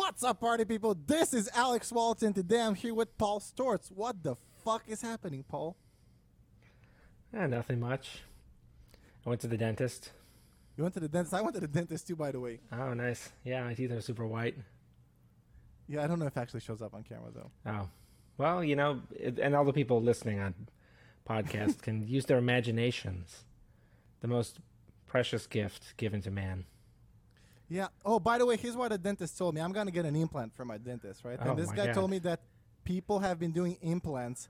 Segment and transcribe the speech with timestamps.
[0.00, 0.96] What's up, party people?
[1.06, 2.32] This is Alex Walton.
[2.32, 3.92] Today I'm here with Paul Storts.
[3.92, 4.34] What the
[4.64, 5.76] fuck is happening, Paul?
[7.36, 8.22] Eh, nothing much.
[9.26, 10.12] I went to the dentist.
[10.74, 11.34] You went to the dentist.
[11.34, 12.60] I went to the dentist too, by the way.
[12.72, 13.30] Oh, nice.
[13.44, 14.56] Yeah, my teeth are super white.
[15.86, 17.50] Yeah, I don't know if it actually shows up on camera though.
[17.66, 17.88] Oh,
[18.38, 20.54] well, you know, and all the people listening on
[21.28, 23.44] podcast can use their imaginations.
[24.22, 24.60] The most
[25.06, 26.64] precious gift given to man.
[27.70, 27.86] Yeah.
[28.04, 29.60] Oh, by the way, here's what the dentist told me.
[29.60, 31.38] I'm gonna get an implant from my dentist, right?
[31.40, 31.94] Oh, and this my guy God.
[31.94, 32.40] told me that
[32.84, 34.48] people have been doing implants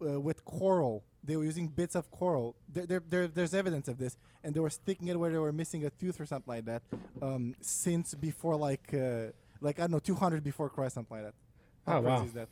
[0.00, 1.02] uh, with coral.
[1.24, 2.54] They were using bits of coral.
[2.72, 5.52] There, there, there, there's evidence of this, and they were sticking it where they were
[5.52, 6.82] missing a tooth or something like that.
[7.20, 11.34] Um, since before, like, uh, like I don't know, 200 before Christ, something like that.
[11.86, 12.22] How Oh, wow.
[12.24, 12.48] is that?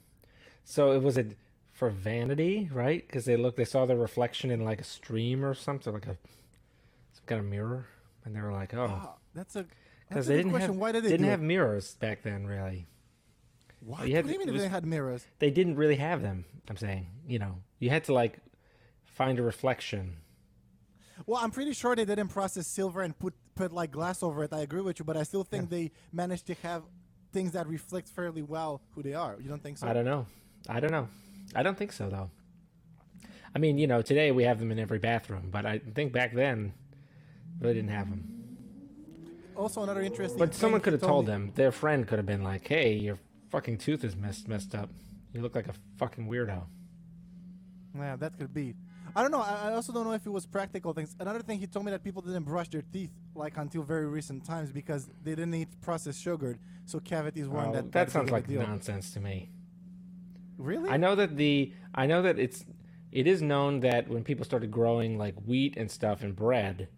[0.65, 1.37] So it was it
[1.73, 3.07] for vanity, right?
[3.07, 6.17] Because they look, they saw their reflection in like a stream or something, like a
[7.13, 7.87] some kind of mirror,
[8.25, 9.65] and they were like, oh, Ah, that's a
[10.09, 10.73] because they didn't question.
[10.73, 11.45] have Why did they didn't have it?
[11.45, 12.87] mirrors back then, really.
[13.81, 14.09] What?
[14.09, 15.27] you had what do you mean was- they had mirrors?
[15.39, 16.45] They didn't really have them.
[16.69, 18.39] I'm saying, you know, you had to like
[19.05, 20.17] find a reflection.
[21.27, 24.53] Well, I'm pretty sure they didn't process silver and put put like glass over it.
[24.53, 26.83] I agree with you, but I still think they managed to have
[27.33, 29.37] things that reflect fairly well who they are.
[29.41, 29.89] You don't think so?
[29.89, 30.27] I don't know.
[30.69, 31.09] I don't know.
[31.55, 32.31] I don't think so though.
[33.55, 36.35] I mean, you know, today we have them in every bathroom, but I think back
[36.35, 36.73] then
[37.61, 38.38] really didn't have them.
[39.59, 40.39] Also, another interesting.
[40.39, 41.53] But someone could have told me- them.
[41.57, 43.19] Their friend could have been like, "Hey, your
[43.51, 44.89] fucking tooth is messed messed up.
[45.33, 46.63] You look like a fucking weirdo."
[47.97, 48.75] Yeah, that could be.
[49.17, 49.41] I don't know.
[49.41, 51.17] I, also don't know if it was practical things.
[51.19, 54.45] Another thing, he told me that people didn't brush their teeth like until very recent
[54.45, 57.85] times because they didn't eat processed sugar, so cavities weren't Well, that.
[57.87, 58.63] Oh, that sounds like deal.
[58.63, 59.51] nonsense to me.
[60.57, 60.89] Really?
[60.89, 62.65] I know that the I know that it's
[63.11, 66.89] it is known that when people started growing like wheat and stuff and bread,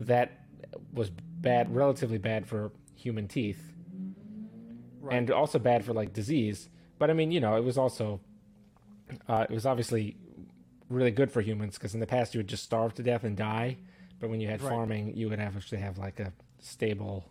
[0.00, 0.41] that
[0.92, 3.72] was bad, relatively bad for human teeth,
[5.00, 5.16] Right.
[5.16, 6.68] and also bad for like disease.
[6.98, 8.20] But I mean, you know, it was also
[9.28, 10.16] uh, it was obviously
[10.88, 13.36] really good for humans because in the past you would just starve to death and
[13.36, 13.78] die,
[14.20, 14.70] but when you had Right.
[14.70, 17.24] farming, you would have actually have like a stable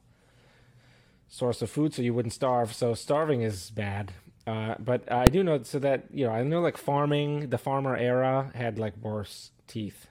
[1.30, 2.74] source of food, so you wouldn't starve.
[2.74, 4.12] So starving is bad.
[4.46, 7.96] Uh, but I do know so that you know I know like farming, the farmer
[7.96, 10.08] era had like worse teeth.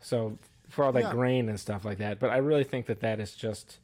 [0.00, 0.38] So
[0.70, 1.12] for all that Yeah.
[1.12, 3.78] grain and stuff like that, but I really think that that is just,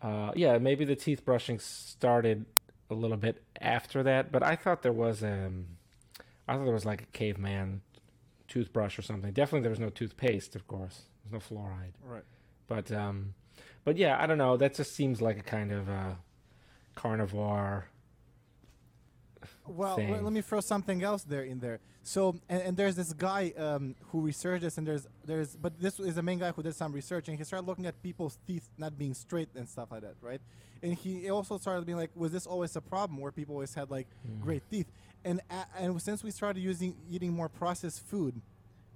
[0.00, 2.46] uh, yeah, maybe the teeth brushing started
[2.88, 4.32] a little bit after that.
[4.32, 5.66] But I thought there was um,
[6.48, 7.82] I thought there was like a caveman
[8.48, 9.32] toothbrush or something.
[9.32, 11.02] Definitely there was no toothpaste, of course.
[11.24, 11.92] There's no fluoride.
[12.04, 12.24] right.
[12.66, 13.34] But um,
[13.84, 14.56] but yeah, I don't know.
[14.56, 16.14] That just seems like a kind of uh,
[16.94, 17.86] carnivore.
[19.66, 20.10] Well, thing.
[20.12, 21.80] let, let me throw something else there in there.
[22.02, 26.00] So, and, and there's this guy um, who researched this, and there's there's, but this
[26.00, 28.68] is the main guy who did some research, and he started looking at people's teeth
[28.78, 30.40] not being straight and stuff like that, right?
[30.82, 33.90] And he also started being like, was this always a problem where people always had
[33.90, 34.06] like
[34.40, 34.86] great teeth?
[35.24, 38.40] And a- and since we started using eating more processed food,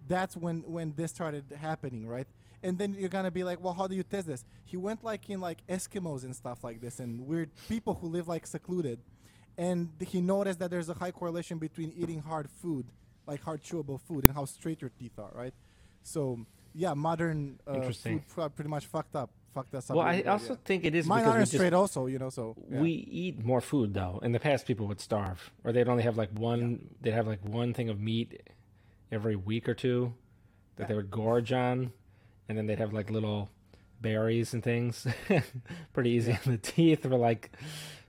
[0.08, 2.26] that's when when this started happening, right?
[2.62, 4.44] And then you're gonna be like, well, how do you test this?
[4.64, 8.26] He went like in like Eskimos and stuff like this, and weird people who live
[8.28, 8.98] like secluded,
[9.56, 12.86] and he noticed that there's a high correlation between eating hard food,
[13.26, 15.54] like hard chewable food, and how straight your teeth are, right?
[16.02, 18.24] So yeah, modern uh, Interesting.
[18.26, 19.96] food pretty much fucked up, fucked us up.
[19.96, 20.58] Well, I bit, also yeah.
[20.64, 22.30] think it is mine aren't straight, also, you know.
[22.30, 22.80] So yeah.
[22.80, 24.20] we eat more food though.
[24.22, 26.88] In the past, people would starve, or they'd only have like one.
[27.00, 28.42] They'd have like one thing of meat
[29.12, 30.14] every week or two
[30.76, 31.92] that they would gorge on,
[32.48, 33.48] and then they'd have like little
[34.00, 35.06] berries and things.
[35.92, 37.52] Pretty easy on the teeth for like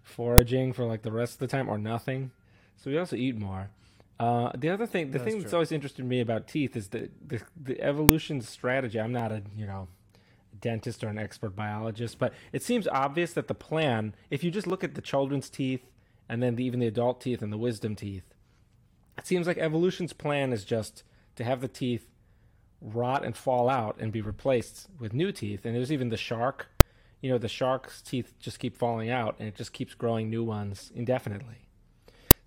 [0.05, 2.31] foraging for like the rest of the time, or nothing.
[2.77, 3.69] So we also eat more.
[4.17, 5.57] Uh, the other thing, the That's thing that's true.
[5.57, 8.97] always interested me about teeth is the, the the evolution strategy.
[8.97, 9.89] I'm not a you know
[10.61, 14.67] dentist or an expert biologist, but it seems obvious that the plan, if you just
[14.67, 15.91] look at the children's teeth
[16.29, 18.23] and then the, even the adult teeth and the wisdom teeth,
[19.17, 21.03] it seems like evolution's plan is just
[21.35, 22.07] to have the teeth
[22.79, 25.65] rot and fall out and be replaced with new teeth.
[25.65, 26.67] And there's even the shark,
[27.25, 30.43] you know, the shark's teeth just keep falling out and it just keeps growing new
[30.43, 31.67] ones indefinitely.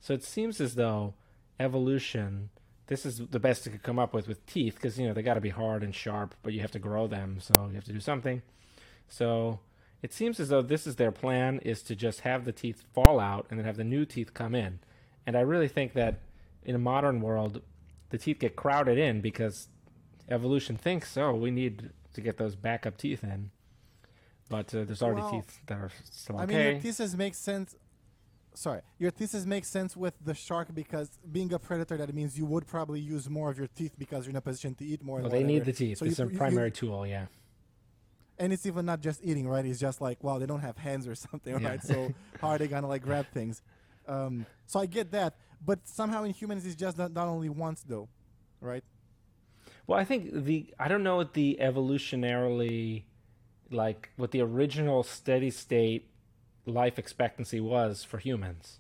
[0.00, 1.14] So it seems as though
[1.58, 2.50] evolution
[2.86, 5.20] this is the best it could come up with with teeth because you know they
[5.20, 7.86] got to be hard and sharp but you have to grow them so you have
[7.86, 8.40] to do something.
[9.08, 9.58] So
[10.00, 13.18] it seems as though this is their plan is to just have the teeth fall
[13.18, 14.78] out and then have the new teeth come in.
[15.26, 16.20] And i really think that
[16.62, 17.62] in a modern world
[18.10, 19.66] the teeth get crowded in because
[20.30, 23.50] evolution thinks oh we need to get those backup teeth in
[24.48, 27.74] but uh, there's already Well, teeth that are still I mean, your thesis makes sense.
[28.54, 32.44] Sorry, your thesis makes sense with the shark because being a predator, that means you
[32.46, 35.20] would probably use more of your teeth because you're in a position to eat more.
[35.20, 37.26] well, they need the teeth So it's you- a you- you- primary tool yeah
[38.40, 39.64] and it's even not just eating, right?
[39.66, 41.68] It's just like, wow, they don't have hands or something, Yeah.
[41.68, 41.82] right?
[41.82, 43.62] So how are they gonna like grab things?
[44.06, 45.34] Um, so I get that,
[45.64, 48.08] but somehow in humans it's just not, not only once though,
[48.60, 48.84] right?
[49.86, 53.02] Well, I think the I don't know what the evolutionarily
[53.70, 56.08] like what the original steady state
[56.66, 58.78] life expectancy was for humans.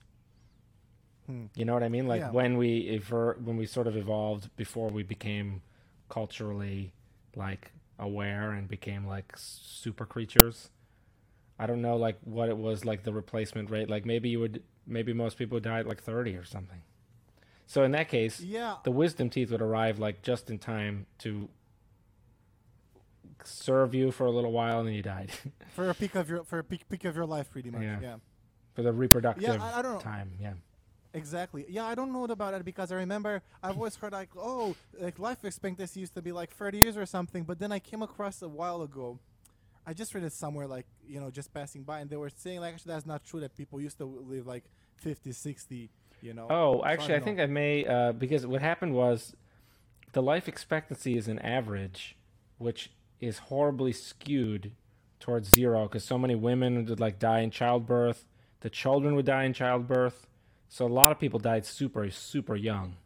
[1.26, 1.46] Hmm.
[1.54, 2.06] You know what I mean?
[2.06, 2.30] Like Yeah.
[2.30, 5.62] when we ever, when we sort of evolved before we became
[6.08, 6.92] culturally
[7.36, 10.70] like aware and became like super creatures.
[11.58, 13.90] I don't know like what it was like the replacement rate.
[13.90, 16.80] Like maybe you would maybe most people would die at like 30 or something.
[17.66, 21.50] So in that case, Yeah, the wisdom teeth would arrive like just in time to
[23.48, 25.30] serve you for a little while and then you died
[25.74, 27.82] for a peak of your for a peak, peak of your life, pretty much.
[27.82, 27.98] Yeah.
[28.00, 28.16] yeah.
[28.74, 30.00] for the reproductive I- I don't know.
[30.00, 30.52] time yeah
[31.14, 31.64] Exactly.
[31.68, 35.18] Yeah, I don't know about it because I remember I've always heard like, oh, like
[35.18, 38.42] life expectancy used to be like 30 years or something, but then I came across
[38.42, 39.18] a while ago.
[39.86, 42.60] I just read it somewhere like, you know, just passing by and they were saying
[42.60, 44.64] like actually that's not true that people used to live like
[44.96, 45.88] 50, 60,
[46.20, 46.46] you know.
[46.50, 49.34] oh So I actually i think i may uh, because what happened was
[50.12, 52.16] the life expectancy is an average
[52.58, 54.72] which is horribly skewed
[55.20, 58.24] towards zero because so many women would like die in childbirth
[58.60, 60.26] the children would die in childbirth
[60.68, 62.96] so a lot of people died super super young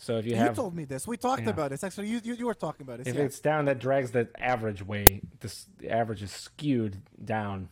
[0.00, 1.06] so if you have, You, told me this.
[1.06, 1.50] We talked Yeah.
[1.50, 1.84] about this.
[1.84, 3.06] Actually, you, you, you were talking about this.
[3.06, 3.24] If yeah.
[3.24, 5.20] it's down, that drags the average way.
[5.40, 7.68] This the average is skewed down.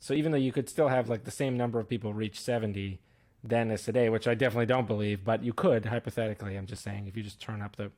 [0.00, 2.98] So even though you could still have like the same number of people reach seventy
[3.44, 6.56] then as today, which I definitely don't believe, but you could hypothetically.
[6.56, 7.92] I'm just saying if you just turn up the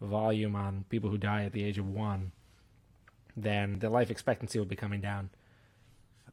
[0.00, 2.30] volume on people who die at the age of one,
[3.36, 5.30] then the life expectancy will be coming down.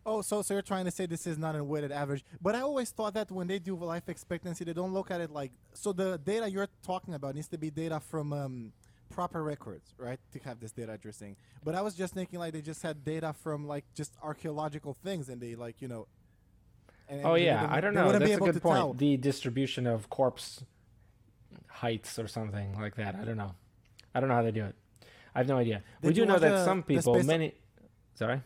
[0.05, 2.25] Oh, so so you're trying to say this is not a weighted average?
[2.41, 5.31] But I always thought that when they do life expectancy, they don't look at it
[5.31, 5.93] like so.
[5.93, 8.73] The data you're talking about needs to be data from um,
[9.09, 10.19] proper records, right?
[10.33, 11.37] To have this data you're saying.
[11.63, 15.29] But I was just thinking like they just had data from like just archaeological things,
[15.29, 16.07] and they like you know.
[17.07, 18.11] And, and Oh they yeah, I don't know.
[18.11, 18.75] That's be a good point.
[18.77, 18.93] tell.
[18.93, 20.65] The distribution of corpse
[21.69, 23.15] heights or something like that.
[23.15, 23.55] I don't know.
[24.13, 24.75] I don't know how they do it.
[25.35, 25.83] I have no idea.
[26.01, 27.53] we do know that uh, some people, many.
[28.15, 28.41] Sorry.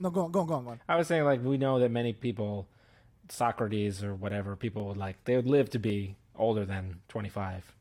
[0.00, 0.80] No, go on, go on, go on, go on.
[0.88, 2.68] I was saying like we know that many people,
[3.28, 7.74] Socrates or whatever, people would like they would live to be older than twenty five.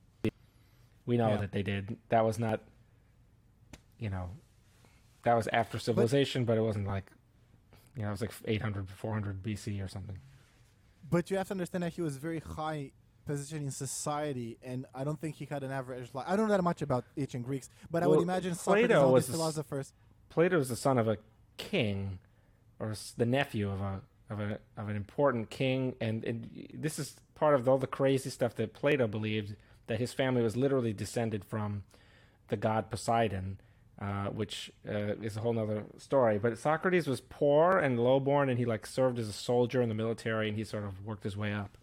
[1.06, 1.38] We know Yeah.
[1.38, 1.98] that they did.
[2.10, 2.60] That was not,
[3.98, 4.32] you know,
[5.24, 7.10] that was after civilization, but, it wasn't like,
[7.96, 10.18] you know, it was like 800, 400 BC or something.
[11.10, 12.92] But you have to understand that he was very high
[13.28, 16.26] position in society, and I don't think he had an average life.
[16.28, 19.26] I don't know that much about ancient Greeks, but I would imagine Plato Socrates was
[19.26, 19.94] these the philosophers.
[20.30, 21.18] Plato was the son of a
[21.58, 22.20] king,
[22.80, 27.16] or the nephew of a of a of an important king, and, and this is
[27.36, 29.56] part of all the crazy stuff that Plato believed
[29.88, 31.84] that his family was literally descended from
[32.50, 33.60] the god Poseidon,
[34.02, 36.38] uh, which uh, is a whole nother story.
[36.38, 39.96] But Socrates was poor and lowborn, and he like served as a soldier in the
[39.96, 41.78] military, and he sort of worked his way up.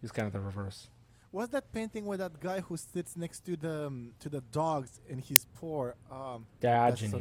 [0.00, 0.88] He's kind of the reverse.
[1.32, 5.00] Was that painting with that guy who sits next to the um, to the dogs
[5.08, 5.94] and he's poor?
[6.10, 7.14] Um, Diogenes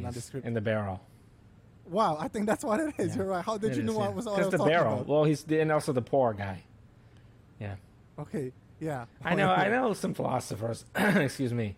[0.43, 0.99] in the barrel.
[1.87, 3.11] wow, I think that's what it is.
[3.11, 3.17] Yeah.
[3.17, 3.45] You're right.
[3.45, 3.99] How did It you is, know yeah.
[3.99, 4.93] what was what I was the barrel.
[4.93, 5.07] about?
[5.07, 6.63] Well, he's and also the poor guy.
[7.59, 7.75] Yeah.
[8.17, 9.05] Okay, yeah.
[9.23, 10.85] I know, I know some philosophers.
[10.95, 11.75] Excuse me.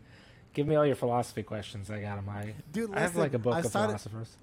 [0.53, 1.89] Give me all your philosophy questions.
[1.89, 2.29] I got them.
[2.29, 4.37] I, Dude, I have like a book I of philosophers.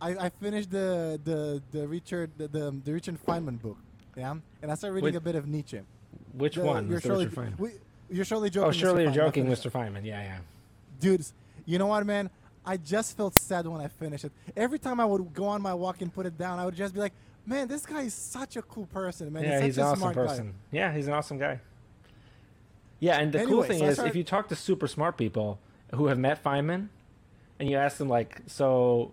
[0.00, 3.78] I, I finished the the the Richard the the, the Richard Feynman book,
[4.16, 5.80] yeah, and I started reading Wait, a bit of Nietzsche.
[6.34, 6.88] Which The- one?
[6.90, 7.58] You're surely, Feynman?
[7.58, 7.70] we,
[8.10, 8.68] you're surely joking.
[8.68, 9.14] Oh, surely you're Feynman.
[9.14, 9.70] Joking, Mr.
[9.70, 10.04] Feynman.
[10.04, 10.38] Yeah, yeah.
[11.00, 11.32] Dudes,
[11.66, 12.30] you know what, man?
[12.64, 14.32] I just felt sad when I finished it.
[14.56, 16.92] Every time I would go on my walk and put it down, I would just
[16.92, 17.12] be like,
[17.46, 19.42] "Man, this guy is such a cool person, man.
[19.44, 20.46] yeah, he's he's such an a awesome smart person.
[20.48, 21.60] guy." Yeah, he's an awesome guy.
[23.00, 25.60] Yeah, and the cool thing so is, if you talk to super smart people
[25.94, 26.88] who have met Feynman,
[27.60, 29.12] and you ask them like, "So,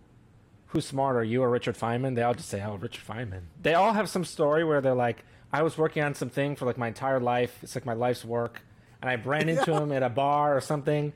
[0.67, 3.93] who's smarter, you or Richard Feynman?" They all just say, "Oh, Richard Feynman." They all
[3.93, 5.23] have some story where they're like,
[5.59, 7.53] "I was working on something for like my entire life.
[7.63, 8.61] It's like my life's work,
[9.01, 11.13] and I ran into him at a bar or something."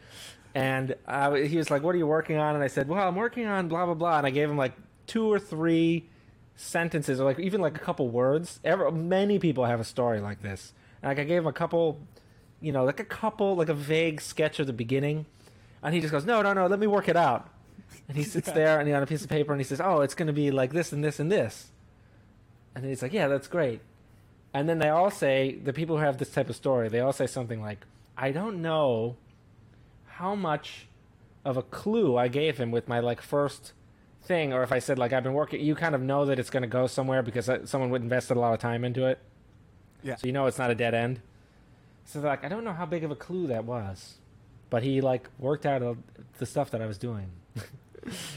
[0.55, 3.15] And uh, he was like, "What are you working on?" And I said, "Well, I'm
[3.15, 4.73] working on blah blah blah." And I gave him like
[5.07, 6.07] two or three
[6.55, 8.59] sentences, or like even like a couple words.
[8.63, 10.73] Ever, many people have a story like this.
[11.01, 11.99] And like I gave him a couple,
[12.61, 15.25] you know, like a couple, like a vague sketch of the beginning,
[15.83, 17.47] and he just goes, "No, no, no, let me work it out."
[18.07, 18.53] And he sits Yeah.
[18.55, 20.33] there and he on a piece of paper and he says, "Oh, it's going to
[20.33, 21.69] be like this and this and this."
[22.75, 23.81] And then he's like, "Yeah, that's great."
[24.53, 27.13] And then they all say, the people who have this type of story, they all
[27.13, 27.85] say something like,
[28.17, 29.15] "I don't know
[30.07, 30.87] how much
[31.45, 33.73] of a clue I gave him with my like first
[34.23, 36.49] thing, or if I said like I've been working, you kind of know that it's
[36.49, 39.19] going to go somewhere because uh, someone would invested a lot of time into it.
[40.03, 40.15] Yeah.
[40.15, 41.21] So you know it's not a dead end.
[42.05, 44.15] So they're like, I don't know how big of a clue that was,
[44.69, 45.97] but he like worked out
[46.37, 47.31] the stuff that I was doing.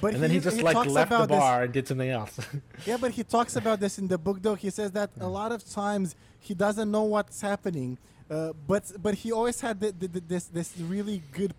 [0.01, 2.39] But and then he, just like left the about this- bar and did something else.
[2.87, 4.55] Yeah, but he talks about this in the book, though.
[4.57, 7.99] He says that a lot of times he doesn't know what's happening,
[8.31, 11.55] uh, but but he always had the, the, the, this this really good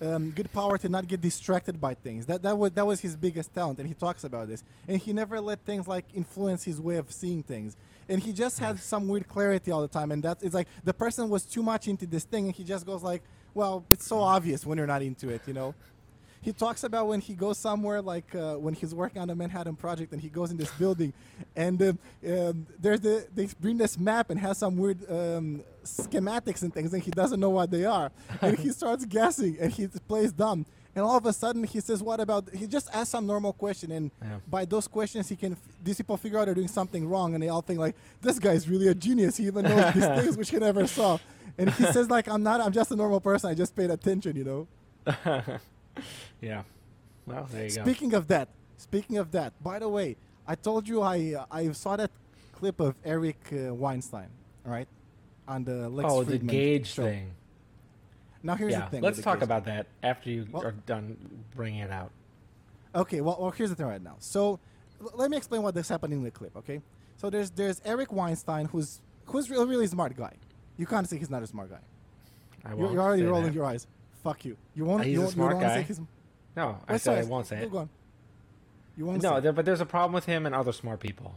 [0.00, 2.26] um, good power to not get distracted by things.
[2.26, 4.64] That that was that was his biggest talent, and he talks about this.
[4.88, 7.76] And he never let things like influence his way of seeing things.
[8.08, 10.10] And he just had some weird clarity all the time.
[10.12, 12.84] And that it's like the person was too much into this thing, and he just
[12.86, 13.22] goes like,
[13.54, 15.74] "Well, it's so obvious when you're not into it, you know."
[16.44, 19.76] He talks about when he goes somewhere like uh, when he's working on the Manhattan
[19.76, 21.12] Project and he goes in this building
[21.56, 21.98] and um,
[22.28, 26.92] um, there's the they bring this map and has some weird um, schematics and things
[26.92, 28.12] and he doesn't know what they are.
[28.42, 30.66] And he starts guessing and he plays dumb.
[30.96, 33.90] And all of a sudden he says what about he just asks some normal question
[33.90, 34.36] and Yeah.
[34.46, 37.42] by those questions he can f- these people figure out they're doing something wrong and
[37.42, 39.36] they all think like this guy's really a genius.
[39.38, 41.18] He even knows these things which he never saw.
[41.58, 43.50] And he says like i'm not i'm just a normal person.
[43.50, 44.66] I just paid attention you know
[46.44, 46.62] yeah.
[47.26, 47.82] Well, there you go.
[47.82, 51.72] Speaking of that, speaking of that, by the way, I told you I uh, I
[51.72, 52.10] saw that
[52.52, 54.28] clip of Eric uh, Weinstein,
[54.64, 54.88] right,
[55.48, 57.04] on the Lex oh, the gauge show.
[57.04, 57.32] thing.
[58.42, 58.84] Now here's yeah.
[58.84, 59.02] the thing.
[59.02, 61.16] Let's the talk about that after you Well- are done
[61.56, 62.10] bringing it out.
[62.94, 64.16] Okay, well, well, here's the thing right now.
[64.20, 64.60] So,
[65.00, 66.56] l- let me explain what is happening in the clip.
[66.58, 66.80] Okay,
[67.16, 70.34] so there's there's Eric Weinstein, who's who's really, really smart guy.
[70.76, 71.78] You can't say he's not a smart guy.
[72.64, 73.54] I You're, won't you're already rolling that.
[73.54, 73.86] your eyes.
[74.22, 74.56] Fuck you.
[74.74, 75.04] You won't.
[75.04, 75.86] He's you a won't, smart you guy.
[76.56, 77.74] No, I said I won't say it.
[77.74, 77.88] on.
[78.96, 79.22] You won't.
[79.22, 81.34] No, there, but there's a problem with him and other smart people.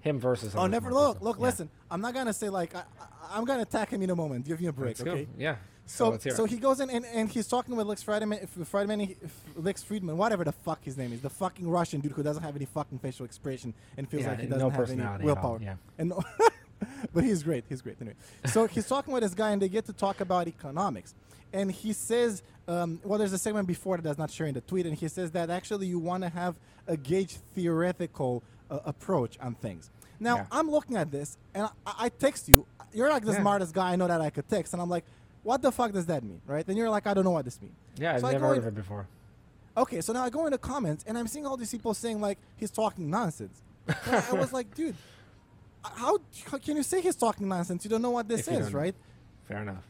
[0.00, 0.54] Him versus.
[0.54, 1.16] Oh, never look.
[1.16, 1.28] people.
[1.28, 1.42] Look, Yeah.
[1.44, 1.70] listen.
[1.90, 4.46] I'm not gonna say like I, I, I'm gonna attack him in a moment.
[4.46, 5.10] Give me a break, Let's go.
[5.12, 5.28] okay?
[5.38, 5.56] Yeah.
[5.86, 9.16] So, let's so he goes in and, and he's talking with Lex Fridman, if- Fridman,
[9.56, 12.54] Lex Fridman, whatever the fuck his name is, the fucking Russian dude who doesn't have
[12.56, 15.52] any fucking facial expression and feels Yeah, like he doesn't have any personality at all,
[15.52, 15.60] willpower.
[15.64, 15.76] yeah.
[15.96, 16.22] And no-
[17.14, 17.64] but he's great.
[17.70, 17.96] He's great.
[18.02, 21.14] Anyway, so he's talking with this guy, and they get to talk about economics.
[21.54, 24.86] And he says, um, well, there's a segment before that that's not sharing the tweet,
[24.86, 26.56] and he says that actually you want to have
[26.86, 29.90] a gauge theoretical uh, approach on things.
[30.20, 30.46] Now, Yeah.
[30.52, 32.66] I'm looking at this, and I, I text you.
[32.92, 33.40] You're like the Yeah.
[33.40, 35.04] smartest guy I know that I could text, and I'm like,
[35.42, 36.66] what the fuck does that mean, right?
[36.68, 37.74] And you're like, I don't know what this means.
[37.96, 39.06] Yeah, I've So never heard of it before.
[39.76, 42.36] Okay, so now I go into comments and I'm seeing all these people saying like
[42.56, 43.62] he's talking nonsense.
[44.06, 44.96] And I was like, dude,
[45.82, 46.18] how,
[46.50, 47.84] how can you say he's talking nonsense?
[47.84, 48.94] You don't know what this If is, right?
[49.46, 49.84] Fair enough.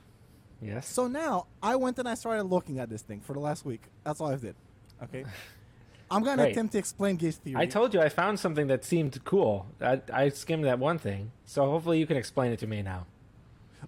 [0.60, 0.88] Yes.
[0.88, 3.82] So now I went and I started looking at this thing for the last week.
[4.04, 4.56] That's all I did.
[5.02, 5.24] Okay.
[6.10, 6.52] I'm gonna Great.
[6.52, 7.60] attempt to explain gauge theory.
[7.60, 9.66] I told you I found something that seemed cool.
[9.80, 13.06] I, I skimmed that one thing, so hopefully you can explain it to me now.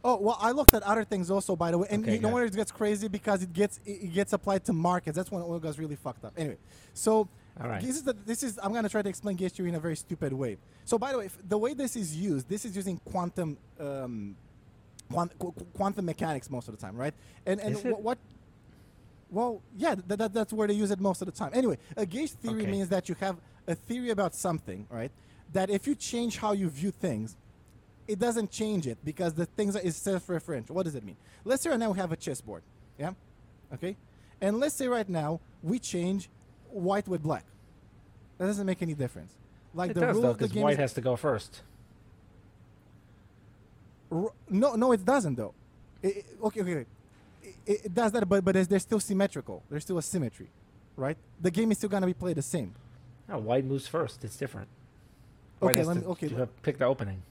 [0.04, 2.28] Oh well, I looked at other things also, by the way, and Okay, you know
[2.28, 5.16] where it gets crazy because it gets it, gets applied to markets.
[5.16, 6.34] That's when oil goes really fucked up.
[6.36, 6.58] Anyway,
[6.94, 7.28] so
[7.60, 7.80] All right.
[7.80, 9.96] this is the, this is I'm gonna try to explain gauge theory in a very
[9.96, 10.58] stupid way.
[10.84, 14.36] So by the way, the way this is used, this is using quantum um,
[15.12, 17.14] quant, qu- qu- quantum mechanics most of the time, right?
[17.47, 18.19] And and wh- what?
[19.31, 21.50] Well, yeah, th- that, that's where they use it most of the time.
[21.55, 22.71] Anyway, a gauge theory Okay.
[22.71, 23.37] means that you have
[23.69, 25.12] a theory about something, right?
[25.52, 27.37] That if you change how you view things,
[28.09, 30.71] it doesn't change it because the things are, is self-referential.
[30.71, 31.17] What does it mean?
[31.45, 32.62] Let's say right now we have a chessboard,
[32.99, 33.12] yeah,
[33.75, 33.97] okay,
[34.40, 36.29] and let's say right now we change
[36.71, 37.45] white with black.
[38.38, 39.33] That doesn't make any difference.
[39.75, 41.62] Like It the does rule though, of the because game white has to go first.
[44.49, 45.55] No, no, it doesn't though.
[46.02, 46.87] It, it- okay, okay, okay.
[47.67, 49.62] It, it does that, but but there's still symmetrical.
[49.71, 50.49] There's still a symmetry,
[50.97, 51.17] right?
[51.40, 52.75] The game is still gonna be played the same.
[53.29, 54.25] No, white moves first.
[54.25, 54.69] It's different.
[55.61, 57.23] White Okay, let to me- okay, to have- pick the opening.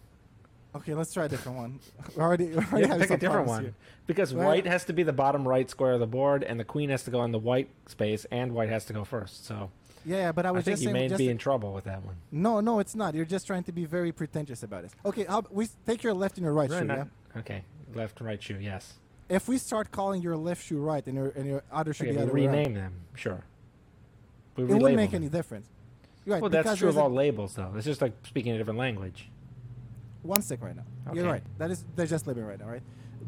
[0.75, 1.79] Okay, let's try a different one.
[2.15, 3.73] We already, we already have pick a different one here.
[4.05, 6.89] because white has to be the bottom right square of the board, and the queen
[6.91, 9.45] has to go on the white space, and white has to go first.
[9.47, 9.71] So
[10.05, 10.93] Yeah, but I I, was think just you saying.
[11.03, 12.15] may just be in trouble with that one.
[12.31, 13.15] no, no, it's not.
[13.15, 14.91] You're just trying to be very pretentious about it.
[15.05, 16.83] Okay, how, we s- take your left and your right shoe.
[16.83, 17.39] not- Yeah.
[17.39, 17.63] Okay,
[17.93, 18.57] left, and right shoe.
[18.59, 18.93] Yes.
[19.27, 22.13] If we start calling your left shoe right and your and your other shoe Okay,
[22.13, 22.93] the we other way around, rename them.
[23.15, 23.43] Sure.
[24.55, 25.21] We it wouldn't relabel make them.
[25.23, 25.67] any difference.
[26.25, 26.41] Right.
[26.41, 27.71] Well, that's because true of there's a- all labels, though.
[27.75, 29.29] It's just like speaking a different language.
[30.23, 30.83] One sec right now.
[31.13, 31.31] You're Okay.
[31.33, 31.43] right.
[31.59, 32.81] That is they're just living right now, right?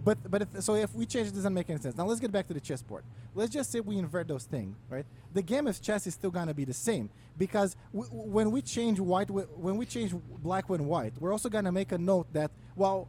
[0.04, 1.96] But but if, so if we change it, doesn't make any sense.
[1.98, 3.04] Now let's get back to the chessboard.
[3.36, 5.06] Let's just say we invert those things, right?
[5.34, 8.62] The game of chess is still gonna be the same because w- w- when we
[8.62, 12.52] change white, when we change black when white, we're also gonna make a note that
[12.76, 13.08] well,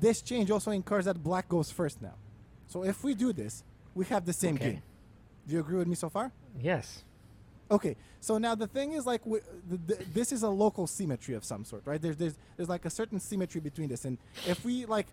[0.00, 2.14] this change also incurs that black goes first now.
[2.66, 3.64] So if we do this,
[3.94, 4.72] we have the same Okay.
[4.72, 4.82] game.
[5.46, 6.32] Do you agree with me so far?
[6.60, 7.04] Yes.
[7.68, 11.34] Okay, so now the thing is like w- the, the, this is a local symmetry
[11.34, 12.00] of some sort, right?
[12.00, 15.08] There's, there's there's like a certain symmetry between this, and if we like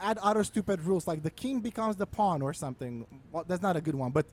[0.00, 3.76] add other stupid rules, like the king becomes the pawn or something, well, that's not
[3.76, 4.10] a good one.
[4.12, 4.26] But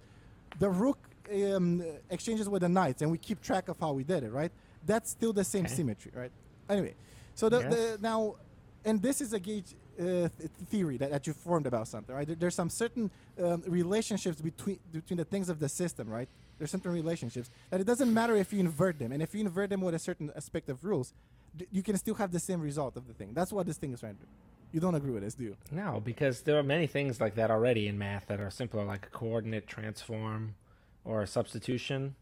[0.60, 0.98] the rook
[1.34, 4.52] um, exchanges with the knights, and we keep track of how we did it, right?
[4.86, 5.76] That's still the same Okay.
[5.76, 6.32] symmetry, right?
[6.70, 6.96] Anyway,
[7.36, 7.74] so the, Yes.
[7.74, 8.36] the now,
[8.86, 10.30] and this is a gauge uh, th-
[10.70, 12.26] theory that, that you formed about something, right?
[12.26, 13.12] There, there's some certain
[13.44, 16.30] um, relationships between between the things of the system, right?
[16.58, 19.70] There's certain relationships that it doesn't matter if you invert them, and if you invert
[19.70, 21.14] them with a certain aspect of rules,
[21.72, 23.32] you can still have the same result of the thing.
[23.34, 24.28] That's what this thing is trying to do.
[24.72, 25.58] You don't agree with this, do you?
[25.72, 29.08] No, because there are many things like that already in math that are simpler, like
[29.08, 30.56] a coordinate transform
[31.04, 32.16] or a substitution.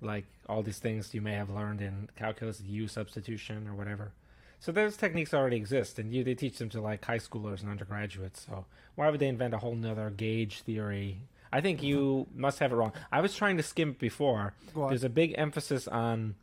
[0.00, 4.12] Like all these things you may have learned in calculus, U substitution or whatever.
[4.58, 7.70] So those techniques already exist, and you they teach them to like high schoolers and
[7.70, 8.46] undergraduates.
[8.46, 11.18] So why would they invent a whole nother gauge theory?
[11.52, 12.40] I think you mm-hmm.
[12.40, 12.92] must have it wrong.
[13.10, 14.54] I was trying to skim it before.
[14.74, 16.36] There's a big emphasis on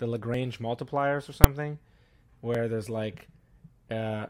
[0.00, 1.78] the Lagrange multipliers or something,
[2.40, 3.28] where there's like
[3.90, 4.26] uh,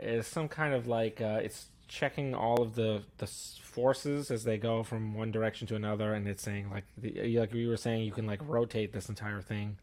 [0.00, 4.58] is some kind of like uh, it's checking all of the the forces as they
[4.58, 8.04] go from one direction to another, and it's saying like the, like we were saying,
[8.04, 9.78] you can like rotate this entire thing,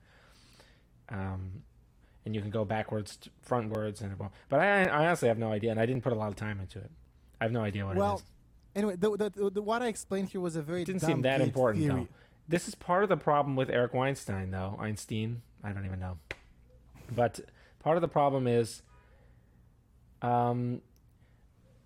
[1.09, 1.63] um,
[2.25, 5.71] and you can go backwards, frontwards, and well, but I, I honestly have no idea,
[5.71, 6.91] and I didn't put a lot of time into it.
[7.41, 7.99] I have no idea what it is.
[7.99, 8.21] Well.
[8.75, 11.23] Anyway, the, the, the, the, what I explained here was a very It didn't seem
[11.23, 12.01] that important theory.
[12.01, 12.07] though.
[12.49, 14.75] This is part of the problem with Eric Weinstein, though.
[14.79, 16.17] Einstein, I don't even know.
[17.15, 17.39] But
[17.79, 18.81] part of the problem is,
[20.23, 20.81] um,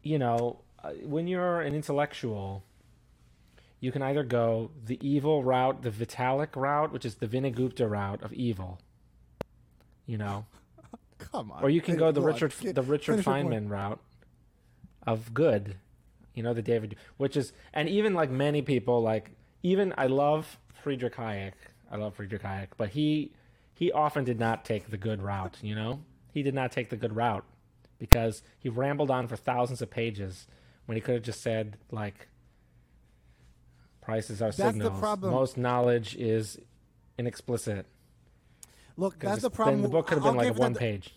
[0.02, 2.64] you know, uh, when you're an intellectual,
[3.82, 7.86] you can either go the evil route, the Vitalik route, which is the Vinay Gupta
[7.86, 8.80] route of evil.
[10.06, 10.46] You know,
[11.18, 11.62] Come on.
[11.62, 12.22] or you can go the.
[12.22, 13.26] Richard the Richard finish.
[13.26, 14.00] Feynman route
[15.06, 15.76] of good.
[16.34, 19.32] You know the David, which is and even like many people like
[19.64, 21.54] even I love Friedrich Hayek.
[21.90, 23.32] I love Friedrich Hayek, but he
[23.74, 25.58] he often did not take the good route.
[25.62, 26.02] You know,
[26.32, 27.46] he did not take the good route
[27.98, 30.48] because he rambled on for thousands of pages
[30.86, 32.28] when he could have just said like
[34.02, 35.00] prices are That's the signals.
[35.00, 35.32] problem.
[35.34, 36.60] Most knowledge is
[37.18, 37.86] inexplicit.
[38.98, 39.78] Look, that's the problem.
[39.78, 41.16] Then the book could have I'll been like give one page.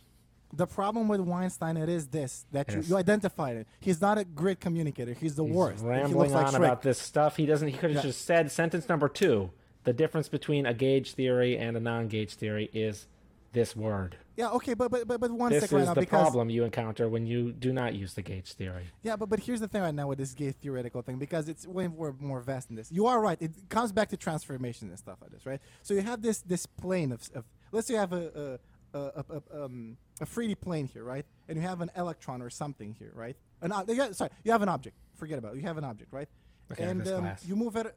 [0.52, 2.88] The problem with Weinstein it is this that you, Yes.
[2.88, 3.66] you identified it.
[3.80, 5.12] He's not a great communicator.
[5.12, 5.82] He's the He's worst.
[5.82, 6.56] he rambling looks like on Shrek.
[6.64, 7.36] about this stuff.
[7.36, 7.68] He doesn't.
[7.68, 8.10] He could have Yeah.
[8.10, 9.50] just said sentence number two.
[9.84, 13.06] The difference between a gauge theory and a non-gauge theory is
[13.52, 14.16] this word.
[14.36, 16.50] Yeah, okay, but but but, but one This second right is now the because problem
[16.50, 18.88] you encounter when you do not use the gauge theory.
[19.02, 21.66] yeah, but but here's the thing right now with this gauge theoretical thing because it's
[21.66, 22.90] way more more vast than this.
[22.92, 23.40] You are right.
[23.40, 25.60] It comes back to transformation and stuff like this, right?
[25.82, 28.58] So you have this this plane of, of let's say you have a
[28.92, 31.24] a, a, a, a, um, a 3D plane here, right?
[31.48, 33.36] And you have an electron or something here, right?
[33.60, 34.96] An ob- yeah, sorry, you have an object.
[35.14, 35.58] Forget about it.
[35.58, 36.28] You have an object, right?
[36.72, 37.94] Okay, and um, you move it,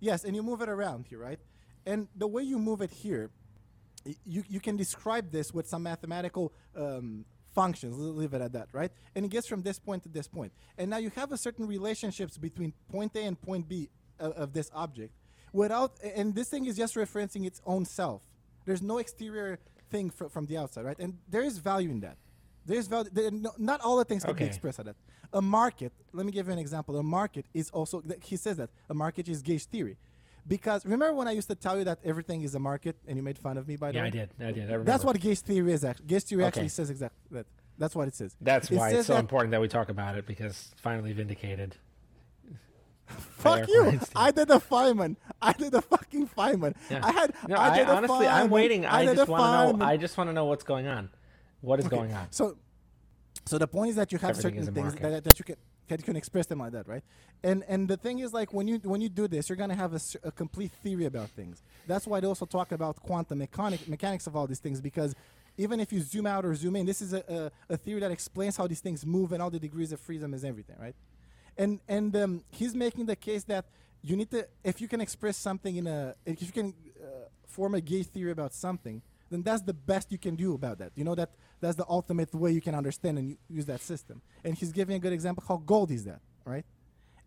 [0.00, 1.40] yes, and you move it around here, right?
[1.84, 3.30] And the way you move it here,
[4.24, 7.98] you, you can describe this with some mathematical um, functions.
[7.98, 8.92] Leave it at that, right?
[9.14, 10.52] And it gets from this point to this point.
[10.78, 14.52] And now you have a certain relationships between point A and point B of, of
[14.52, 15.14] this object
[15.52, 18.22] without, and this thing is just referencing its own self.
[18.64, 19.58] There's no exterior
[19.92, 20.98] thing fr- from the outside, right?
[21.04, 22.16] And there is value in that.
[22.70, 23.10] There's value.
[23.16, 24.96] There, no, not all the things can be expressed at that.
[25.32, 25.92] A market.
[26.18, 26.92] Let me give you an example.
[26.98, 28.02] A market is also.
[28.30, 29.96] He says that a market is gauge theory,
[30.54, 33.22] because remember when I used to tell you that everything is a market, and you
[33.30, 34.08] made fun of me by the Yeah, way.
[34.08, 34.28] I did.
[34.40, 34.62] I did.
[34.62, 34.84] I remember.
[34.90, 35.84] That's what gauge theory is.
[35.84, 37.46] Actually, gauge theory actually says exactly that.
[37.78, 38.36] That's what it says.
[38.40, 40.56] That's it why says it's so that- important that we talk about it because
[40.88, 41.70] finally vindicated.
[43.06, 44.00] Fuck you!
[44.14, 45.16] I did the Feynman.
[45.40, 46.74] I did the fucking Feynman.
[46.90, 47.00] Yeah.
[47.02, 47.34] I had.
[47.48, 48.86] No, I I, honestly, I'm waiting.
[48.86, 49.84] I, did just want to know.
[49.84, 51.10] I just want to know what's going on.
[51.60, 52.26] What is Okay, going on?
[52.30, 52.56] So,
[53.44, 55.56] so the point is that you have Everything certain things that, that you can
[55.88, 57.02] that you can express them like that, right?
[57.42, 59.92] And and the thing is like when you when you do this, you're gonna have
[60.22, 61.62] a complete theory about things.
[61.86, 65.14] That's why they also talk about quantum mechanic mechanics of all these things because
[65.58, 68.10] even if you zoom out or zoom in, this is a, a, a theory that
[68.10, 70.94] explains how these things move and all the degrees of freedom is everything, right?
[71.56, 73.66] And and um, he's making the case that
[74.02, 77.74] you need to if you can express something in a if you can uh, form
[77.74, 80.92] a gauge theory about something, then that's the best you can do about that.
[80.94, 84.22] You know that that's the ultimate way you can understand and use that system.
[84.44, 86.64] And he's giving a good example how gold is that, right?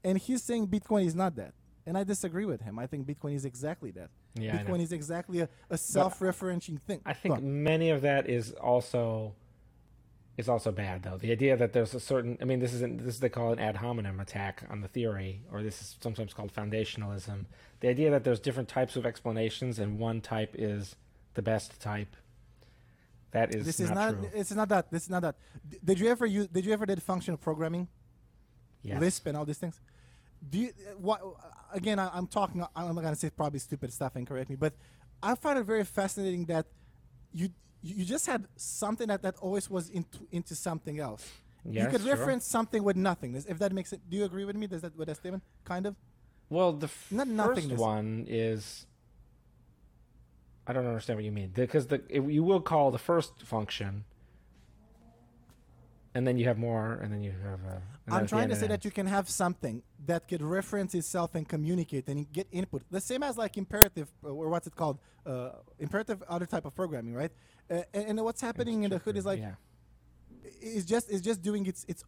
[0.03, 1.53] And he's saying Bitcoin is not that.
[1.87, 2.79] And I disagree with him.
[2.79, 4.09] I think Bitcoin is exactly that.
[4.33, 7.01] Yeah, Bitcoin is exactly a, a self-referencing thing.
[7.05, 9.35] I think many of that is also
[10.37, 11.17] is also bad though.
[11.17, 13.59] The idea that there's a certain I mean this isn't this is they call an
[13.59, 17.45] ad hominem attack on the theory, or this is sometimes called foundationalism.
[17.79, 20.95] The idea that there's different types of explanations and one type is
[21.35, 22.15] the best type.
[23.31, 24.09] That is this not, is not.
[24.11, 24.29] true.
[24.33, 24.91] It's not that.
[24.91, 25.35] This is not that.
[25.69, 26.47] D- did you ever use?
[26.47, 27.89] Did you ever did functional programming?
[28.81, 29.01] Yes.
[29.01, 29.81] Lisp and all these things.
[30.49, 31.21] Do you, what?
[31.73, 32.63] Again, I, I'm talking.
[32.75, 34.73] I'm not gonna say probably stupid stuff and correct me, but
[35.21, 36.67] I find it very fascinating that
[37.33, 37.49] you
[37.85, 41.25] you just had something that that always was into into something else.
[41.65, 42.15] you Yes, could sure.
[42.15, 44.01] reference something with nothingness, if that makes it.
[44.09, 44.67] Do you agree with me?
[44.67, 45.43] Does that with that statement?
[45.63, 45.95] Kind of.
[46.49, 48.85] Well, the Not first one is.
[50.67, 54.05] I don't understand what you mean because the it, you will call the first function.
[56.13, 57.59] and then you have more, and then you have.
[57.67, 61.35] Uh, then I'm trying to say that you can have something that could reference itself
[61.35, 62.83] and communicate and get input.
[62.89, 64.99] The same as like imperative uh, or what's it called?
[65.25, 67.31] Uh, imperative, other type of programming, right?
[67.69, 69.53] Uh, and, and what's happening in the hood is like yeah.
[70.61, 72.03] it's just it's just doing its its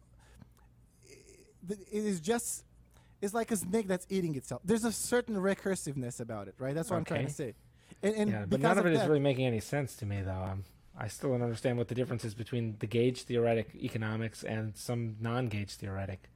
[1.68, 2.64] it is just
[3.20, 4.62] it's like a snake that's eating itself.
[4.64, 6.74] There's a certain recursiveness about it, right?
[6.74, 7.54] That's what I'm trying to say.
[8.02, 10.22] And, and yeah, but none of it is that, really making any sense to me,
[10.22, 10.30] though.
[10.30, 10.64] Um,
[10.96, 15.16] I still don't understand what the difference is between the gauge theoretic economics and some
[15.20, 16.28] non-gauge theoretic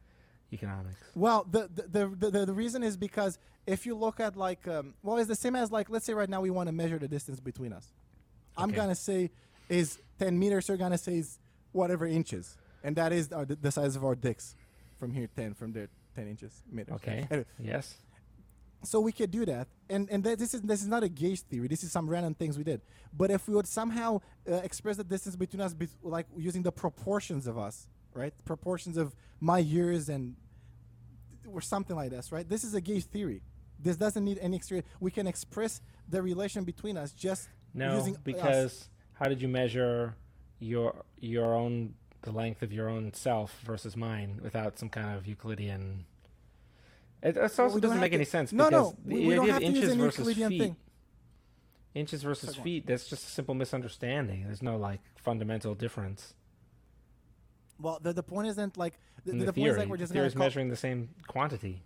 [0.53, 0.97] economics.
[1.15, 4.95] Well, the the, the the the reason is because if you look at like um,
[5.03, 7.09] well, it's the same as like let's say right now we want to measure the
[7.09, 7.93] distance between us.
[8.57, 8.77] I'm Okay.
[8.77, 9.31] gonna say
[9.69, 10.69] is 10 meters.
[10.69, 11.39] You're gonna say is
[11.73, 14.55] whatever inches, and that is our, the size of our dicks
[14.99, 16.95] from here 10 from there 10 inches meters.
[16.97, 17.27] Okay.
[17.31, 17.97] Anyway, Yes.
[18.85, 21.41] so we could do that and and that this is this is not a gauge
[21.43, 22.81] theory this is some random things we did
[23.17, 26.73] but if we would somehow uh, express the distance between us bet like using the
[26.73, 30.35] proportions of us right proportions of my years and
[31.47, 33.41] or something like this right this is a gauge theory
[33.79, 38.11] this doesn't need any extra we can express the relation between us just No, us.
[38.23, 40.15] because how did you measure
[40.59, 45.27] your your own the length of your own self versus mine without some kind of
[45.27, 46.05] Euclidean?
[47.23, 49.35] It, it also we doesn't make to- any sense No, because no, the we- we
[49.35, 50.77] don't idea have of to use inches versus Euclidean feet, thing.
[51.95, 54.45] inches versus feet, that's just a simple misunderstanding.
[54.45, 56.35] There's no like fundamental difference
[57.83, 60.15] well the, the point isn't like the, the, the, point is like we're just the
[60.15, 61.83] theory is measuring the same quantity.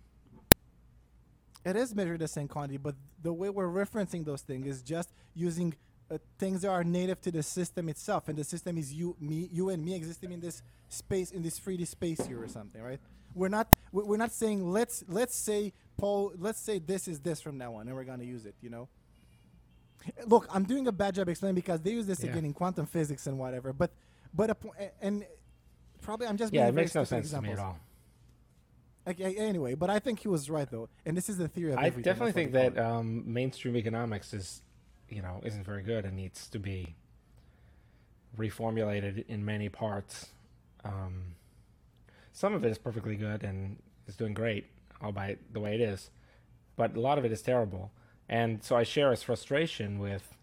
[1.67, 5.11] It is measured the same quantity, but the way we're referencing those things is just
[5.33, 5.75] using
[6.09, 9.49] uh, things that are native to the system itself, and the system is you, me,
[9.51, 13.01] you and me existing in this space, in this 3D space here or something, right?
[13.35, 17.41] We're not we- we're not saying let's let's say Paul, let's say this is this
[17.41, 18.87] from now on, and we're gonna use it, you know.
[20.25, 22.31] Look, I'm doing a bad job explaining because they use this Yeah.
[22.31, 23.91] again in quantum physics and whatever, but
[24.33, 24.57] but a
[25.01, 25.25] and
[26.01, 27.77] probably I'm just Yeah, being it makes no sense to me at all.
[29.07, 31.79] Okay, anyway, but I think he was right though, and this is the theory of
[31.79, 32.03] I everything.
[32.03, 34.61] definitely think that um, mainstream economics is,
[35.07, 36.95] you know, isn't very good and needs to be
[38.37, 40.27] reformulated in many parts.
[40.83, 41.35] Um,
[42.33, 44.65] some of it is perfectly good and is doing great,
[45.01, 46.09] all by the way it is,
[46.75, 47.91] but a lot of it is terrible.
[48.27, 50.35] And so I share his frustration with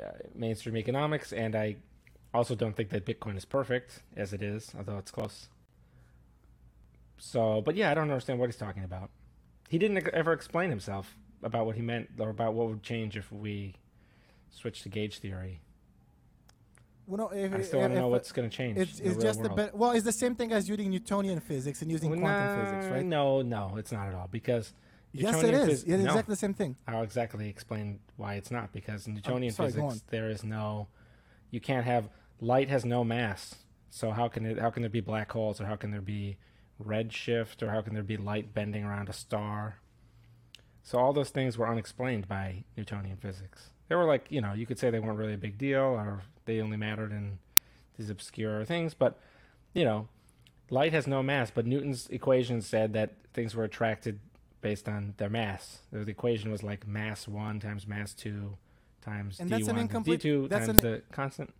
[0.00, 1.76] uh, mainstream economics, and I
[2.32, 5.48] also don't think that Bitcoin is perfect as it is, although it's close.
[7.18, 9.10] So, but yeah, I don't understand what he's talking about.
[9.68, 13.30] He didn't ever explain himself about what he meant or about what would change if
[13.32, 13.74] we
[14.50, 15.60] switched to gauge theory.
[17.06, 18.78] Well, no, if, I still if, don't know if- what's going to change.
[18.78, 21.90] It's, it's just the be- well, it's the same thing as using Newtonian physics and
[21.90, 23.04] using Well, quantum nah, physics, right?
[23.04, 24.72] No, no, it's not at all because
[25.12, 25.84] yes, it Newtonian is.
[25.84, 26.10] phys- It's no.
[26.10, 26.76] exactly the same thing.
[26.88, 30.88] I'll exactly explain why it's not because in Newtonian sorry, physics there is no,
[31.50, 32.08] you can't have
[32.40, 33.56] light has no mass.
[33.90, 34.58] So how can it?
[34.58, 36.36] How can there be black holes or how can there be
[36.82, 39.76] redshift or how can there be light bending around a star?
[40.82, 43.70] So all those things were unexplained by Newtonian physics.
[43.88, 46.22] They were like you know you could say they weren't really a big deal or
[46.46, 47.38] they only mattered in
[47.96, 49.18] these obscure things, but
[49.72, 50.08] you know,
[50.70, 51.50] light has no mass.
[51.50, 54.20] But Newton's equations said that things were attracted
[54.60, 55.80] based on their mass.
[55.92, 58.56] The equation was like mass one times mass two
[59.02, 61.54] times And d that's an one incomplete- d two that's times an- the constant.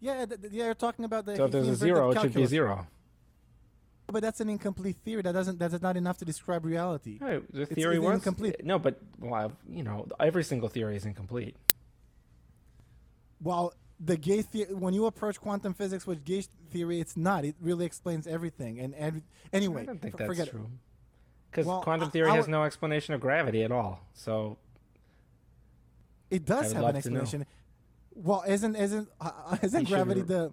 [0.00, 1.36] Yeah, th- yeah, you're talking about the.
[1.36, 2.86] So if there's a zero, it should be zero.
[4.06, 5.22] But that's an incomplete theory.
[5.22, 5.58] That doesn't.
[5.58, 7.18] That's not enough to describe reality.
[7.20, 8.56] No, the theory it's was incomplete.
[8.64, 11.56] No, but well, you know, every single theory is incomplete.
[13.40, 17.44] Well, the gauge the- when you approach quantum physics with gauge theory, it's not.
[17.44, 18.78] It really explains everything.
[18.80, 20.68] And, and anyway, I don't think f- that's forget true.
[21.50, 24.00] Because Well, quantum theory I has no explanation of gravity at all.
[24.12, 24.58] So
[26.30, 27.46] It does have an explanation.
[28.14, 30.52] Well, isn't isn't uh, uh, isn't You gravity the?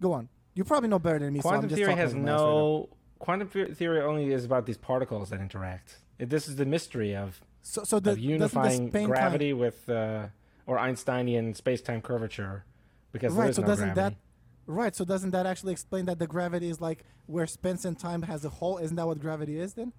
[0.00, 0.28] Go on.
[0.58, 1.40] You probably know better than me.
[1.40, 2.88] so I'm quantum just theory has out of my ass right no.
[3.20, 5.98] Quantum theory only is about these particles that interact.
[6.18, 10.26] This is the mystery of, So, so the, of doesn't the unifying gravity with uh,
[10.66, 12.64] or Einsteinian space-time curvature,
[13.12, 13.54] because right.
[13.54, 14.16] So no doesn't gravity.
[14.16, 14.96] that right?
[14.96, 18.44] So doesn't that actually explain that the gravity is like where space and time has
[18.44, 18.78] a hole?
[18.78, 19.92] Isn't that what gravity is then?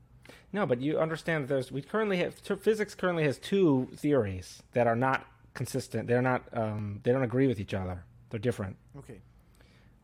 [0.52, 4.88] No, but you understand that there's we currently have physics currently has two theories that
[4.88, 6.10] are not consistent.
[6.10, 8.04] They're not um, they don't agree with each other.
[8.30, 8.76] They're different.
[8.98, 9.22] Okay.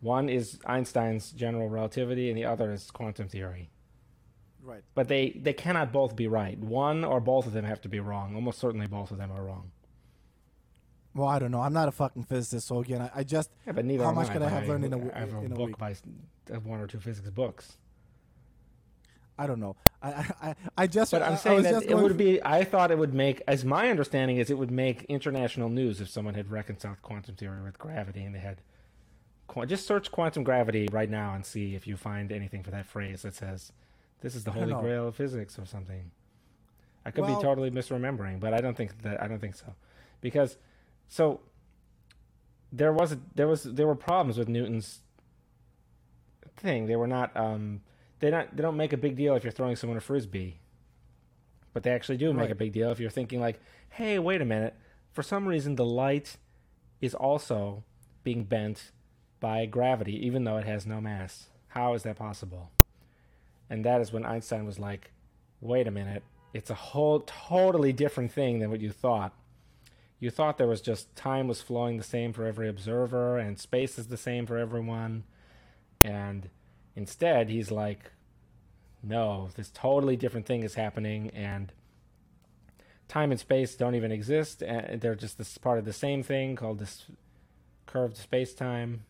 [0.06, 3.72] One is Einstein's general relativity, and the other is quantum theory.
[4.62, 4.84] Right.
[4.94, 6.60] But they they cannot both be right.
[6.60, 8.36] One or both of them have to be wrong.
[8.36, 9.72] Almost certainly, both of them are wrong.
[11.16, 11.62] Well, I don't know.
[11.62, 14.30] I'm not a fucking physicist, so again, I, I just Yeah, but neither How much
[14.30, 15.78] I, could I have learned in a I have a in a book week?
[15.80, 15.96] by
[16.64, 17.78] one or two physics books.
[19.40, 19.76] I don't know.
[20.04, 21.12] I I, I, I just.
[21.14, 22.44] But I, I'm I saying that it would be.
[22.44, 26.10] I thought it would make, as my understanding is, it would make international news if
[26.10, 28.62] someone had reconciled quantum theory with gravity and they had
[29.68, 33.22] Just search quantum gravity right now and see if you find anything for that phrase
[33.22, 33.72] that says,
[34.22, 36.12] "This is the holy grail of physics" or something.
[37.06, 39.76] I could Well- be totally misremembering, but I don't think that I don't think so,
[40.22, 40.58] because
[41.08, 41.42] so
[42.72, 45.02] there was a, there was there were problems with Newton's
[46.58, 46.88] thing.
[46.88, 47.82] They were not um,
[48.20, 50.60] they not they don't make a big deal if you're throwing someone a frisbee,
[51.74, 54.46] but they actually do make a big deal if you're thinking like, hey, wait a
[54.46, 54.76] minute,
[55.12, 56.38] for some reason the light
[57.00, 57.84] is also
[58.24, 58.92] being bent
[59.46, 61.50] by gravity, even though it has no mass.
[61.68, 62.72] How is that possible?
[63.70, 65.12] And that is when Einstein was like,
[65.62, 69.36] wait a minute, it's a whole totally different thing than what you thought.
[70.20, 74.00] You thought there was just time was flowing the same for every observer and space
[74.00, 75.26] is the same for everyone.
[76.04, 76.50] And
[76.96, 78.14] instead, he's like,
[79.04, 81.72] no, this totally different thing is happening and
[83.08, 84.64] time and space don't even exist.
[84.64, 87.06] And they're just this part of the same thing called this
[87.86, 89.04] curved space time.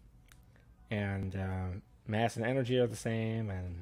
[0.92, 3.76] And uh, mass and energy are the same, and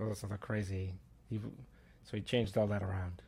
[0.00, 0.94] all this other crazy.
[1.28, 1.38] He,
[2.04, 3.22] so he changed all that around.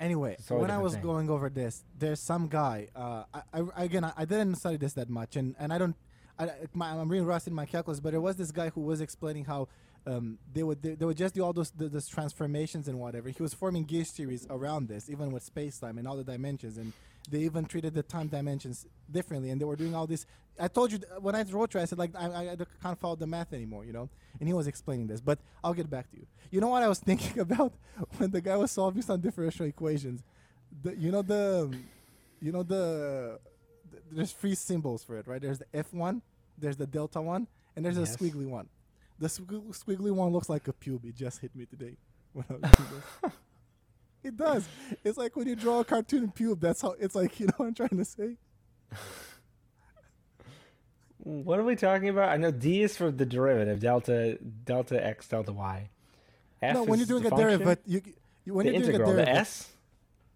[0.00, 1.02] Anyway, when I was thing.
[1.02, 2.88] going over this, there's some guy.
[2.96, 5.94] Uh, I, I again, I, I didn't study this that much, and, and I don't.
[6.38, 9.00] I, my, I'm really rusty in my calculus, but there was this guy who was
[9.00, 9.68] explaining how
[10.06, 13.28] um, they would they, they would just do all those those transformations and whatever.
[13.28, 16.78] He was forming gauge theories around this, even with space time and all the dimensions,
[16.78, 16.92] and
[17.30, 19.50] they even treated the time dimensions differently.
[19.50, 20.26] And they were doing all this.
[20.60, 23.16] I told you when I wrote to you, I said like I, I, can't follow
[23.16, 24.08] the math anymore, you know.
[24.38, 26.26] And he was explaining this, but I'll get back to you.
[26.50, 27.72] You know what I was thinking about
[28.18, 30.22] when the guy was solving some differential equations.
[30.82, 31.74] The, you know the,
[32.40, 33.38] you know the,
[33.90, 35.40] th- there's three symbols for it, right?
[35.40, 36.22] There's the F one,
[36.58, 38.14] there's the delta one, and there's Yes.
[38.14, 38.68] a squiggly one.
[39.18, 41.04] The squiggly one looks like a pube.
[41.04, 41.96] It just hit me today.
[42.32, 42.88] When I was doing
[43.22, 43.32] this.
[44.22, 44.68] it does.
[45.04, 46.60] It's like when you draw a cartoon pube.
[46.60, 47.38] That's how it's like.
[47.40, 48.36] You know what I'm trying to say?
[51.24, 52.30] What are we talking about?
[52.30, 55.88] I know D is for the derivative, delta delta x delta y.
[56.60, 58.02] F no, when you're doing a function, derivative, you,
[58.44, 59.40] you when the you're doing a integral, the derivative.
[59.40, 59.68] S.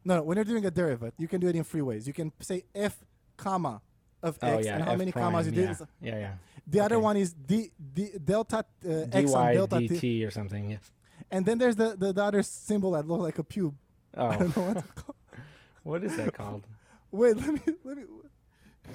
[0.05, 2.07] No, no, when you're doing a derivative, you can do it in three ways.
[2.07, 2.97] You can say f
[3.37, 3.83] comma
[4.23, 5.75] of Oh x yeah, and how F many prime, commas you yeah.
[6.01, 6.33] Yeah, yeah.
[6.69, 10.71] The other one is d, d delta uh, x on delta dt t, or something.
[10.71, 10.93] Yes.
[11.31, 13.75] And then there's the, the, the other symbol that looks like a pube.
[14.17, 15.17] I Oh, don't know what it's called.
[15.83, 16.67] what is that called?
[17.11, 18.05] Wait, let me let me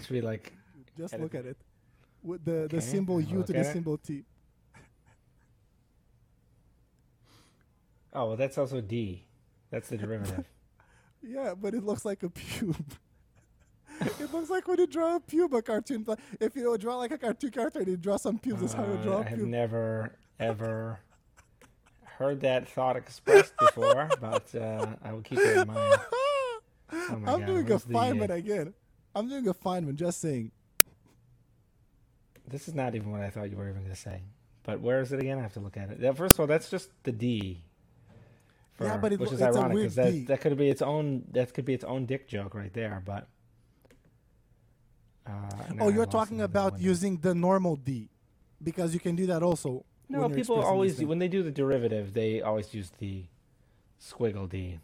[0.02, 0.54] Should we like?
[0.98, 1.58] just Edit look at it.
[2.24, 3.65] With the the symbol I'll u to the it.
[3.74, 4.24] symbol t.
[8.13, 9.24] Oh, well, that's also D.
[9.70, 10.46] That's the derivative.
[11.24, 12.76] Yeah, but it looks like a pube.
[14.02, 16.04] it looks like when you draw a pube, a cartoon.
[16.39, 18.98] If you draw like a cartoon character and you draw some pubes, that's how you
[18.98, 19.46] Uh, draw a I have pube.
[19.46, 21.00] never ever
[22.17, 26.00] heard that thought expressed before, but uh, I will keep it in mind.
[26.93, 28.74] Oh I'm God, doing a where's the, uh, again.
[29.15, 29.95] I'm doing a Feynman.
[29.95, 30.52] Just saying.
[32.47, 34.24] This is not even what I thought you were even going to say.
[34.63, 35.39] But where is it again?
[35.39, 36.17] I have to look at it.
[36.17, 37.63] First of all, that's just the D.
[38.80, 41.24] Yeah, but it which is it's a ironic because that, that could be its own
[41.32, 43.02] that could be its own dick joke right there.
[43.06, 43.28] But
[45.28, 45.32] uh,
[45.80, 48.10] oh, you're talking about using the normal D,
[48.62, 49.86] because you can do that also.
[50.12, 53.24] No, people always when they do the derivative, they always use the
[54.00, 54.80] squiggle D,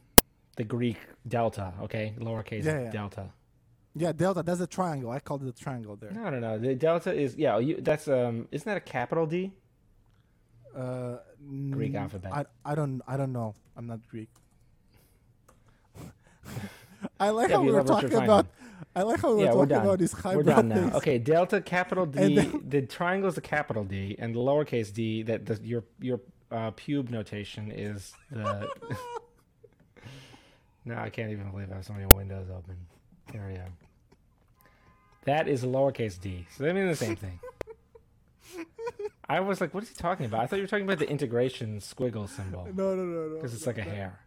[0.55, 1.73] the Greek delta.
[1.81, 2.89] Okay, lowercase Yeah, yeah.
[2.91, 3.29] delta.
[3.95, 4.43] Yeah, delta.
[4.43, 5.09] That's a triangle.
[5.11, 6.11] I called it a triangle there.
[6.11, 6.59] No, no, no.
[6.59, 7.57] The delta is yeah.
[7.57, 8.47] You, that's um.
[8.51, 9.51] Isn't that a capital D?
[10.75, 11.17] Uh,
[11.71, 12.31] Greek alphabet.
[12.31, 13.55] I, I don't I don't know.
[13.75, 14.29] I'm not Greek.
[17.19, 18.45] I like Yeah, how we were talking about.
[18.95, 19.85] I like how we were yeah, we're talking done.
[19.85, 20.75] about these We're done now.
[20.75, 20.93] things.
[20.95, 22.35] Okay, delta capital D.
[22.35, 26.19] Then- the triangle is the capital D, and the lowercase d that the, your your
[26.51, 28.69] uh, pube notation is the.
[30.85, 32.75] no, I can't even believe I have so many windows open.
[33.31, 33.65] There we go.
[35.25, 37.39] That is a lowercase d, so they mean the same thing.
[39.29, 41.09] I was like, "What is he talking about?" I thought you were talking about the
[41.09, 43.35] integration squiggle symbol No, no, no, no.
[43.35, 44.19] because it's no, like a no, hair.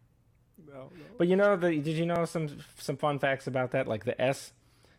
[0.73, 0.89] No, no.
[1.19, 3.87] But you know the did you know some some fun facts about that?
[3.87, 4.53] Like the S,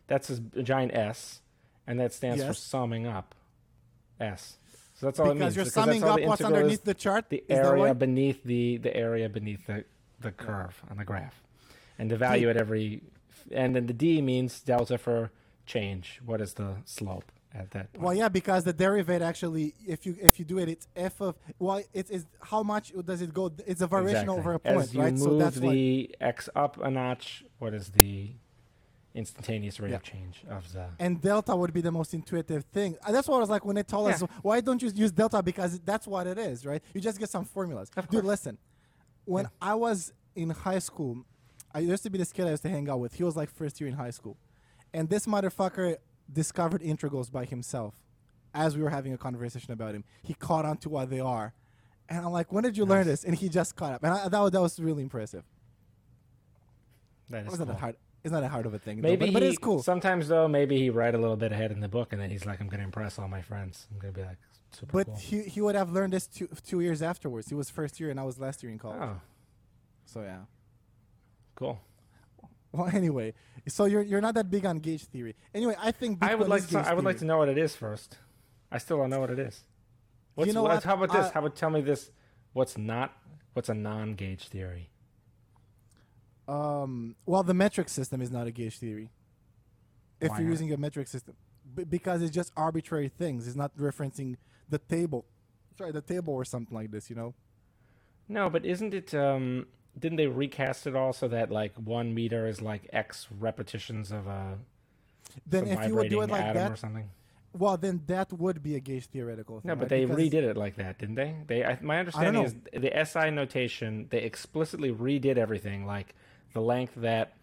[0.06, 1.40] that's a giant S,
[1.86, 3.34] and that stands for summing up.
[4.20, 4.58] S.
[4.94, 5.56] So that's all it Because means.
[5.56, 7.28] you're that's summing up what's integral is underneath the chart.
[7.30, 9.84] the area beneath the the area beneath the
[10.20, 11.42] the curve on the graph,
[11.98, 13.02] and the value at every,
[13.50, 15.32] and then the D means delta for
[15.66, 16.20] change.
[16.24, 18.04] What is the slope at that point?
[18.04, 21.36] Well, yeah, because the derivative actually, if you if you do it, it's f of
[21.58, 23.50] well, it's how much does it go?
[23.66, 24.38] It's a variation Exactly.
[24.38, 25.12] over a point, As you right?
[25.12, 28.32] move So that's the x up a notch, what is the
[29.14, 29.96] instantaneous rate Yeah.
[29.96, 30.86] of change of the?
[30.98, 32.96] And delta would be the most intuitive thing.
[33.04, 35.42] Uh, That's what I was like when they told us, why don't you use delta?
[35.42, 36.82] Because that's what it is, right?
[36.94, 37.90] You just get some formulas.
[38.10, 38.56] Dude, listen.
[39.24, 41.24] When I was in high school,
[41.74, 43.14] I used to be this kid I used to hang out with.
[43.14, 44.36] He was like first year in high school.
[44.94, 45.96] And this motherfucker
[46.30, 47.94] discovered integrals by himself.
[48.54, 51.54] as we were having a conversation about him, he caught on to what they are,
[52.08, 53.24] and I'm like, when did you learn this?
[53.24, 55.44] And he just caught up, and I, that was, that was really impressive.
[57.30, 57.64] That is cool.
[57.66, 57.96] that hard.
[58.24, 59.00] It's not that hard of a thing.
[59.00, 59.82] Maybe but, but he, it's cool.
[59.82, 62.44] Sometimes though, maybe he read a little bit ahead in the book, and then he's
[62.46, 63.86] like, "I'm gonna impress all my friends.
[63.90, 64.36] I'm gonna be like
[64.70, 67.48] super But cool." he he would have learned this two two years afterwards.
[67.48, 69.00] He was first year, and I was last year in college.
[69.02, 69.20] oh,
[70.04, 70.40] So yeah.
[71.56, 71.80] cool.
[72.78, 73.34] Well, anyway,
[73.68, 75.34] so you're you're not that big on gauge theory.
[75.54, 76.78] Anyway, I think I would like to.
[76.78, 78.16] I would like to know what it is first.
[78.70, 79.62] I still don't know what it is.
[80.34, 80.82] What's, know what- what?
[80.84, 81.26] How about this?
[81.26, 82.10] I- how about tell me this?
[82.54, 83.12] What's not?
[83.52, 84.88] What's a non-gauge theory?
[86.48, 89.10] Um, well, the metric system is not a gauge theory.
[90.20, 90.50] If Why you're not?
[90.52, 91.34] using a metric system,
[91.74, 93.46] B- because it's just arbitrary things.
[93.46, 94.36] It's not referencing
[94.68, 95.26] the table.
[95.76, 97.10] Sorry, the table or something like this.
[97.10, 97.34] You know.
[98.28, 99.14] No, but isn't it?
[99.14, 99.66] Um,
[99.98, 104.26] didn't they recast it all so that like one meter is like X repetitions of
[104.26, 104.58] a
[105.46, 107.10] Then if you would do it vibrating like atom that, or something?
[107.58, 109.60] well, then that would be a gauge theoretical.
[109.60, 109.88] Thing, No, but right?
[109.90, 111.36] they Because- redid it like that, didn't they?
[111.46, 112.44] They, I, my understanding know.
[112.44, 114.06] is the SI notation.
[114.10, 116.14] They explicitly redid everything, like
[116.54, 117.34] the length that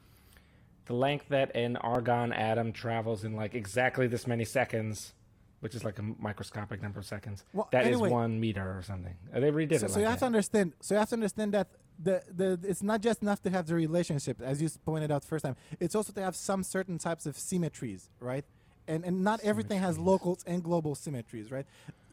[0.88, 5.14] the length that an argon atom travels in like exactly this many seconds,
[5.60, 7.44] which is like a microscopic number of seconds.
[7.54, 9.14] Well, That is anyway- one meter or something.
[9.32, 9.92] Uh, They redid so, it.
[9.92, 10.74] so you have to understand.
[10.82, 11.68] So you have to understand that
[12.02, 15.44] the the it's not just enough to have the relationship, as you pointed out first
[15.46, 15.56] time.
[15.80, 18.46] It's also to have some certain types of symmetries, right?
[18.88, 20.08] And and not everything has Symmetries.
[20.12, 21.66] locals and global symmetries, right?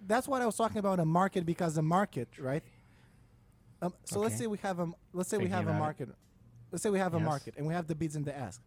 [0.07, 2.62] That's what I was talking about a market because a market, right?
[3.83, 5.79] Um, so let's say we have a let's say we have a about it.
[5.81, 6.09] market.
[6.72, 8.61] Let's say we have a market and we have the bids and the ask.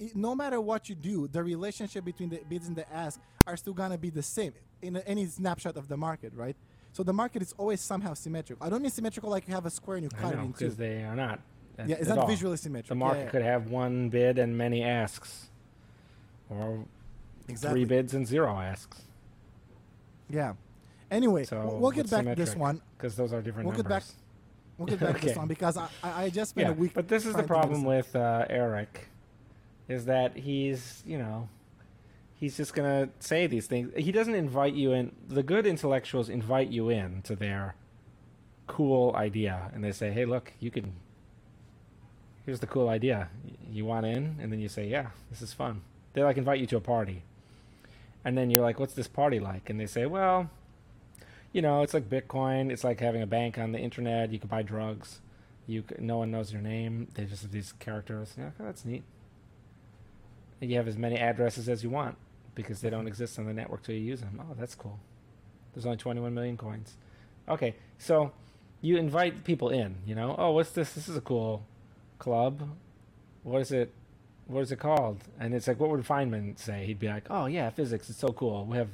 [0.00, 3.56] I- no matter what you do, the relationship between the bids and the ask are
[3.56, 6.56] still gonna be the same in a, any snapshot of the market, right?
[6.92, 8.64] So the market is always somehow symmetrical.
[8.66, 10.52] I don't mean symmetrical like you have a square and you cut it in two.
[10.52, 11.40] because they are not.
[11.78, 12.28] at- Yeah, it's at not all.
[12.28, 12.88] visually symmetric.
[12.88, 15.48] The market yeah, could have one bid and many asks,
[16.50, 16.84] or
[17.48, 17.80] exactly.
[17.80, 19.02] three bids and zero asks,
[20.28, 20.54] Yeah.
[21.10, 22.80] Anyway, So w- we'll get back to this one.
[22.96, 24.08] because those are different We'll get numbers.
[24.12, 24.16] back-
[24.78, 25.38] We'll get back to this Okay.
[25.38, 26.92] one because I, I, I just spent yeah, a week.
[26.94, 29.08] but this is the trying to problem with uh, Eric,
[29.88, 31.48] is that he's you know,
[32.42, 33.92] he's just gonna say these things.
[33.96, 35.12] He doesn't invite you in.
[35.28, 37.76] The good intellectuals invite you in to their
[38.66, 40.92] cool idea, and they say, "Hey, look, you can.
[42.44, 43.28] Here's the cool idea.
[43.70, 45.82] You want in?" And then you say, "Yeah, this is fun."
[46.14, 47.22] They like invite you to a party,
[48.24, 50.50] and then you're like, "What's this party like?" And they say, "Well."
[51.52, 52.72] You know, it's like Bitcoin.
[52.72, 54.32] It's like having a bank on the internet.
[54.32, 55.20] You can buy drugs.
[55.66, 57.08] You no one knows your name.
[57.14, 58.34] They just have these characters.
[58.38, 59.04] Yeah, oh, okay, that's neat.
[60.60, 62.16] You have as many addresses as you want
[62.54, 64.40] because they don't exist on the network till you use them.
[64.40, 64.98] Oh, that's cool.
[65.74, 66.96] There's only 21 million coins.
[67.48, 68.32] Okay, so
[68.80, 69.96] you invite people in.
[70.06, 70.92] You know, oh, what's this?
[70.92, 71.64] This is a cool
[72.18, 72.68] club.
[73.42, 73.92] What is it?
[74.46, 75.24] What is it called?
[75.40, 76.84] And it's like, what would Feynman say?
[76.86, 78.10] He'd be like, oh yeah, physics.
[78.10, 78.66] It's so cool.
[78.66, 78.90] We have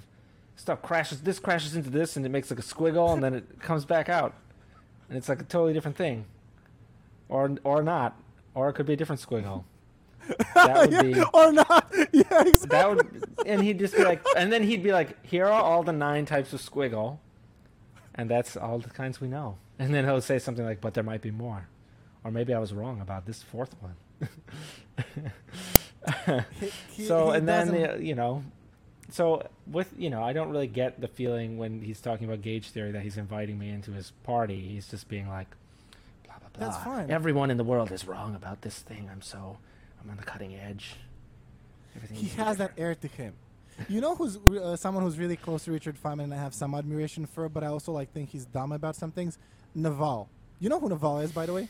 [0.56, 1.22] stuff crashes.
[1.22, 4.08] This crashes into this, and it makes like a squiggle, and then it comes back
[4.08, 4.34] out,
[5.08, 6.26] and it's like a totally different thing
[7.28, 8.20] or or not,
[8.54, 9.64] or it could be a different squiggle.
[10.54, 11.92] That would be or not.
[12.12, 12.68] yeah, exactly.
[12.68, 15.82] that would, and he'd just be like, and then he'd be like, here are all
[15.82, 17.18] the nine types of squiggle,
[18.14, 19.56] and that's all the kinds we know.
[19.78, 21.68] And then he'll say something like, but there might be more,
[22.24, 23.94] or maybe I was wrong about this fourth one.
[26.92, 28.42] He- so he and then doesn't- uh, you know,
[29.10, 32.70] so with you know, I don't really get the feeling when he's talking about gauge
[32.70, 34.60] theory that he's inviting me into his party.
[34.60, 35.48] He's just being like,
[36.24, 36.68] blah blah blah.
[36.68, 37.10] That's fine.
[37.10, 39.08] Everyone in the world is wrong about this thing.
[39.10, 39.58] I'm so,
[40.02, 40.94] I'm on the cutting edge.
[41.96, 43.34] Everything he has that air to him.
[43.88, 46.52] You know who's re- uh, someone who's really close to Richard Feynman and I have
[46.54, 49.38] some admiration for, but I also like think he's dumb about some things.
[49.74, 50.28] Naval.
[50.60, 51.68] You know who Naval is, by the way?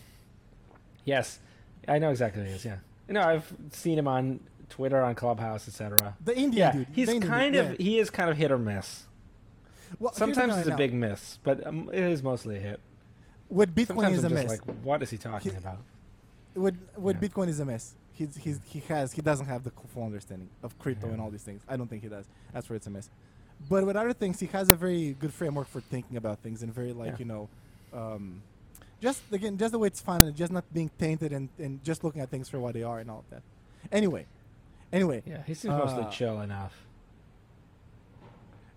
[1.05, 1.39] Yes,
[1.87, 2.65] I know exactly who he is.
[2.65, 6.17] Yeah, you know, I've seen him on Twitter, on Clubhouse, etc.
[6.25, 6.87] The Indian Yeah, dude.
[6.93, 7.77] he's Indian kind dude, of yeah.
[7.85, 9.05] he is kind of hit or miss.
[9.99, 12.81] Well, Sometimes it's a big miss, but um, it is mostly a hit.
[13.49, 14.61] With Bitcoin Sometimes is a I'm just mess.
[14.67, 15.79] like, what is he talking He- about?
[16.55, 17.29] with with Yeah.
[17.29, 17.95] Bitcoin is a mess.
[18.19, 21.13] He's, he's he has he doesn't have the full understanding of crypto Yeah.
[21.13, 21.63] and all these things.
[21.69, 22.27] I don't think he does.
[22.53, 23.09] That's where it's a mess.
[23.71, 26.75] But with other things, he has a very good framework for thinking about things and
[26.75, 27.17] very like Yeah.
[27.21, 27.49] you know,
[27.93, 28.43] um,
[29.01, 32.03] just again just the way it's fun and just not being tainted and, and just
[32.03, 33.43] looking at things for what they are and all of that.
[33.93, 34.27] Anyway,
[34.93, 36.75] anyway, Yeah, he seems mostly Uh, chill enough.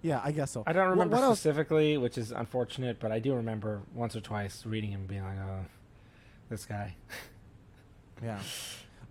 [0.03, 0.63] yeah, I guess so.
[0.67, 1.39] I don't remember what else?
[1.39, 5.37] specifically, which is unfortunate, but I do remember once or twice reading him being like,
[5.39, 5.65] "Oh,
[6.49, 6.95] this guy."
[8.23, 8.39] Yeah.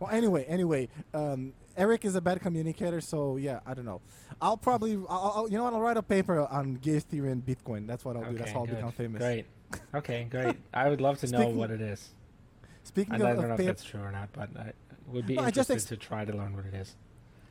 [0.01, 4.01] Well, anyway, anyway, um, Eric is a bad communicator, so yeah, I don't know.
[4.41, 5.75] I'll probably, I'll, I'll, you know what?
[5.75, 7.87] I'll write a paper on gauge theory and Bitcoin.
[7.87, 8.39] That's what I'll do.
[8.39, 9.21] That's Okay, how I'll become famous.
[9.21, 9.47] Great.
[9.95, 10.57] Okay, great.
[10.75, 12.09] I would love to know Speaking- what it is.
[12.83, 14.73] Speaking I of, don't know if that's true or not, but I
[15.09, 16.97] would be No, I interested ex- to try to learn what it is.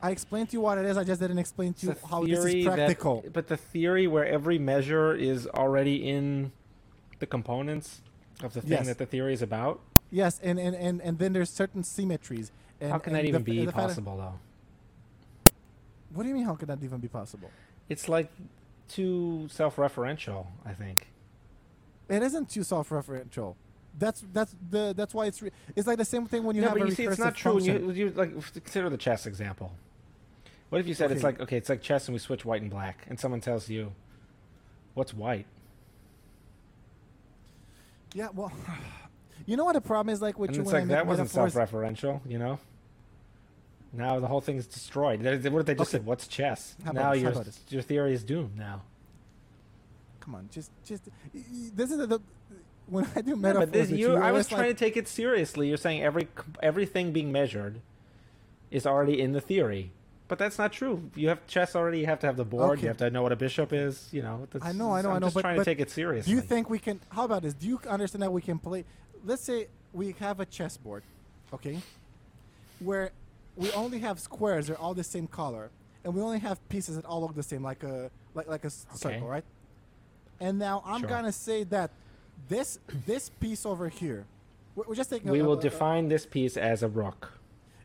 [0.02, 0.96] I explained to you what it is.
[0.96, 3.24] I just didn't explain to you It's how this is that- practical.
[3.32, 6.50] but the theory where every measure is already in
[7.20, 8.02] the components
[8.42, 8.86] of the thing Yes.
[8.86, 9.80] that the theory is about.
[10.10, 12.52] Yes, and, and, and, and then there's certain symmetries.
[12.80, 15.52] And, How can that even f- be the possible, though?
[16.12, 16.44] What do you mean?
[16.44, 17.50] How could that even be possible?
[17.88, 18.30] It's like
[18.88, 20.46] too self-referential.
[20.64, 21.06] I think.
[22.08, 23.54] It isn't too self-referential.
[23.98, 26.68] That's that's the that's why it's re- it's like the same thing when you no,
[26.68, 27.54] have but a you see, it's not true.
[27.54, 29.72] When you, you like consider the chess example.
[30.68, 32.70] What if you said it's like okay, it's like chess, and we switch white and
[32.70, 33.92] black, and someone tells you,
[34.94, 35.46] "What's white?"
[38.14, 38.52] Yeah, well,
[39.46, 41.52] you know what the problem is like with and you it's like that wasn't metaphors-
[41.54, 42.58] self-referential, you know.
[43.92, 45.20] Now the whole thing's destroyed.
[45.20, 45.98] They- they- What if they just Okay.
[45.98, 47.32] said, "What's chess?" How now your
[47.68, 48.56] your theory is doomed.
[48.56, 48.82] Now,
[50.20, 52.20] Come on, just just this is the, the
[52.86, 53.66] when I do Yeah, metaphors.
[53.66, 55.68] but this, you, you, I was trying like, to take it seriously.
[55.68, 56.28] You're saying every
[56.62, 57.80] everything being measured
[58.70, 59.90] is already in the theory,
[60.28, 61.10] but that's not true.
[61.16, 61.98] You have chess already.
[62.00, 62.72] You have to have the board.
[62.78, 62.82] Okay.
[62.82, 64.08] You have to know what a bishop is.
[64.12, 64.46] You know.
[64.62, 66.30] I know, I know, I'm I know, Just but- trying but to take it seriously.
[66.32, 66.42] Do seriously.
[66.44, 67.00] you think we can?
[67.08, 67.54] How about this?
[67.54, 68.84] Do you understand that we can play?
[69.24, 71.02] Let's say we have a chessboard,
[71.52, 71.78] okay,
[72.80, 73.10] where
[73.56, 74.66] we only have squares.
[74.68, 75.70] They're all the same color,
[76.04, 78.68] and we only have pieces that all look the same, like a like like a
[78.68, 78.96] Okay.
[78.96, 79.44] circle, right?
[80.40, 81.08] And now I'm Sure.
[81.08, 81.90] gonna say that
[82.48, 84.24] this this piece over here,
[84.74, 85.30] we're, we're just taking.
[85.30, 87.32] we a- will a- define this piece as a rook.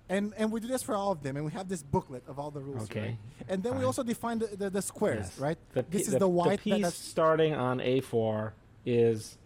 [0.08, 2.40] and and we do this for all of them, and we have this booklet of
[2.40, 2.84] all the rules.
[2.84, 3.18] Okay, right?
[3.50, 3.86] And then we fine.
[3.86, 5.40] also define the, the, the squares, Yes.
[5.40, 5.58] right?
[5.74, 6.50] The, this is the, white.
[6.52, 8.54] that- piece that's- starting on A4
[8.86, 9.38] is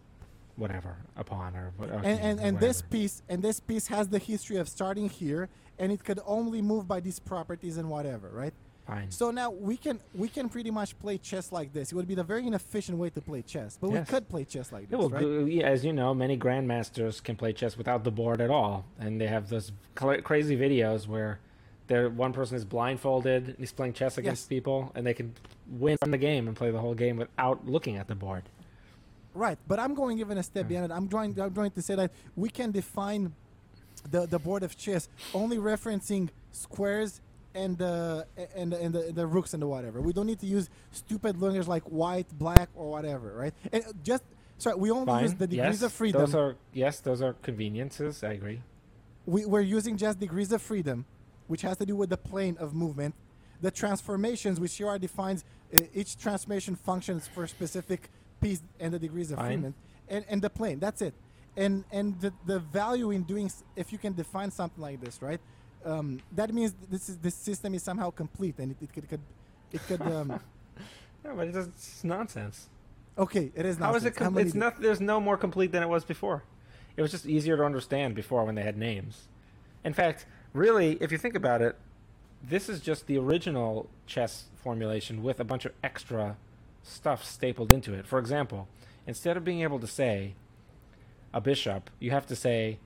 [0.60, 1.90] whatever upon or what.
[1.90, 5.50] and and, or and this piece and this piece has the history of starting here,
[5.80, 8.54] and it could only move by these properties and whatever, right?
[8.86, 9.12] Fine.
[9.12, 11.92] So now we can we can pretty much play chess like this.
[11.92, 14.08] It would be the very inefficient way to play chess, but Yes.
[14.08, 15.64] we could play chess like this, well, right?
[15.64, 19.28] as you know, many grandmasters can play chess without the board at all, and they
[19.28, 21.40] have those crazy videos where
[21.88, 24.48] they're, one person is blindfolded and he's playing chess against Yes.
[24.48, 25.34] people, and they can
[25.68, 28.44] win the game and play the whole game without looking at the board.
[29.34, 30.70] Right, but I'm going even a step Hmm.
[30.70, 30.96] beyond it.
[30.96, 33.34] I'm trying, I'm trying to say that we can define
[34.10, 37.22] the, the board of chess only referencing squares
[37.54, 38.26] and the
[38.56, 40.02] and the, and the, the rooks and the whatever.
[40.02, 43.54] We don't need to use stupid language like white, black, or whatever, right?
[43.72, 44.24] And just
[44.58, 45.24] sorry, we only Fine.
[45.24, 46.22] use the degrees yes, of freedom.
[46.22, 48.24] Those are yes, those are conveniences.
[48.24, 48.62] I agree.
[49.26, 51.06] we, we're using just degrees of freedom,
[51.48, 53.16] which has to do with the plane of movement.
[53.62, 58.10] The transformations, which here defines uh, each transformation functions for a specific
[58.42, 59.74] piece and the degrees of freedom,
[60.08, 60.80] and, and the plane.
[60.80, 61.14] That's it.
[61.58, 65.40] And and the, the value in doing, if you can define something like this, right?
[65.86, 69.22] Um, that means this is this system is somehow complete, and it, it could, could
[69.72, 70.02] it could.
[70.02, 70.40] Um,
[71.22, 72.70] No, but it's, nonsense.
[73.18, 73.78] okay, it is.
[73.78, 74.18] How is it?
[74.18, 74.18] nonsense.
[74.18, 74.82] Com- it's do- not.
[74.82, 76.44] There's no more complete than it was before.
[76.96, 79.28] It was just easier to understand before when they had names.
[79.84, 81.76] In fact, really, if you think about it,
[82.42, 86.38] this is just the original chess formulation with a bunch of extra
[86.90, 88.06] stuff stapled into it.
[88.08, 88.68] For example,
[89.08, 90.36] instead of being able to say
[91.34, 92.80] a bishop, you have to say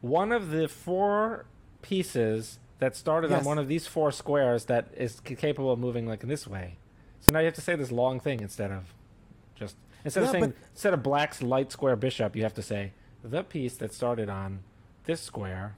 [0.00, 1.46] one of the four
[1.82, 6.06] pieces that started on one of these four squares that is c- capable of moving
[6.06, 6.76] like in this way.
[7.20, 8.94] So now you have to say this long thing instead of
[9.54, 12.92] just instead Yeah, of saying instead of black's light square bishop, you have to say
[13.24, 14.60] the piece that started on
[15.04, 15.76] this square.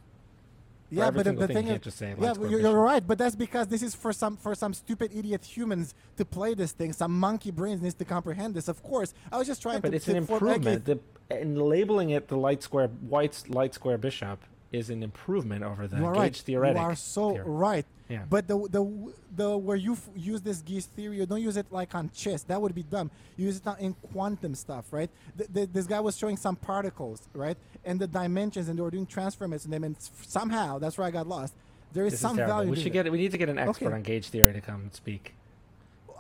[0.91, 3.07] Yeah, but the, the thing thing is, say yeah, but square you're, you're right.
[3.07, 6.73] But that's because this is for some for some stupid idiot humans to play this
[6.73, 6.93] thing.
[6.93, 8.69] Some monkey brains needs to comprehend this.
[8.69, 9.97] Of course, I was just trying Yeah, but to.
[9.97, 10.85] it's to an improvement.
[10.87, 10.99] The,
[11.31, 14.41] and labeling it the light square white light square bishop
[14.73, 16.37] is an improvement over the you are gauge right.
[16.37, 16.77] theoretic.
[16.77, 17.45] You are so theory.
[17.47, 17.87] right.
[18.09, 18.25] Yeah.
[18.29, 21.67] But the the the where you f- use this Gauge theory, you don't use it
[21.71, 22.43] like on chess.
[22.45, 23.11] That would be dumb.
[23.37, 25.11] You use it on, in quantum stuff, right?
[25.37, 28.91] Th- th- this guy was showing some particles, right, and the dimensions, and they were
[28.91, 31.53] doing transformations in them, and s- somehow that's where I got lost.
[31.93, 32.55] There is This some terrible.
[32.57, 32.71] value.
[32.71, 33.13] We should get.
[33.13, 33.95] We need to get an expert Okay.
[33.95, 35.35] on gauge theory to come and speak.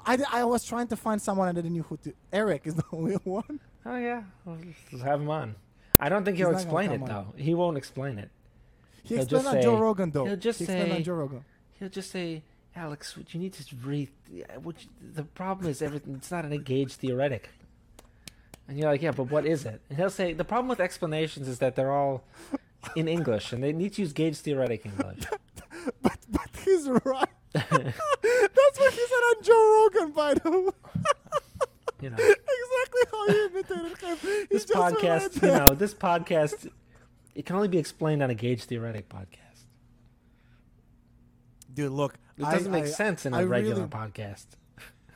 [0.07, 2.13] I, d- I was trying to find someone I didn't know who to.
[2.33, 3.61] Eric is the only one.
[3.87, 5.55] Oh yeah, let's have him on.
[5.99, 7.09] I don't think He's he'll explain it on.
[7.09, 7.27] though.
[7.37, 8.31] He won't explain it.
[9.09, 10.25] He He'll explained on Joe say- Rogan though.
[10.27, 11.45] he'll just he say- on Joe Rogan.
[11.79, 12.43] He'll just say,
[12.77, 14.09] "Alex, what you need to read.
[14.63, 16.15] What you, the problem is everything.
[16.17, 17.51] It's not an gauge theoretic."
[18.67, 21.49] And you're like, "Yeah, but what is it?" And he'll say, "The problem with explanations
[21.49, 22.25] is that they're all
[22.97, 25.25] in English, and they need to use gauge theoretic English."
[26.03, 27.29] But but he's right.
[27.53, 29.63] That's what he said on Joe
[29.95, 30.71] Rogan, by the way.
[32.03, 34.17] You know, exactly how you imitated him.
[34.21, 35.43] He this podcast.
[35.43, 36.71] You know, this podcast.
[37.39, 39.63] It can only be explained on a gauge theoretic podcast.
[41.73, 44.47] Dude, look, It doesn't make I- sense in a I regular really- podcast.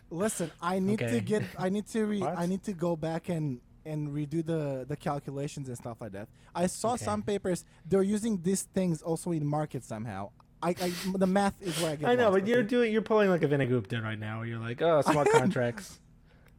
[0.09, 1.43] Listen, I need to get.
[1.59, 2.05] I need to.
[2.07, 6.13] Re, I need to go back and and redo the the calculations and stuff like
[6.13, 6.29] that.
[6.55, 7.05] I saw Okay.
[7.05, 7.65] some papers.
[7.89, 10.31] They're using these things also in market somehow.
[10.63, 12.09] I, I the math is where I get.
[12.11, 12.69] I know, but you're okay?
[12.69, 14.39] doing you're pulling like a Vinay Gupta right now.
[14.39, 15.99] Where you're like, oh, smart contracts.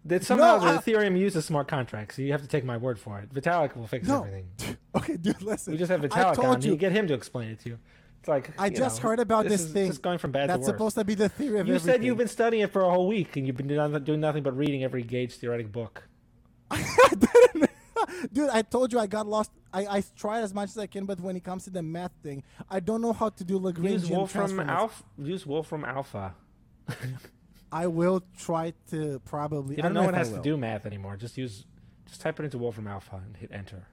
[0.03, 2.15] That somehow No, the I- Ethereum uses smart contracts.
[2.17, 3.33] So you have to take my word for it.
[3.33, 4.23] Vitalik will fix No.
[4.25, 4.49] everything.
[4.95, 5.73] Okay, dude, listen.
[5.73, 6.61] We just have Vitalik told on.
[6.61, 6.71] you.
[6.71, 7.79] You get him to explain it to you.
[8.19, 10.55] It's like I just know, heard about this is thing Just going from bad That's
[10.55, 10.67] to worse.
[10.67, 11.95] That's supposed to be the theory of you everything.
[11.95, 14.55] said you've been studying it for a whole week, and you've been doing nothing but
[14.55, 16.07] reading every gauge theoretic book.
[16.71, 17.69] I didn't,
[18.33, 19.51] Dude, I told you I got lost.
[19.73, 22.13] I, I tried as much as I can, but when it comes to the math
[22.21, 24.59] thing, I don't know how to do Lagrangian Use Wolfram.
[24.61, 25.03] Alpha.
[25.17, 26.33] Use Wolfram Alpha.
[27.71, 29.75] I will try to probably.
[29.75, 31.17] You I don't know know one has to do math anymore.
[31.17, 31.65] Just use,
[32.07, 33.87] just type it into Wolfram Alpha and hit enter.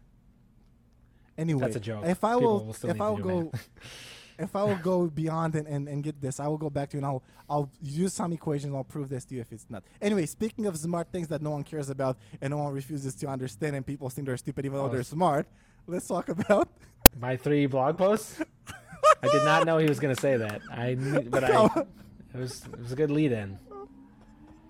[1.40, 2.04] Anyway, That's a joke.
[2.04, 3.52] If I will, will if I will go,
[4.38, 6.96] if I will go beyond and, and, and get this, I will go back to
[6.96, 8.74] you and I'll I'll use some equations.
[8.74, 9.82] I'll prove this to you if it's not.
[10.02, 13.26] Anyway, speaking of smart things that no one cares about and no one refuses to
[13.26, 15.46] understand, and people think they're stupid even though Oh, they're smart.
[15.86, 16.68] Let's talk about.
[17.20, 18.40] My three blog posts.
[19.22, 20.60] I did not know he was going to say that.
[20.70, 21.64] I, knew, but I,
[22.34, 23.58] it was it was a good lead in.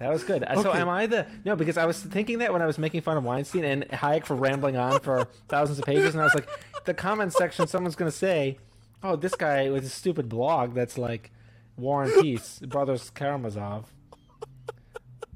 [0.00, 0.46] That was good.
[0.62, 1.56] So am I the no?
[1.56, 4.34] Because I was thinking that when I was making fun of Weinstein and Hayek for
[4.34, 6.48] rambling on for thousands of pages, and I was like,
[6.86, 8.56] the comment section, someone's going to say,
[9.02, 11.30] "Oh, this guy with his stupid blog that's like
[11.76, 13.92] War and Peace, Brothers Karamazov,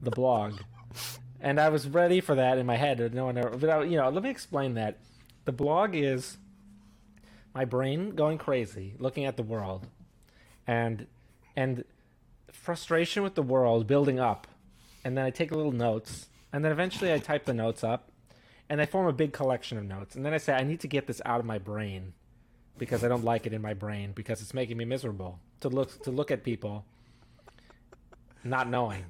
[0.01, 0.55] the blog."
[1.43, 3.13] And I was ready for that in my head.
[3.13, 3.51] No one ever.
[3.51, 4.97] But I, you know, let me explain that.
[5.45, 6.39] The blog is
[7.55, 9.89] my brain going crazy, looking at the world,
[10.67, 11.07] and
[11.55, 11.85] and
[12.51, 14.47] frustration with the world building up,
[15.05, 18.11] and then I take little notes, and then eventually I type the notes up,
[18.69, 20.89] and I form a big collection of notes, and then I say I need to
[20.89, 22.15] get this out of my brain
[22.79, 26.03] because I don't like it in my brain because it's making me miserable to look
[26.03, 26.85] to look at people
[28.43, 29.05] not knowing,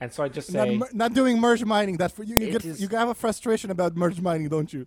[0.00, 1.96] and so I just Not, say mer- not doing merge mining.
[1.98, 2.36] That for you.
[2.36, 4.86] You get is- you have a frustration about merge mining, don't you?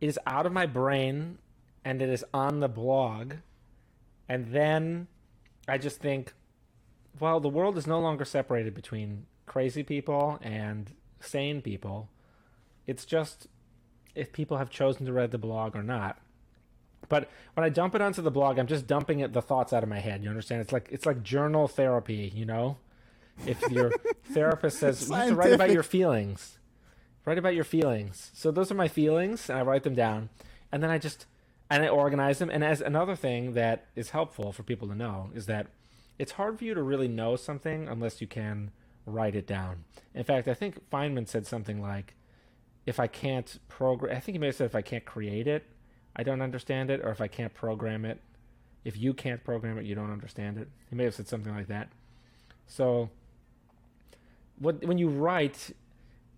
[0.00, 1.38] it is out of my brain
[1.84, 3.34] and it is on the blog
[4.28, 5.08] and then
[5.66, 6.34] i just think
[7.18, 12.08] well the world is no longer separated between crazy people and sane people.
[12.86, 13.48] It's just
[14.14, 16.18] if people have chosen to read the blog or not.
[17.08, 19.82] But when i dump it onto the blog i'm just dumping it the thoughts out
[19.82, 20.60] of my head you understand?
[20.60, 22.76] It's like it's like journal therapy you know?
[23.46, 23.92] If your
[24.32, 26.58] therapist says you have to write about your feelings.
[27.24, 28.30] Write about your feelings.
[28.34, 30.30] So those are my feelings, and I write them down,
[30.72, 31.26] and then I just
[31.70, 32.50] and I organize them.
[32.50, 35.66] And as another thing that is helpful for people to know is that
[36.18, 38.70] it's hard for you to really know something unless you can
[39.08, 39.84] write it down.
[40.14, 42.14] In fact, I think Feynman said something like,
[42.86, 45.64] "If I can't program, I think he may have said if I can't create it,
[46.16, 48.20] I don't understand it, or if I can't program it,
[48.84, 51.68] if you can't program it, you don't understand it." He may have said something like
[51.68, 51.88] that.
[52.66, 53.10] So,
[54.58, 55.70] what when you write,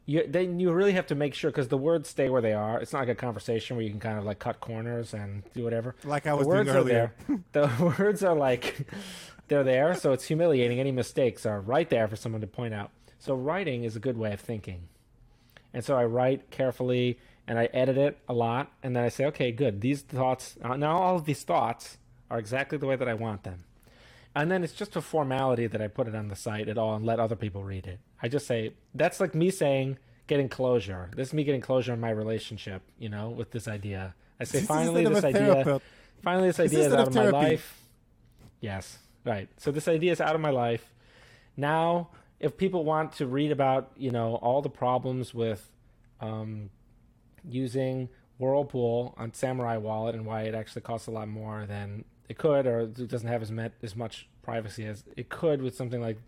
[0.07, 2.81] you then you really have to make sure because the words stay where they are.
[2.81, 5.65] It's not like a conversation where you can kind of like cut corners and do
[5.65, 5.95] whatever.
[6.05, 7.13] Like I The was doing words are earlier.
[7.29, 7.39] there.
[7.53, 8.87] The words are like
[9.51, 10.81] they're there, so it's humiliating.
[10.81, 12.91] Any mistakes are right there for someone to point out.
[13.19, 14.89] So writing is a good way of thinking.
[15.75, 19.27] And so I write carefully and I edit it a lot, and then I say,
[19.27, 19.81] okay, good.
[19.81, 21.99] These thoughts uh, now all of these thoughts
[22.31, 23.65] are exactly the way that I want them.
[24.35, 26.95] And then it's just a formality that I put it on the site at all
[26.95, 27.99] and let other people read it.
[28.23, 29.99] I just say that's like me saying
[30.29, 31.11] getting closure.
[31.17, 34.15] This is me getting closure in my relationship, you know, with this idea.
[34.39, 35.81] I say finally this idea
[36.23, 37.77] finally this idea is instead out of of my life.
[38.61, 39.49] Yes, right.
[39.57, 40.93] So this idea is out of my life.
[41.57, 45.71] Now, if people want to read about, you know, all the problems with
[46.21, 46.71] um,
[47.45, 48.09] using
[48.39, 52.67] Whirlpool on Samurai Wallet and why it actually costs a lot more than it could,
[52.67, 56.19] or it doesn't have as met, as much privacy as it could with something like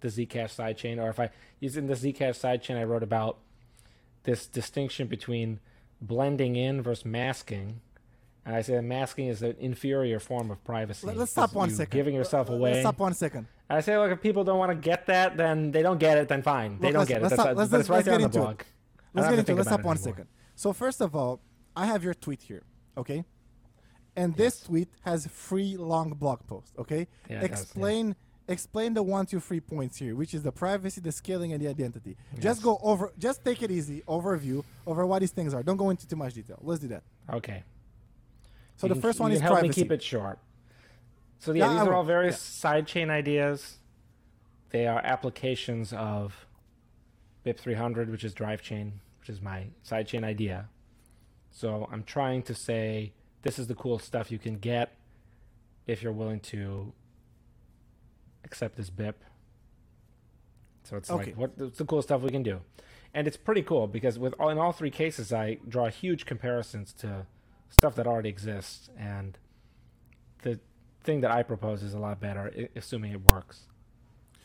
[0.00, 1.02] the Zcash sidechain.
[1.02, 1.30] Or if I
[1.60, 3.38] using the Zcash sidechain, I wrote about
[4.24, 5.60] this distinction between
[6.00, 7.80] blending in versus masking.
[8.44, 11.06] And I said masking is an inferior form of privacy.
[11.06, 11.96] Let, us stop It's one you second.
[11.96, 12.70] Giving yourself Let- away.
[12.72, 13.46] Let's stop one second.
[13.68, 16.18] And I say, look, if people don't want to get that, then they don't get
[16.18, 16.28] it.
[16.28, 17.22] Then fine, they Look, don't let's- get it.
[17.22, 18.56] let's That's stop- a- let's- but right let's there on get the into it.
[18.56, 18.62] blog.
[19.14, 19.54] Let's get into it.
[19.56, 20.26] Let's stop it one
[20.56, 21.40] So first of all,
[21.76, 22.64] I have your tweet here,
[22.96, 23.24] okay?
[24.16, 27.06] And this tweet has three long blog posts, okay?
[27.30, 27.46] Yeah, it does, yeah.
[27.46, 28.16] explain
[28.48, 31.68] explain the one, two, three points here, which is the privacy, the scaling, and the
[31.68, 32.16] identity.
[32.38, 33.12] Just go over.
[33.16, 34.02] Just take it easy.
[34.06, 35.62] Overview over what these things are.
[35.62, 36.58] Don't go into too much detail.
[36.60, 37.04] Let's do that.
[37.32, 37.62] Okay.
[38.82, 39.80] So You the can- first one you is can help privacy.
[39.80, 40.40] me keep it short.
[41.38, 41.94] So yeah, Yeah, these I are will.
[41.98, 43.78] all various sidechain ideas.
[44.70, 46.48] They are applications of
[47.46, 50.68] BIP300, which is drive chain, which is my sidechain idea.
[51.52, 53.12] So I'm trying to say
[53.42, 54.96] this is the cool stuff you can get
[55.86, 56.92] if you're willing to
[58.42, 59.14] accept this BIP.
[60.82, 61.26] So it's Okay.
[61.26, 62.62] like what what's the cool stuff we can do,
[63.14, 66.92] and it's pretty cool because with all, in all three cases I draw huge comparisons
[66.94, 67.26] to
[67.72, 69.36] stuff that already exists, and
[70.42, 70.60] the
[71.02, 73.66] thing that I propose is a lot better, i- assuming it works.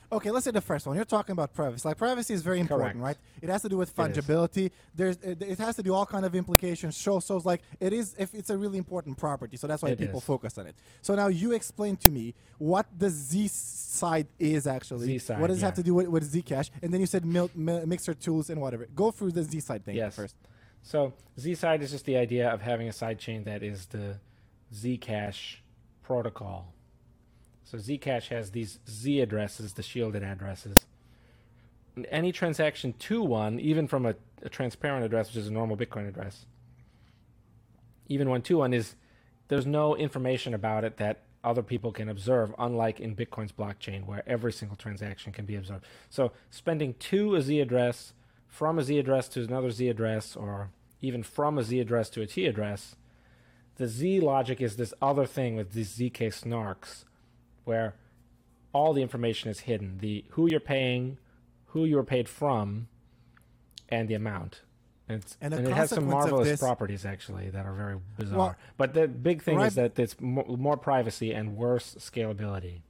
[0.09, 0.95] Okay, let's say the first one.
[0.95, 1.85] You're talking about privacy.
[1.85, 3.19] Like privacy is very important, Correct.
[3.19, 3.43] right?
[3.43, 4.71] It has to do with It fungibility.
[4.95, 6.97] There's it, it has to do all kind of implications.
[6.97, 9.57] Show so it's like it is if it's a really important property.
[9.57, 10.23] So that's why It people is.
[10.23, 10.75] focus on it.
[11.01, 15.07] So now you explain to me what the Z side is actually.
[15.07, 15.75] Z side, what does it have yeah.
[15.75, 16.69] to do with, with Zcash?
[16.81, 18.87] And then you said mil, mi- mixer tools and whatever.
[18.95, 20.15] Go through the Z side thing Yes.
[20.15, 20.37] first.
[20.81, 24.19] So Z side is just the idea of having a sidechain that is the
[24.73, 25.57] Zcash
[26.03, 26.73] protocol.
[27.63, 30.85] So Zcash has these Z addresses, the shielded addresses.
[31.95, 35.75] And Any transaction to one, even from a, a transparent address, which is a normal
[35.75, 36.45] Bitcoin address,
[38.07, 38.95] even one to one is
[39.49, 44.23] there's no information about it that other people can observe, unlike in Bitcoin's blockchain where
[44.27, 45.85] every single transaction can be observed.
[46.09, 48.13] So spending to a Z address,
[48.57, 52.21] from a Z address to another Z address, or even from a Z address to
[52.21, 52.95] a T address,
[53.75, 57.05] the Z logic is this other thing with these ZK snarks,
[57.65, 57.93] where
[58.73, 61.19] all the information is hidden: the who you're paying,
[61.67, 62.87] who you were paid from,
[63.89, 64.61] and the amount.
[65.09, 68.37] And, it's, And and, it has some marvelous this- properties actually that are very bizarre.
[68.37, 72.81] Well, but the big thing right- is that it's more, more privacy and worse scalability.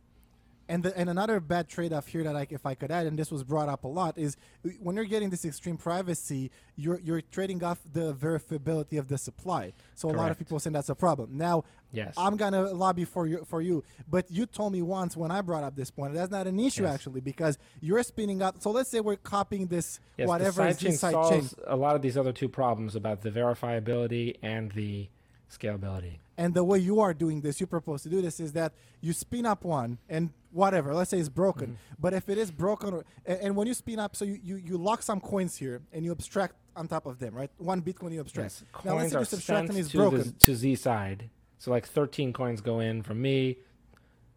[0.70, 3.32] And the, and another bad trade-off here that I, if I could add, and this
[3.32, 7.22] was brought up a lot, is uh, when you're getting this extreme privacy, you're you're
[7.22, 9.74] trading off the verifiability of the supply.
[9.96, 11.38] So a lot of people saying that's a problem.
[11.38, 11.64] Now,
[11.94, 12.16] Yes.
[12.18, 15.64] I'm gonna lobby for you for you, but you told me once when I brought
[15.64, 16.96] up this point that's not an issue Yes.
[16.96, 18.62] actually because you're spinning up.
[18.62, 21.56] So let's say we're copying this Yes, whatever the is sidechain this side chain, solves
[21.66, 25.08] a lot of these other two problems about the verifiability and the
[25.50, 26.18] scalability.
[26.38, 29.14] and the way you are doing this, you propose to do this is that you
[29.14, 31.68] spin up one and whatever, let's say it's broken.
[31.68, 31.96] Mm-hmm.
[32.00, 34.56] But if it is broken, or, and, and when you spin up, so you, you,
[34.58, 37.50] you lock some coins here and you abstract on top of them, right?
[37.58, 38.64] One Bitcoin you abstract.
[38.74, 40.20] Yes, Now let's say are this abstraction sent is to broken.
[40.24, 41.30] the to Z side.
[41.58, 43.58] So like 13 coins go in from me,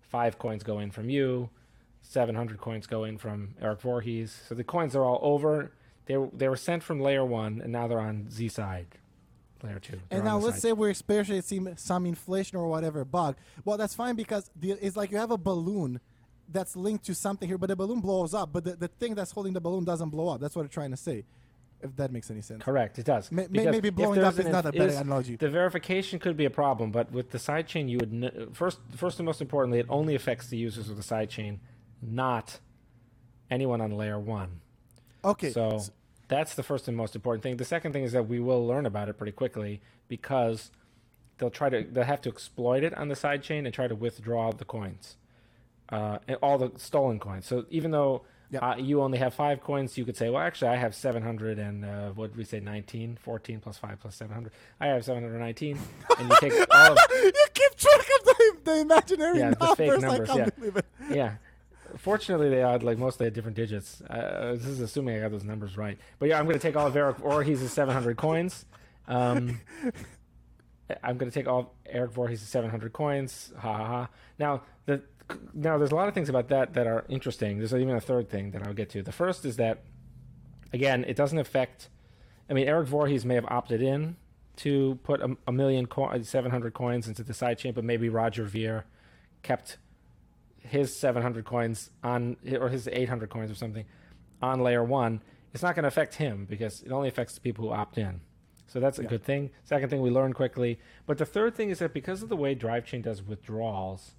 [0.00, 1.50] five coins go in from you,
[2.02, 4.40] 700 coins go in from Eric Voorhees.
[4.48, 5.72] So the coins are all over.
[6.06, 8.86] They they were sent from layer one, and now they're on Z side,
[9.62, 9.98] layer two.
[10.08, 13.36] They're And now let's say we're experiencing some inflation or whatever bug.
[13.64, 16.00] Well, that's fine because the, it's like you have a balloon
[16.48, 19.30] that's linked to something here, but the balloon blows up, but the, the thing that's
[19.30, 20.40] holding the balloon doesn't blow up.
[20.40, 21.24] That's what I'm trying to say,
[21.80, 22.62] if that makes any sense.
[22.64, 23.30] Correct, it does.
[23.30, 25.36] May- maybe blowing up is an not a better analogy.
[25.36, 29.18] The verification could be a problem, but with the sidechain, you would kn- first, first
[29.20, 31.58] and most importantly, it only affects the users of the sidechain,
[32.02, 32.58] not
[33.50, 34.60] anyone on layer one.
[35.24, 35.50] Okay.
[35.52, 35.80] So
[36.30, 37.58] that's the first and most important thing.
[37.58, 40.70] The second thing is that we will learn about it pretty quickly because
[41.36, 43.94] they'll try to they'll have to exploit it on the side chain and try to
[43.94, 45.16] withdraw the coins,
[45.90, 47.44] uh, and all the stolen coins.
[47.46, 48.22] So even though
[48.52, 48.62] Yep.
[48.64, 51.84] uh, you only have five coins, you could say, well, actually, I have 700 and
[51.84, 54.50] uh, what did we say, 19, 14 plus five plus 700.
[54.80, 55.78] I have 719,
[56.18, 59.76] and you take all of you keep track of the, the imaginary Yeah, the numbers.
[59.76, 60.50] fake I numbers, can't yeah.
[60.58, 60.84] believe it.
[61.12, 61.34] yeah.
[61.96, 64.00] Fortunately, they are like mostly had different digits.
[64.02, 65.98] Uh, this is assuming I got those numbers right.
[66.18, 68.64] But yeah, I'm going to take all of Eric Voorhees' 700 coins.
[69.08, 69.60] Um,
[71.02, 73.52] I'm going to take all Eric Voorhees' 700 coins.
[73.58, 74.08] Ha ha ha.
[74.38, 75.02] Now the
[75.54, 77.58] now there's a lot of things about that that are interesting.
[77.58, 79.02] There's even a third thing that I'll get to.
[79.02, 79.82] The first is that
[80.72, 81.88] again, it doesn't affect.
[82.48, 84.16] I mean, Eric Voorhees may have opted in
[84.56, 88.84] to put a, a million, co- 700 coins into the sidechain, but maybe Roger Ver
[89.42, 89.78] kept
[90.60, 93.84] his 700 coins on, or his 800 coins or something,
[94.42, 95.22] on layer one.
[95.52, 98.20] It's not going to affect him because it only affects the people who opt in.
[98.68, 99.08] So that's a Yeah.
[99.08, 99.50] good thing.
[99.64, 100.78] Second thing, we learn quickly.
[101.06, 104.12] But the third thing is that because of the way DriveChain does withdrawals,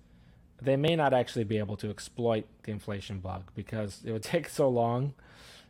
[0.61, 4.49] they may not actually be able to exploit the inflation bug because it would take
[4.49, 5.13] so long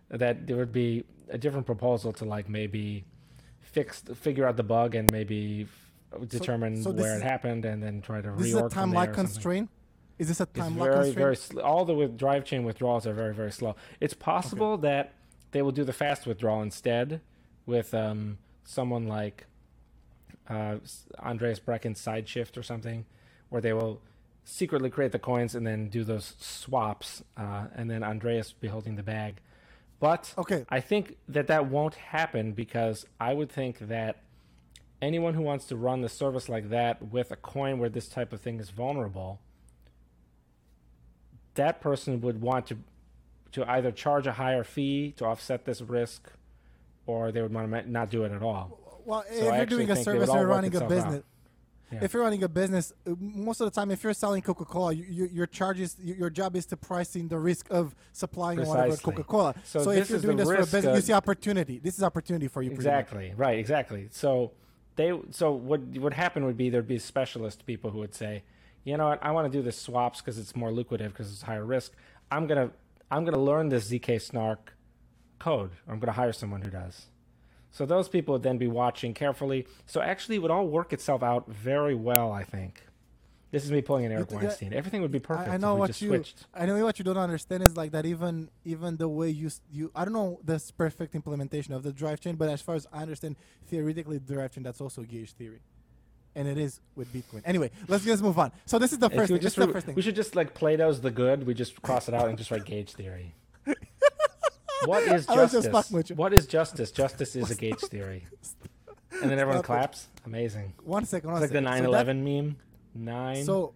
[0.10, 3.06] that there would be a different proposal to like maybe
[3.62, 5.68] fix figure out the bug and maybe
[6.14, 8.64] f- determine so this where is- it happened and then try to This is a
[8.64, 9.26] reorg time there lock something.
[9.26, 9.70] constraint.
[10.22, 11.18] Is this a time lock very constraint?
[11.18, 13.76] very sl- all the with drive chain withdrawals are very very slow.
[14.00, 15.14] It's possible that
[15.52, 17.22] they will do the fast withdrawal instead
[17.66, 19.46] with um, someone like
[20.48, 20.76] uh,
[21.20, 23.06] Andreas Brekken's side shift or something,
[23.50, 24.00] where they will
[24.44, 28.68] secretly create the coins and then do those swaps, uh, and then Andreas will be
[28.68, 29.36] holding the bag.
[30.00, 30.66] But Okay.
[30.70, 34.18] I think that that won't happen because I would think that
[35.02, 38.34] anyone who wants to run the service like that with a coin where this type
[38.34, 39.40] of thing is vulnerable,
[41.56, 42.78] that person would want to
[43.54, 46.32] to either charge a higher fee to offset this risk,
[47.06, 48.80] or they would want to not do it at all.
[49.06, 51.24] Well, So if I you're doing a service or you're running a business,
[51.92, 52.00] Yeah.
[52.04, 55.26] if you're running a business, most of the time, if you're selling Coca-Cola, you, you,
[55.26, 59.12] your charges, y- your job is to pricing the risk of supplying whatever Precisely.
[59.12, 59.56] Coca-Cola.
[59.66, 61.80] So if you're doing this for a business, you see opportunity.
[61.80, 62.72] This is opportunity for you.
[62.72, 63.34] Exactly.
[63.36, 63.60] Right.
[63.60, 64.08] Exactly.
[64.12, 64.52] So
[64.96, 65.12] they.
[65.32, 68.44] So what would happen would be there'd be specialist people who would say,
[68.84, 71.44] you know what, I want to do the swaps because it's more lucrative because it's
[71.44, 71.94] higher risk.
[72.32, 72.72] I'm gonna
[73.10, 74.74] I'm gonna learn this zk snark
[75.40, 75.72] code.
[75.88, 77.08] I'm gonna hire someone who does.
[77.72, 79.66] So those people would then be watching carefully.
[79.86, 82.84] So actually, it would all work itself out very well, I think.
[83.52, 84.74] This is me pulling an Eric yeah, Weinstein.
[84.74, 86.08] Everything would be perfect I, I know what you.
[86.08, 86.48] switched.
[86.54, 88.06] I know what you don't understand is like that.
[88.06, 89.92] Even even the way you you.
[89.94, 93.02] I don't know this perfect implementation of the drive chain, but as far as I
[93.02, 93.36] understand,
[93.68, 95.60] theoretically, the drive chain that's also gauge theory,
[96.36, 97.42] and it is with Bitcoin.
[97.46, 98.52] Anyway, let's just move on.
[98.66, 99.40] So this is the first thing.
[99.40, 99.96] Just is the first thing.
[99.96, 101.46] We should just like Plato's the good.
[101.46, 103.36] We just cross it out and just write gauge theory.
[104.86, 105.68] What is justice?
[105.68, 106.16] fucking with you.
[106.16, 106.90] What is justice?
[106.92, 108.26] Justice is a gauge theory.
[109.22, 110.08] And then everyone claps.
[110.26, 110.74] Amazing.
[110.84, 111.30] One second.
[111.32, 111.84] One It's like the second.
[111.84, 112.56] 9 So that- 11 meme.
[112.96, 113.74] 9 So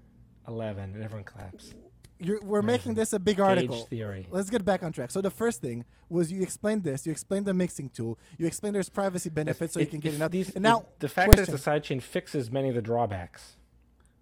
[0.47, 0.95] 11.
[0.95, 1.73] And everyone claps.
[2.17, 3.81] You're, we're making this a big Gauge article.
[3.85, 4.25] theory.
[4.31, 5.11] Let's get back on track.
[5.11, 7.05] So the first thing was you explained this.
[7.05, 8.17] You explained the mixing tool.
[8.37, 10.85] You explained there's privacy benefits, so you If- can get if it these- and now
[10.99, 11.55] the fact that question.
[11.55, 13.57] it's a sidechain fixes many of the drawbacks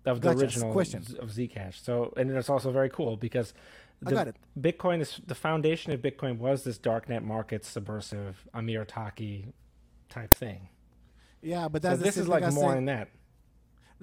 [0.06, 0.40] of the Gotcha.
[0.46, 1.02] original Question.
[1.20, 1.76] of Zcash.
[1.84, 3.54] So, and it's also very cool because
[4.06, 4.36] I the got it.
[4.60, 9.54] Bitcoin is the foundation of Bitcoin was this darknet market subversive Amir Taaki
[10.10, 10.70] type thing.
[11.42, 12.78] yeah, but that's the this is like more said.
[12.80, 13.10] in that.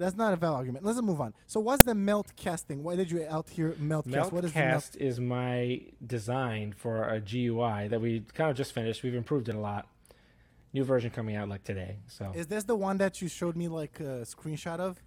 [0.01, 0.83] That's not a valid argument.
[0.83, 1.33] Let's move on.
[1.45, 2.81] So what's the melt casting?
[2.83, 4.31] Why did you out here melt cast?
[4.31, 4.95] What is the melt?
[4.99, 9.03] Is my design for a GUI that we kind of just finished.
[9.03, 9.87] We've improved it a lot.
[10.73, 11.97] New version coming out like today.
[12.07, 15.01] So Is this the one that you showed me like a screenshot of?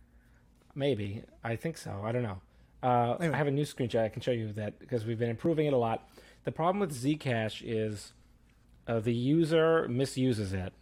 [0.76, 2.02] maybe I think so.
[2.04, 2.40] I don't know.
[2.82, 3.34] Uh, Anyway.
[3.34, 4.04] I have a new screenshot.
[4.04, 6.08] I can show you that because we've been improving it a lot.
[6.44, 8.12] The problem with Zcash is
[8.86, 10.72] uh, the user misuses it.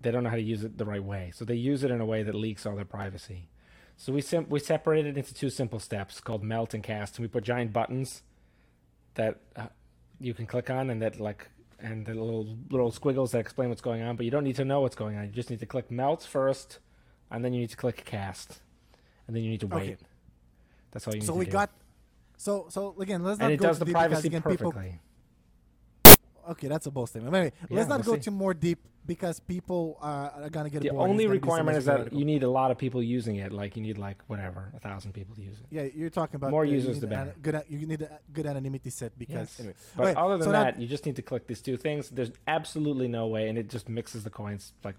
[0.00, 2.00] They don't know how to use it the right way, so they use it in
[2.00, 3.49] a way that leaks all their privacy.
[4.00, 7.22] So we sim- we separated it into two simple steps called melt and cast, and
[7.22, 8.22] we put giant buttons
[9.12, 9.66] that uh,
[10.18, 13.82] you can click on, and that like and the little little squiggles that explain what's
[13.82, 14.16] going on.
[14.16, 15.26] But you don't need to know what's going on.
[15.26, 16.78] You just need to click melt first,
[17.30, 18.62] and then you need to click cast,
[19.26, 19.82] and then you need to wait.
[19.82, 19.96] Okay.
[20.92, 21.50] That's all you need So to we do.
[21.50, 21.70] got.
[22.38, 24.98] So so again, let's not and it go does too the privacy again, perfectly.
[26.06, 26.52] people.
[26.52, 27.32] Okay, that's a bold statement.
[27.32, 28.24] But anyway, Yeah, let's not we'll go see.
[28.24, 28.78] too more deep
[29.14, 31.10] because people are, are gonna get The bored.
[31.10, 33.36] only it's gonna be so requirement is that you need a lot of people using
[33.44, 33.50] it.
[33.60, 35.66] Like you need like whatever, a thousand people to use it.
[35.76, 37.34] Yeah, you're talking about More users, the an- better.
[37.42, 39.58] Good, you need a good anonymity set because Yes.
[39.60, 39.74] anyway.
[39.96, 42.08] But Okay, other than so now- that, you just need to click these two things.
[42.10, 44.94] There's absolutely no way, and it just mixes the coins like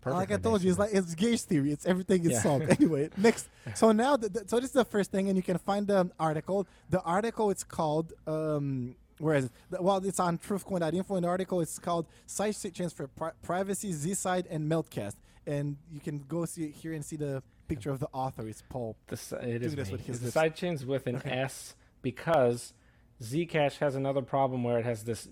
[0.00, 0.18] perfectly.
[0.22, 1.70] like I told you, it's like it's gauge theory.
[1.70, 2.40] It's everything is Yeah.
[2.46, 2.68] solved.
[2.80, 3.46] anyway, next.
[3.76, 6.10] So now, the, the- so this is the first thing, and you can find the
[6.18, 6.66] article.
[6.90, 8.12] The article it's called.
[8.26, 9.52] Um, where is it?
[9.80, 11.16] Well, it's on truthcoin.info.
[11.16, 15.14] In the article, it's called "Side Chains for Pri- Privacy, Z-Side, and Meltcast."
[15.46, 18.46] And you can go see here and see the picture of the author.
[18.48, 18.96] It's Paul.
[19.06, 19.92] The si- it is this me.
[19.92, 20.34] with his It's the lips.
[20.34, 21.22] side chains with an.
[21.24, 22.72] S because
[23.22, 25.28] Zcash has another problem where it has this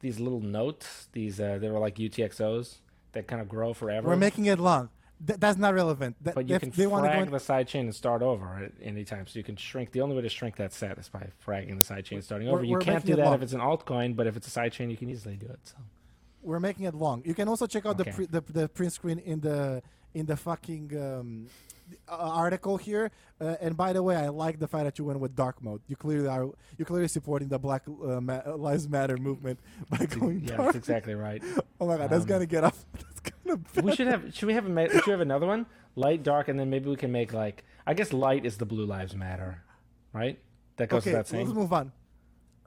[0.00, 1.08] these little notes.
[1.12, 2.78] These uh, they were like UTXOs
[3.12, 4.08] that kind of grow forever.
[4.08, 4.88] We're making it long.
[5.26, 6.16] Th- that's not relevant.
[6.22, 7.94] That, but you if can they want to go frag in- the side chain and
[7.94, 9.26] start over at any time.
[9.26, 9.92] So you can shrink.
[9.92, 12.48] The only way to shrink that set is by fragging the side chain and starting
[12.48, 12.64] We're- over.
[12.64, 13.34] You can't do that long.
[13.34, 15.60] if it's an altcoin, but if it's a side chain, you can easily do it.
[15.64, 15.76] So
[16.42, 17.22] We're making it long.
[17.24, 18.10] You can also check out Okay.
[18.10, 19.82] the, pre- the the print screen in the
[20.14, 21.46] in the fucking um,
[22.08, 23.10] uh, article here.
[23.40, 25.80] Uh, and by the way, I like the fact that you went with dark mode.
[25.88, 26.46] You clearly are
[26.78, 29.58] you clearly supporting the Black uh, Ma- Lives Matter movement
[29.90, 30.60] by going yeah, dark.
[30.66, 31.42] that's exactly right.
[31.80, 32.84] Oh my god, that's Um, gonna get off.
[32.92, 33.58] That's gonna.
[33.82, 34.32] we should have.
[34.32, 34.68] Should we have a?
[34.68, 35.66] ma- Should we have another one?
[35.96, 37.64] Light, dark, and then maybe we can make like.
[37.86, 39.64] I guess light is the blue lives matter,
[40.12, 40.38] right?
[40.76, 41.90] That goes okay, without let's move on.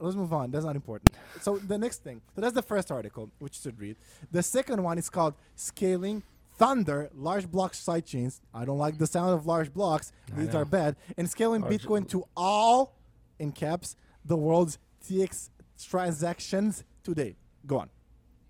[0.01, 0.51] Let's move on.
[0.51, 1.11] That's not important.
[1.39, 2.19] So the next thing.
[2.35, 3.95] So that's the first article, which you should read.
[4.31, 6.21] The second one is called "Scaling
[6.57, 10.11] Thunder Large Block Sidechains." I don't like the sound of large blocks.
[10.35, 10.59] I These know.
[10.61, 10.95] are bad.
[11.17, 12.95] And scaling Large- Bitcoin to all,
[13.39, 14.77] in caps, the world's
[15.07, 15.49] TX
[15.83, 17.35] transactions today.
[17.65, 17.89] Go on.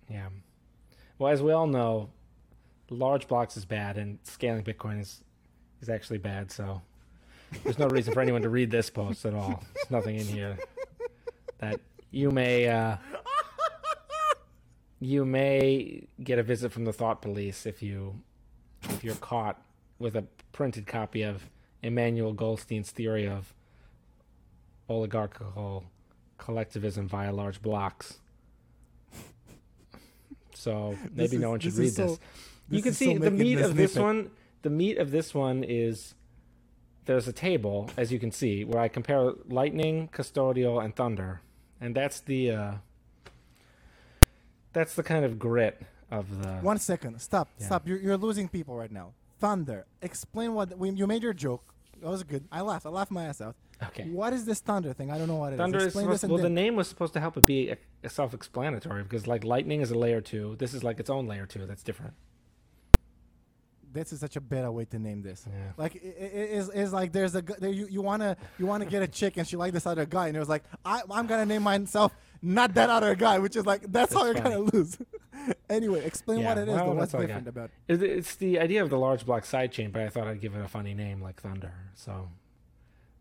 [0.08, 0.28] Yeah.
[1.18, 2.10] Well, as we all know,
[2.90, 5.22] large blocks is bad, and scaling Bitcoin is
[5.82, 6.50] is actually bad.
[6.50, 6.80] So
[7.64, 9.62] there's no reason for anyone to read this post at all.
[9.74, 10.58] There's nothing in here
[11.58, 11.80] that
[12.10, 12.96] you may uh,
[15.00, 18.20] you may get a visit from the thought police if you
[18.84, 19.60] if you're caught
[19.98, 21.48] with a printed copy of
[21.82, 23.52] Emmanuel Goldstein's theory of
[24.88, 25.84] oligarchical
[26.38, 28.18] collectivism via large blocks.
[30.54, 32.18] So maybe is- no one should read so- this.
[32.68, 34.30] this You can see so the meat of this one.
[34.62, 36.14] The meat of this one is
[37.04, 41.40] there's a table, as you can see, where I compare lightning, custodial, and thunder,
[41.80, 42.72] and that's the uh,
[44.76, 46.50] that's the kind of grit of the.
[46.58, 47.18] One second.
[47.20, 47.48] Stop.
[47.58, 47.66] Yeah.
[47.66, 47.88] Stop.
[47.88, 49.14] You're, you're losing people right now.
[49.38, 49.86] Thunder.
[50.02, 51.72] Explain what you made your joke.
[52.02, 52.44] That was good.
[52.52, 52.84] I laughed.
[52.84, 53.56] I laughed my ass out.
[53.82, 54.04] Okay.
[54.04, 55.10] What is this thunder thing?
[55.10, 55.60] I don't know what it is.
[55.60, 56.42] Thunder is Explain supposed, this and well.
[56.42, 57.74] The name was supposed to help it be
[58.04, 60.56] a, self-explanatory because, like, lightning is a layer two.
[60.58, 61.64] This is like its own layer two.
[61.64, 62.12] That's different.
[63.96, 65.46] this is such a better way to name this.
[65.46, 65.72] Yeah.
[65.76, 69.02] Like it, it is is like there's a there, you you wanna you wanna get
[69.02, 71.46] a chick and she like this other guy and it was like I I'm gonna
[71.46, 72.14] name myself
[72.46, 74.96] not that other guy, which is like that's, how you're That's gonna lose.
[75.70, 76.74] anyway, explain Yeah, what it is.
[76.74, 76.86] well.
[76.94, 77.50] What's that's all I different got.
[77.50, 77.70] about?
[77.88, 80.60] It- It's the idea of the large block sidechain, but I thought I'd give it
[80.64, 81.72] a funny name like Thunder.
[81.94, 82.28] So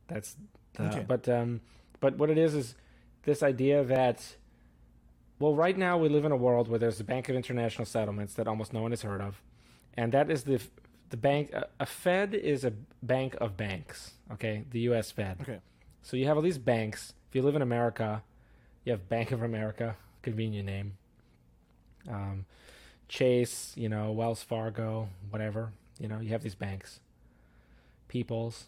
[0.08, 0.36] that's
[0.74, 1.06] the, Okay.
[1.08, 1.62] but um
[2.00, 2.76] but what it is is
[3.24, 4.36] this idea that
[5.40, 8.34] well right now we live in a world where there's the Bank of International Settlements
[8.36, 9.42] that almost no one has heard of,
[9.96, 10.60] and that is the
[11.10, 12.74] the bank a, a Fed is a
[13.04, 14.14] bank of banks.
[14.34, 15.12] Okay, the U.S.
[15.12, 15.38] Fed.
[15.42, 15.60] Okay.
[16.02, 17.14] So you have all these banks.
[17.30, 18.24] If you live in America,
[18.86, 20.94] you have Bank of America, convenient name.
[22.08, 22.46] Um,
[23.08, 25.72] Chase, you know, Wells Fargo, whatever.
[26.00, 27.00] You know, you have these banks.
[28.08, 28.66] People's.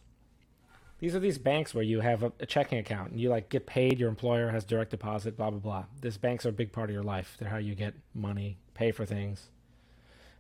[1.00, 3.68] These are these banks where you have a, a checking account and you like get
[3.68, 4.00] paid.
[4.00, 5.38] Your employer has direct deposit.
[5.38, 5.86] Blah blah blah.
[6.02, 7.38] These banks are a big part of your life.
[7.40, 9.50] They're how you get money, pay for things.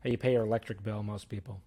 [0.03, 1.03] How you pay your electric bill.
[1.03, 1.61] Most people.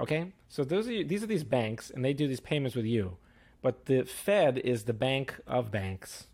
[0.00, 3.18] Okay, so those are these are these banks, and they do these payments with you.
[3.60, 6.26] But the Fed is the bank of banks.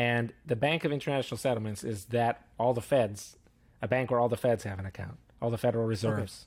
[0.00, 3.36] And the Bank of International Settlements is that all the Feds,
[3.82, 6.46] a bank where all the Feds have an account, all the Federal Reserves,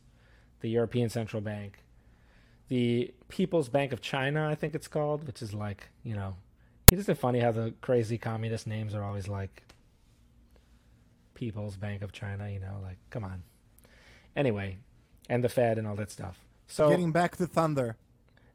[0.62, 1.84] the European Central Bank,
[2.68, 6.38] the People's Bank of China, I think it's called, which is like, you know,
[6.90, 9.62] isn't it funny how the crazy communist names are always like
[11.36, 13.44] People's Bank of China, you know, like, come on.
[14.36, 14.78] Anyway,
[15.30, 16.40] and the Fed and all that stuff.
[16.66, 17.98] So Getting back to Thunder.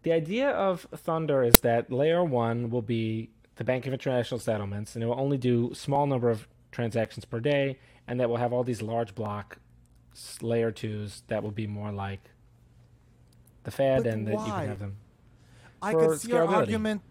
[0.03, 4.95] the idea of Thunder is that layer one will be the Bank of International Settlements,
[4.95, 8.53] and it will only do small number of transactions per day, and that will have
[8.53, 9.59] all these large block
[10.41, 12.21] layer twos that will be more like
[13.65, 14.97] the Fed, But and that you can have them.
[15.83, 17.03] I could see your argument,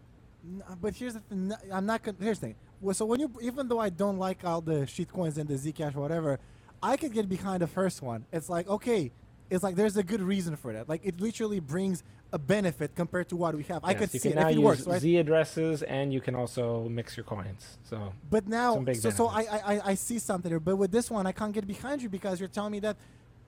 [0.81, 1.51] but here's the thing.
[1.71, 2.01] I'm not.
[2.19, 2.55] Here's the thing.
[2.79, 5.55] Well, so when you, even though I don't like all the shit coins and the
[5.55, 6.39] Zcash or whatever,
[6.81, 8.25] I could get behind the first one.
[8.31, 9.11] It's like okay,
[9.49, 10.87] it's like there's a good reason for that.
[10.87, 12.03] Like it literally brings
[12.33, 13.83] a benefit compared to what we have.
[13.83, 15.01] I Yes, could see can it if it works, right?
[15.01, 17.77] Z addresses, and you can also mix your coins.
[17.83, 19.41] So But now, so, so I.
[19.41, 20.59] I I- I see something there.
[20.59, 22.97] But with this one, I can't get behind you because you're telling me that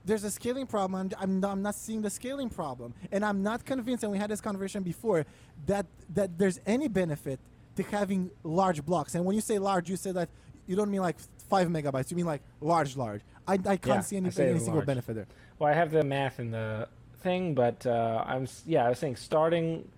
[0.04, 0.94] there's a scaling problem.
[1.00, 4.02] I'm, I'm, not, I'm not seeing the scaling problem, and I'm not convinced.
[4.04, 5.26] And we had this conversation before
[5.66, 7.38] that that there's any benefit
[7.76, 9.14] to having large blocks.
[9.14, 10.28] And when you say large, you say that
[10.66, 11.16] you don't mean like
[11.48, 12.10] five megabytes.
[12.10, 13.20] You mean like large, large.
[13.46, 14.86] I, I can't Yeah, see any, any single large.
[14.86, 15.26] benefit there.
[15.58, 16.88] Well, I have the math in the
[17.22, 19.88] thing, but uh, I'm yeah, I was saying starting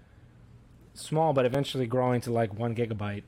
[0.94, 3.22] small, but eventually growing to like one gigabyte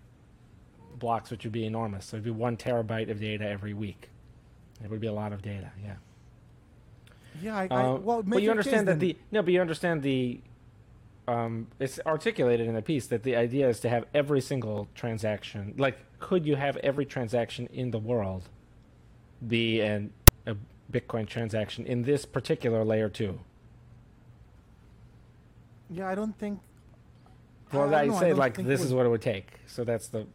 [0.98, 2.06] blocks, which would be enormous.
[2.06, 4.10] So it'd be one terabyte of data every week.
[4.82, 5.70] It would be a lot of data.
[5.82, 5.94] Yeah.
[7.42, 9.08] Yeah, I, I Uh, well, but you understand that then.
[9.10, 10.40] the no, but you understand the.
[11.26, 15.74] Um, it's articulated in the piece that the idea is to have every single transaction.
[15.78, 18.50] Like, could you have every transaction in the world
[19.46, 20.12] be an,
[20.46, 20.54] a
[20.92, 23.40] Bitcoin transaction in this particular layer two?
[25.90, 26.60] Yeah, I don't think.
[27.72, 29.60] Well, I I, know, I say don't like this is what it would take.
[29.66, 30.26] So that's the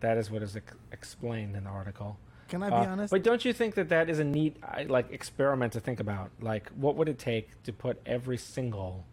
[0.00, 2.18] that is what is ex- explained in the article.
[2.48, 3.10] Can I be Uh, honest?
[3.10, 6.30] But don't you think that that is a neat like experiment to think about?
[6.40, 9.04] Like, what would it take to put every single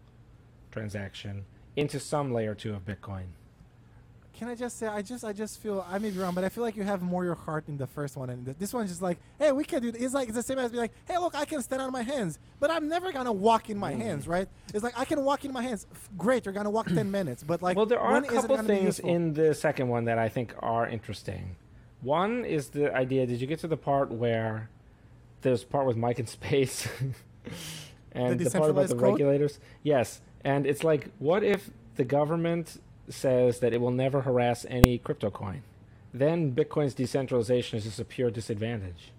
[0.71, 3.25] transaction into some layer two of Bitcoin?
[4.38, 6.49] Can I just say I just I just feel I may be wrong, but I
[6.49, 9.01] feel like you have more your heart in the first one, and this one's just
[9.01, 9.93] like, hey, we can do.
[9.95, 12.01] It's like it's the same as be like, hey, look, I can stand on my
[12.01, 14.01] hands, but I'm never gonna walk in my Mm.
[14.01, 14.47] hands, right?
[14.73, 15.88] It's like I can walk in my hands.
[15.91, 18.43] F- Great, you're gonna walk ten minutes, but like, well, there are a when is
[18.43, 21.55] it couple things in the second one that I think are interesting.
[22.01, 23.25] One is the idea.
[23.25, 24.69] Did you get to the part where
[25.41, 26.88] there's part with Mike in space,
[28.11, 29.03] and the, part about the code?
[29.13, 29.59] regulators?
[29.81, 34.97] Yes, and it's like, what if the government says that it will never harass any
[34.97, 35.62] crypto coin?
[36.14, 39.12] Then Bitcoin's decentralization is just a pure disadvantage.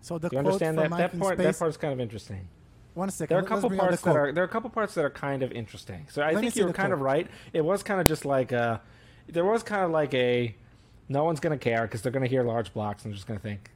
[0.00, 0.90] So the Do you quote understand that?
[0.96, 1.36] That part.
[1.36, 1.58] That space.
[1.58, 2.48] part's kind of interesting.
[2.94, 3.34] One second.
[3.34, 4.94] There are a couple bring out the parts that are there are a couple parts
[4.94, 6.06] that are kind of interesting.
[6.10, 7.28] So I Let think you're the kind of right.
[7.52, 8.80] It was kind of just like a,
[9.28, 10.54] there was kind of like a,
[11.08, 13.70] no one's gonna care because they're gonna hear large blocks and they're just gonna think,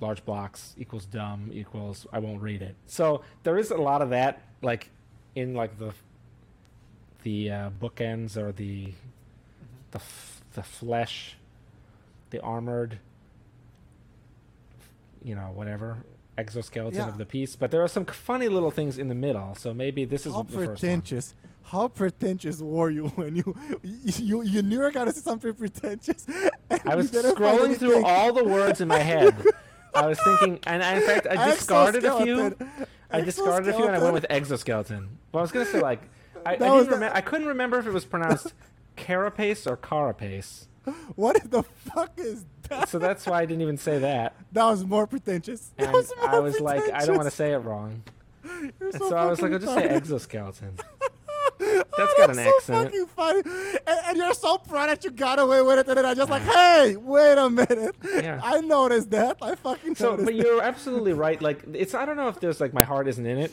[0.00, 2.74] large blocks equals dumb equals I won't read it.
[2.86, 4.90] So there is a lot of that like,
[5.36, 5.92] in like the,
[7.24, 8.92] the uh, bookends or the,
[9.90, 11.36] the f- the flesh,
[12.30, 12.98] the armored,
[15.22, 15.98] you know whatever
[16.36, 17.08] exoskeleton Yeah.
[17.08, 17.56] of the piece.
[17.56, 19.54] But there are some funny little things in the middle.
[19.54, 20.66] So maybe this is How the first one.
[20.76, 21.34] pretentious.
[21.64, 26.26] How pretentious were you when you you you knew gonna say something pretentious?
[26.84, 29.34] I was scrolling through all the words in my head.
[29.94, 32.56] I was thinking, and I, in fact, I discarded a few.
[33.12, 35.08] I discarded a few, and I went with exoskeleton.
[35.30, 36.02] Well, I was gonna say like,
[36.46, 38.52] I, I, was I couldn't remember if it was pronounced
[38.96, 40.68] carapace or carapace.
[41.16, 42.88] What the fuck is that?
[42.90, 44.34] so that's why I didn't even say that.
[44.52, 45.72] That was more pretentious.
[45.76, 48.02] That And was more I was like, I don't want to say it wrong.
[48.80, 50.76] You're so so I was like, I'll just say exoskeleton.
[51.60, 52.84] Oh, That's got an so accent.
[52.86, 53.42] fucking funny.
[53.86, 56.28] And, and you're so proud that you got away with it, and then I just
[56.28, 57.94] like, hey, wait a minute.
[58.12, 58.40] Yeah.
[58.42, 59.36] I noticed that.
[59.40, 60.42] I fucking So, noticed but that.
[60.44, 61.40] you're absolutely right.
[61.40, 63.52] Like, it's I don't know if there's like my heart isn't in it.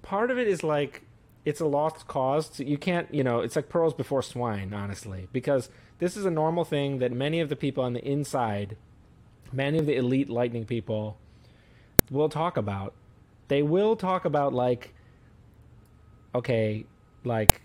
[0.00, 1.02] Part of it is like
[1.44, 2.50] it's a lost cause.
[2.52, 6.30] So you can't, you know, it's like pearls before swine, honestly, because this is a
[6.30, 8.76] normal thing that many of the people on the inside,
[9.52, 11.18] many of the elite lightning people,
[12.10, 12.94] will talk about.
[13.48, 14.94] They will talk about like,
[16.34, 16.86] okay,
[17.24, 17.62] like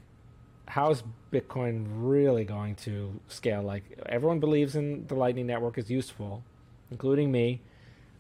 [0.68, 3.64] how's Bitcoin really going to scale?
[3.64, 6.44] Like everyone believes in the Lightning Network is useful,
[6.92, 7.62] including me.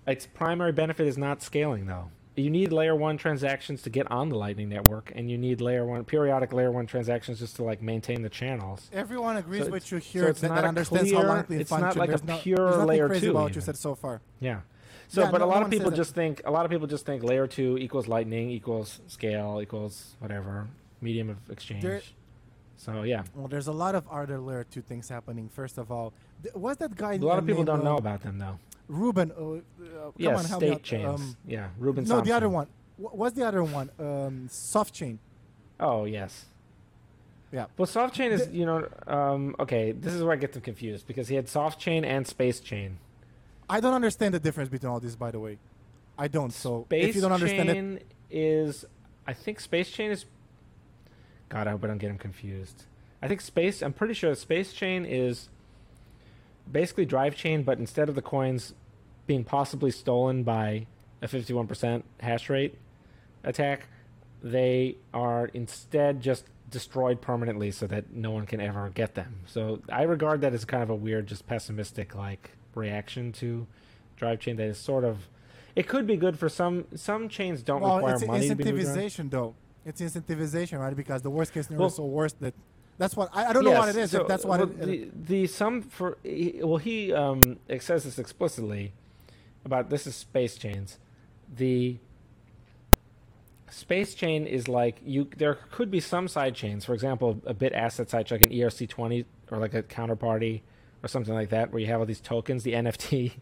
[0.05, 2.09] Its primary benefit is not scaling though.
[2.37, 5.83] You need layer one transactions to get on the Lightning Network, and you need layer
[5.85, 8.89] one periodic layer one transactions just to like maintain the channels.
[8.93, 11.29] Everyone agrees So with you so here it's that, not that a understands how clear-
[11.29, 13.95] Lightning it's not like a no, pure layer crazy two about what you said so
[13.95, 14.21] far.
[14.39, 14.61] Yeah.
[15.07, 16.69] So, Yeah, but no- a no lot one of people just think a lot of
[16.69, 20.67] people just think layer two equals lightning equals scale equals whatever
[21.01, 21.81] medium of exchange.
[21.81, 22.01] There-
[22.75, 25.49] so yeah, Well, there's a lot of other layer two things happening.
[25.49, 26.13] First of all,
[26.43, 27.15] th- what's that guy?
[27.15, 28.59] a lot of people don't know about them though.
[28.87, 29.31] Ruben.
[29.31, 30.83] Uh, uh, come Yes, on, help me state out.
[30.83, 31.21] chains.
[31.21, 32.03] Um, yeah, Ruben.
[32.05, 32.67] no, the other one.
[32.97, 33.89] Wh- What's the other one?
[33.99, 35.19] Um, soft chain.
[35.79, 36.45] Oh yes.
[37.51, 37.65] Yeah.
[37.77, 39.91] Well, soft chain is The- you know um, okay.
[39.91, 42.97] This is where I get them confused because he had soft chain and space chain.
[43.69, 45.57] I don't understand the difference between all these, by the way.
[46.17, 46.51] I don't.
[46.51, 47.99] So Space if you don't understand it, chain
[48.31, 48.85] is
[49.25, 50.25] I think space chain is.
[51.49, 52.83] God, I hope I don't get him confused.
[53.21, 53.81] I think space.
[53.81, 55.49] I'm pretty sure space chain is
[56.71, 58.73] basically drive chain, but instead of the coins
[59.25, 60.87] being possibly stolen by
[61.21, 62.77] a 51% hash rate
[63.43, 63.87] attack,
[64.43, 69.39] they are instead just destroyed permanently so that no one can ever get them.
[69.45, 73.67] So I regard that as kind of a weird, just pessimistic like reaction to
[74.15, 75.27] drive chain that is sort of.
[75.75, 76.85] It could be good for some.
[76.95, 78.97] Some chains don't well, require it's money to be moved around.
[78.97, 79.55] incentivization, though.
[79.85, 80.95] It's incentivization, right?
[80.95, 82.53] Because the worst case scenario Well- is so worse that
[82.97, 84.11] that's what I, I don't know what it is.
[84.11, 87.41] so, if that's what well, it, the, the sum for well he um
[87.79, 88.93] says this explicitly
[89.65, 90.97] about this is space chains.
[91.55, 91.97] The
[93.69, 97.73] space chain is like you there could be some side chains, for example, a bit
[97.73, 100.61] asset side like an ERC twenty or like a counterparty
[101.03, 103.33] or something like that, where you have all these tokens, the NFT.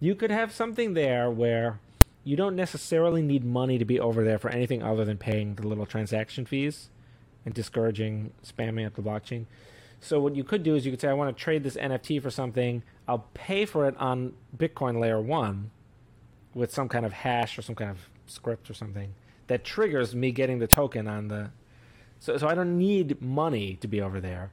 [0.00, 1.78] You could have something there where
[2.24, 5.66] you don't necessarily need money to be over there for anything other than paying the
[5.66, 6.90] little transaction fees
[7.44, 9.46] and discouraging spamming up the blockchain.
[10.00, 12.22] So what you could do is you could say, I want to trade this NFT
[12.22, 12.82] for something.
[13.08, 15.70] I'll pay for it on Bitcoin layer one
[16.52, 19.14] with some kind of hash or some kind of script or something
[19.46, 21.50] that triggers me getting the token on the.
[22.20, 24.50] So, so I don't need money to be over there.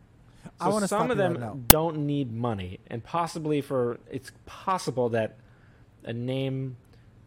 [0.59, 5.37] I So wanna some of them don't need money, and possibly for it's possible that
[6.03, 6.77] a name,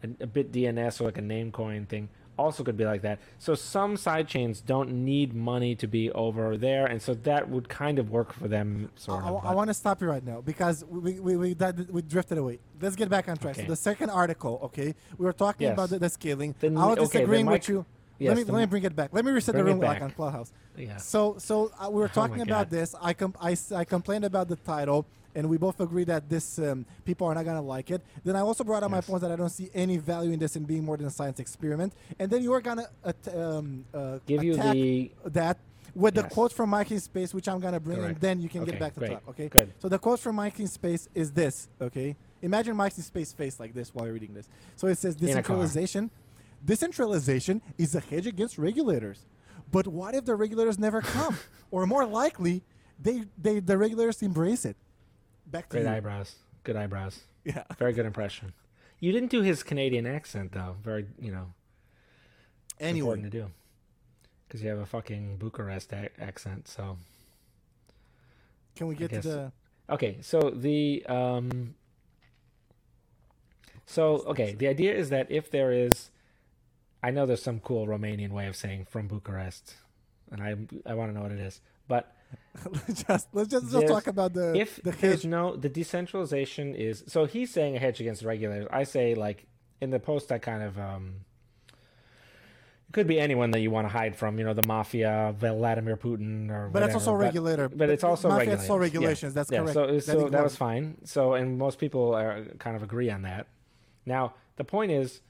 [0.03, 3.19] a, a bit DNS or like a Namecoin thing also could be like that.
[3.39, 7.69] So some side chains don't need money to be over there, and so that would
[7.69, 8.91] kind of work for them.
[8.95, 9.35] Sort I, of.
[9.37, 12.37] I but- want to stop you right now because we we we, that, we drifted
[12.37, 12.59] away.
[12.81, 13.55] Let's get back on track.
[13.57, 13.63] Okay.
[13.65, 15.73] So the second article, okay, we were talking Yes.
[15.73, 16.55] about the, the scaling.
[16.59, 17.85] Then- I was okay, disagreeing Mike- with you.
[18.19, 19.09] yes, let me let me bring it back.
[19.13, 20.01] Let me reset the room like back.
[20.03, 20.51] on Clubhouse.
[20.77, 20.97] yeah.
[20.97, 22.77] So so uh, we were Oh talking my about God.
[22.77, 22.95] this.
[23.01, 25.05] I, com- I I complained about the title,
[25.35, 28.01] and we both agree that this um, people are not gonna like it.
[28.23, 29.05] Then I also brought up my Yes.
[29.07, 31.39] points that I don't see any value in this in being more than a science
[31.39, 31.93] experiment.
[32.17, 35.57] And then you are gonna at- um, uh, Give you the that
[35.93, 38.63] with the quote from Mike in Space, which I'm gonna bring, and then you can
[38.63, 39.11] Okay, get back to great.
[39.11, 39.23] talk.
[39.29, 39.47] Okay.
[39.49, 39.73] Good.
[39.79, 41.67] So the quote from Mike in Space is this.
[41.81, 42.15] Okay.
[42.41, 44.47] Imagine Mike in Space face like this while you're reading this.
[44.75, 46.11] So it says decentralization.
[46.63, 49.25] Decentralization is a hedge against regulators.
[49.71, 51.37] But what if the regulators never come?
[51.71, 52.63] or more likely,
[53.01, 54.75] they, they the regulators embrace it.
[55.45, 55.89] Back to great you.
[55.89, 56.35] eyebrows.
[56.63, 57.21] Good eyebrows.
[57.43, 57.63] Yeah.
[57.77, 58.53] Very good impression.
[58.99, 60.75] You didn't do his Canadian accent though.
[60.81, 61.53] Very, you know,
[62.79, 63.51] Anyway, important to do
[64.47, 66.67] because you have a fucking Bucharest accent.
[66.67, 66.97] So
[68.75, 69.51] can we get to the
[69.89, 71.75] okay, so the um,
[73.85, 76.09] so okay, the idea is that if there is,
[77.03, 79.75] I know there's some cool Romanian way of saying from Bucharest,
[80.31, 80.55] and I
[80.89, 82.14] I want to know what it is, but
[82.71, 85.25] let's just let's just, just talk about the if the there's hedge.
[85.25, 89.45] no the decentralization is so he's saying a hedge against regulators i say like
[89.81, 91.15] in the post i kind of um
[91.73, 95.97] it could be anyone that you want to hide from you know the mafia vladimir
[95.97, 97.69] putin or But that's also whatever, regulator.
[97.69, 98.61] but it's also Mafia, regulations.
[98.63, 98.81] It's all Yeah.
[98.83, 99.33] regulations.
[99.33, 99.73] That's yeah, correct.
[99.73, 103.23] so That so that was fine so and most people are kind of agree on
[103.23, 103.47] that
[104.05, 105.21] now the point is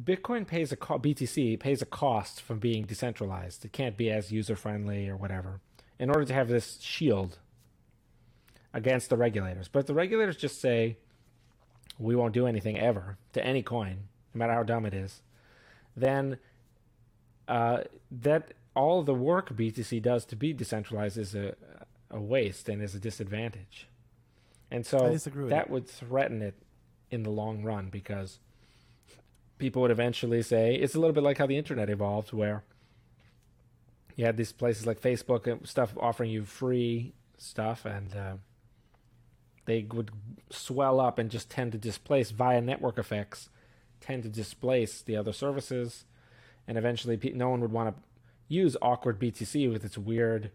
[0.00, 4.32] bitcoin pays a co- btc pays a cost from being decentralized it can't be as
[4.32, 5.60] user friendly or whatever
[5.98, 7.38] in order to have this shield
[8.72, 9.68] against the regulators.
[9.68, 10.98] But if the regulators just say
[11.98, 15.22] we won't do anything ever to any coin, no matter how dumb it is,
[15.96, 16.38] then
[17.46, 21.54] uh, that all the work BTC does to be decentralized is a,
[22.10, 23.88] a waste and is a disadvantage.
[24.70, 25.16] And so
[25.48, 26.54] that would threaten it
[27.10, 28.40] in the long run because
[29.58, 32.64] people would eventually say it's a little bit like how the internet evolved, where
[34.16, 38.34] you had these places like Facebook and stuff offering you free stuff, and uh,
[39.66, 40.10] they would
[40.50, 43.48] swell up and just tend to displace via network effects,
[44.00, 46.04] tend to displace the other services,
[46.66, 48.02] and eventually no one would want to
[48.48, 50.50] use awkward BTC with its weird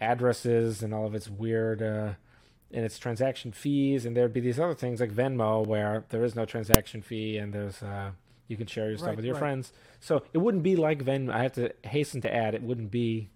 [0.00, 2.14] addresses and all of its weird uh,
[2.72, 6.36] and its transaction fees, and there'd be these other things like Venmo where there is
[6.36, 8.10] no transaction fee and there's uh,
[8.50, 9.40] you can share your stuff right, with your right.
[9.40, 9.72] friends.
[10.00, 11.32] So it wouldn't be like Venmo.
[11.32, 13.30] I have to hasten to add, it wouldn't be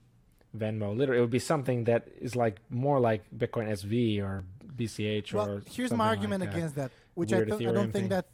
[0.56, 0.94] Venmo.
[0.96, 4.44] Literally, it would be something that is like more like Bitcoin SV or
[4.76, 5.62] BCH well, or.
[5.70, 8.08] Here's my argument like against that, which I, th- I don't think thing.
[8.08, 8.26] that.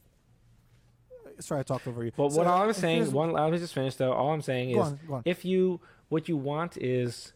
[1.39, 2.13] Sorry, I talked over you.
[2.17, 4.13] But so what uh, I was saying, one, let me just finish though.
[4.13, 5.23] All I'm saying is, on, on.
[5.27, 7.35] if you what you want is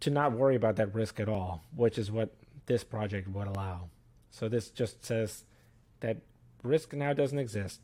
[0.00, 2.34] to not worry about that risk at all, which is what
[2.66, 3.90] this project would allow.
[4.30, 5.44] So this just says
[6.00, 6.18] that
[6.62, 7.80] risk now doesn't exist.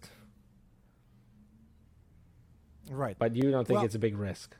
[2.90, 3.16] Right.
[3.18, 4.56] But you don't think well, it's a big risk.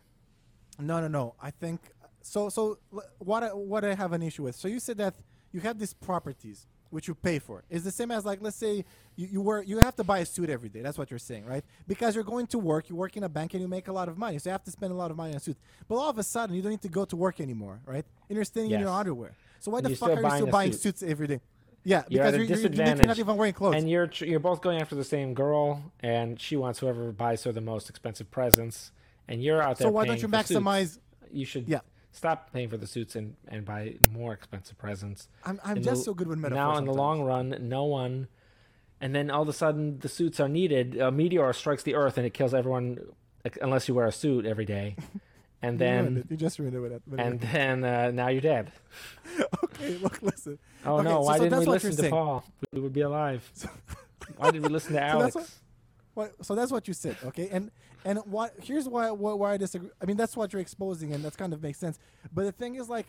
[0.78, 1.34] No, no, no.
[1.40, 1.80] I think
[2.22, 2.48] so.
[2.48, 2.78] So
[3.18, 3.42] what?
[3.42, 4.56] I, what I have an issue with.
[4.56, 5.14] So you said that
[5.52, 7.64] you have these properties which you pay for.
[7.68, 8.84] Is the same as like let's say
[9.16, 10.80] you, you work you have to buy a suit every day.
[10.80, 11.64] That's what you're saying, right?
[11.88, 14.08] Because you're going to work, you work in a bank and you make a lot
[14.08, 14.38] of money.
[14.38, 15.56] So you have to spend a lot of money on a suit.
[15.88, 18.04] But all of a sudden you don't need to go to work anymore, right?
[18.28, 18.78] And you're staying yes.
[18.78, 19.32] in your underwear.
[19.58, 20.82] So why and the fuck are you still buying suit.
[20.82, 21.40] suits every day?
[21.84, 23.74] Yeah, you're because you're, you're, you're, not even wearing clothes.
[23.76, 27.52] And you're you're both going after the same girl, and she wants whoever buys her
[27.52, 28.90] the most expensive presents,
[29.28, 29.88] and you're out there.
[29.88, 30.94] So why don't you maximize?
[30.94, 30.98] Suits.
[31.30, 31.68] You should.
[31.68, 31.80] Yeah.
[32.12, 35.28] Stop paying for the suits and, and buy more expensive presents.
[35.44, 36.56] I'm, I'm just the, so good with metaphors.
[36.56, 38.28] Now, in the long run, no one.
[39.00, 40.96] And then all of a sudden, the suits are needed.
[40.96, 43.00] A meteor strikes the Earth and it kills everyone,
[43.60, 44.94] unless you wear a suit every day.
[45.64, 47.20] And then you, you just ruined it with that.
[47.20, 48.72] And then uh, now you're dead.
[49.64, 50.58] okay, look, listen.
[50.84, 51.10] Oh okay, no!
[51.10, 52.10] So, why so didn't we listen to saying.
[52.10, 52.44] Paul?
[52.72, 53.50] We would be alive.
[54.36, 55.34] why did we listen to Alex?
[55.34, 55.44] So
[56.14, 57.48] what, so that's what you said, okay?
[57.50, 57.70] And
[58.04, 59.90] and what here's why, why why I disagree.
[60.00, 61.98] I mean, that's what you're exposing, and that kind of makes sense.
[62.32, 63.06] But the thing is, like,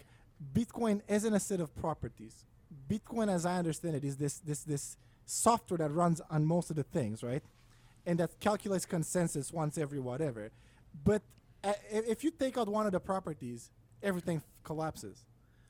[0.54, 2.46] Bitcoin isn't a set of properties.
[2.90, 6.76] Bitcoin, as I understand it, is this this this software that runs on most of
[6.76, 7.44] the things, right?
[8.06, 10.52] And that calculates consensus once every whatever.
[11.04, 11.22] But
[11.90, 15.26] if you take out one of the properties, everything collapses.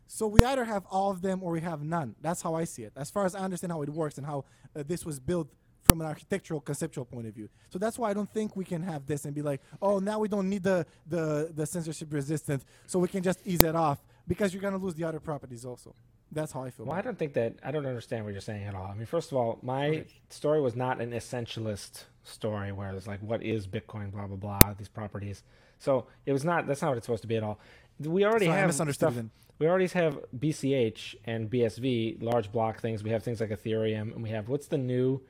[0.07, 2.15] So we either have all of them or we have none.
[2.21, 2.93] That's how I see it.
[2.95, 5.47] As far as I understand how it works and how uh, this was built
[5.81, 7.47] from an architectural conceptual point of view.
[7.69, 10.19] So that's why I don't think we can have this and be like, oh, now
[10.19, 13.99] we don't need the the, the censorship resistant, so we can just ease it off
[14.27, 15.95] because you're gonna lose the other properties also.
[16.35, 16.85] That's how I feel.
[16.85, 18.87] Well, I don't think that I don't understand what you're saying at all.
[18.87, 20.05] I mean, first of all, my okay.
[20.29, 24.73] story was not an essentialist story where it's like, what is Bitcoin, blah blah blah,
[24.77, 25.43] these properties.
[25.79, 26.67] So it was not.
[26.67, 27.57] That's not what it's supposed to be at all.
[27.99, 29.15] We already have stuff.
[29.57, 33.01] We already have BCH and BSV, large block things.
[33.01, 35.21] We have things like Ethereum, and we have what's the new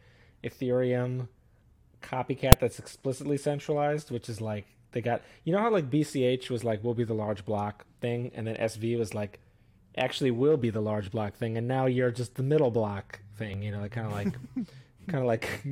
[0.44, 1.28] Ethereum
[2.02, 6.64] copycat that's explicitly centralized, which is like they got you know how like BCH was
[6.64, 9.40] like will be the large block thing, and then SV was like
[9.98, 13.64] actually will be the large block thing, and now you're just the middle block thing.
[13.64, 14.34] You know, like kind of like
[15.08, 15.64] kind of like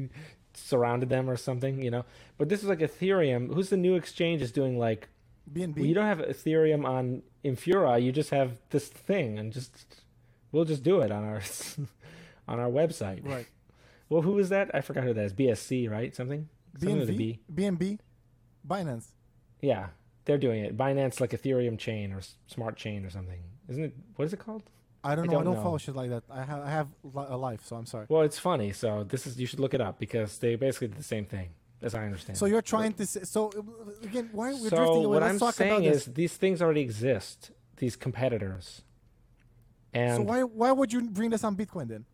[0.53, 1.81] surrounded them or something.
[1.81, 2.05] You know,
[2.37, 3.53] but this is like Ethereum.
[3.53, 5.09] Who's the new exchange is doing like
[5.51, 5.77] BNB?
[5.77, 8.01] Well, you don't have Ethereum on Infura.
[8.01, 10.01] You just have this thing, and just
[10.51, 11.41] we'll just do it on our
[12.47, 13.27] on our website.
[13.27, 13.47] Right.
[14.09, 14.69] Well, who is that?
[14.73, 15.33] I forgot who that is.
[15.33, 16.15] BSC, right?
[16.15, 16.49] Something.
[16.79, 17.39] BNB.
[17.53, 17.99] BNB.
[18.67, 19.07] Binance.
[19.61, 19.87] Yeah,
[20.25, 20.77] they're doing it.
[20.77, 23.39] Binance, like Ethereum chain or Smart Chain or something.
[23.69, 23.95] Isn't it?
[24.15, 24.63] What is it called?
[25.03, 25.31] I don't know.
[25.31, 26.23] I don't, I don't follow shit like that.
[26.29, 28.05] I have I have a life, so I'm sorry.
[28.07, 28.71] Well, it's funny.
[28.71, 31.49] So this is you should look it up because they basically did the same thing,
[31.81, 32.37] as I understand.
[32.37, 33.51] So you're trying but, to say, so
[34.01, 35.07] again, why we're so drifting away?
[35.07, 36.15] what Let's I'm saying is this.
[36.15, 37.51] these things already exist.
[37.77, 38.83] These competitors.
[39.93, 42.05] And so why why would you bring this on Bitcoin then?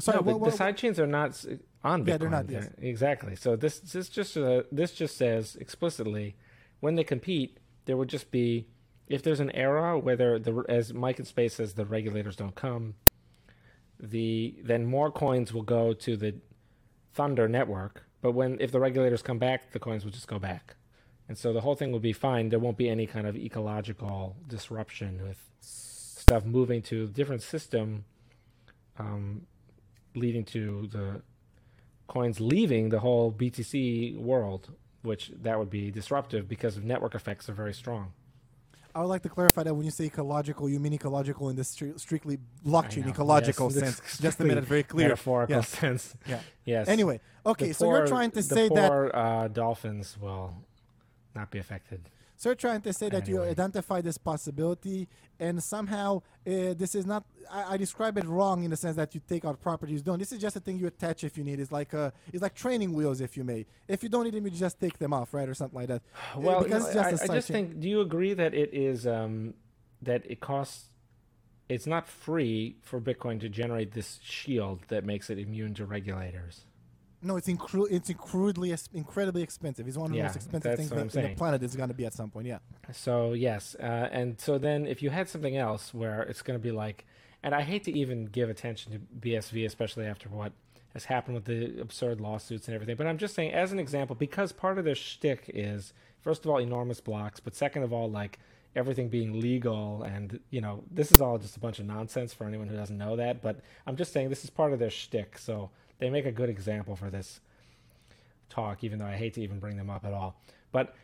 [0.00, 1.44] Sorry, no, but what, the side chains are not
[1.84, 2.08] on Bitcoin.
[2.08, 2.50] Yeah, they're not.
[2.50, 2.70] Yes.
[2.78, 3.36] Exactly.
[3.36, 6.34] So this this just uh, this just says explicitly
[6.80, 8.66] when they compete, there would just be
[9.08, 12.94] if there's an era where the as Mike in Space says the regulators don't come,
[14.00, 16.34] the then more coins will go to the
[17.12, 18.04] Thunder network.
[18.22, 20.76] But when if the regulators come back, the coins will just go back,
[21.28, 22.48] and so the whole thing will be fine.
[22.48, 28.04] There won't be any kind of ecological disruption with stuff moving to a different system.
[28.96, 29.46] Um,
[30.14, 31.22] leading to the
[32.06, 34.72] coins leaving the whole BTC world,
[35.02, 38.12] which that would be disruptive because of network effects are very strong.
[38.94, 41.62] I would like to clarify that when you say ecological, you mean ecological in the
[41.62, 44.18] stri- strictly blockchain ecological yes, sense.
[44.18, 45.08] Just to make it very clear.
[45.08, 45.62] Metaphorical Yeah.
[45.62, 46.14] sense.
[46.26, 46.40] Yeah.
[46.64, 46.88] Yes.
[46.88, 50.54] Anyway, okay, The so you're trying to say that uh, dolphins will
[51.34, 52.08] not be affected.
[52.36, 55.08] So you're trying to say that you identify this possibility,
[55.38, 57.24] and somehow uh, this is not.
[57.50, 60.02] I, I describe it wrong in the sense that you take out properties.
[60.02, 60.18] Don't.
[60.18, 61.60] This is just a thing you attach if you need.
[61.60, 63.66] It's like uh, it's like training wheels, if you may.
[63.88, 66.02] If you don't need them, you just take them off, right, or something like that.
[66.36, 67.80] Uh, Well, because no, it's just I, a I just think.
[67.80, 69.54] Do you agree that it is um,
[70.02, 70.90] that it costs?
[71.68, 76.66] It's not free for Bitcoin to generate this shield that makes it immune to regulators.
[77.24, 79.88] No, it's incru- it's incredibly incredibly expensive.
[79.88, 82.12] It's one of the most expensive things in the planet is going to be at
[82.12, 82.46] some point.
[82.46, 82.58] Yeah.
[82.92, 86.62] So yes, uh, and so then if you had something else where it's going to
[86.62, 87.06] be like,
[87.42, 90.52] and I hate to even give attention to BSV, especially after what
[90.92, 92.96] has happened with the absurd lawsuits and everything.
[92.96, 96.50] But I'm just saying, as an example, because part of their shtick is first of
[96.50, 98.38] all enormous blocks, but second of all like
[98.76, 102.46] everything being legal, and you know this is all just a bunch of nonsense for
[102.46, 103.42] anyone who doesn't know that.
[103.42, 106.48] But I'm just saying this is part of their shtick, so they make a good
[106.48, 107.40] example for this
[108.50, 110.36] talk, even though I hate to even bring them up at all.
[110.72, 110.94] But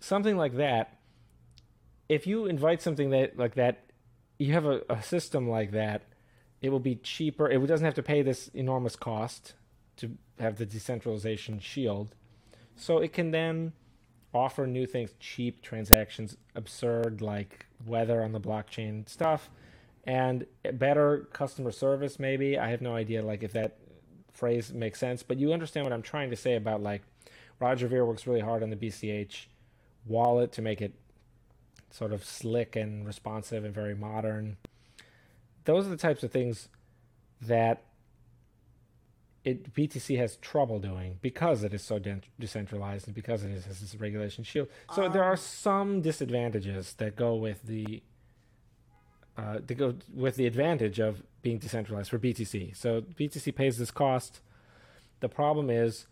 [0.00, 0.96] something like that
[2.10, 3.84] if you invite something that like that
[4.38, 6.02] you have a, a system like that
[6.60, 7.48] it will be cheaper.
[7.48, 9.54] It doesn't have to pay this enormous cost
[9.96, 12.14] to have the decentralization shield.
[12.76, 13.72] So it can then
[14.34, 19.50] offer new things cheap transactions absurd like weather on the blockchain stuff
[20.04, 22.58] and better customer service maybe.
[22.58, 23.78] I have no idea like if that
[24.32, 27.02] phrase makes sense but you understand what i'm trying to say about like
[27.58, 29.46] roger ver works really hard on the bch
[30.06, 30.94] wallet to make it
[31.90, 34.56] sort of slick and responsive and very modern.
[35.64, 36.68] Those are the types of things
[37.42, 37.82] that
[39.44, 43.64] it BTC has trouble doing because it is so de- decentralized and because it is,
[43.64, 44.68] has this regulation shield.
[44.94, 45.32] So there um.
[45.32, 48.02] are some disadvantages that go with the
[49.36, 52.76] uh, to go with the advantage of being decentralized for BTC.
[52.76, 54.40] So BTC pays this cost.
[55.20, 56.06] The problem is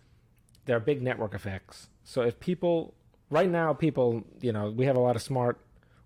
[0.65, 1.89] there are big network effects.
[2.05, 2.95] So if people
[3.31, 5.59] right now people, you know, we have a lot of smart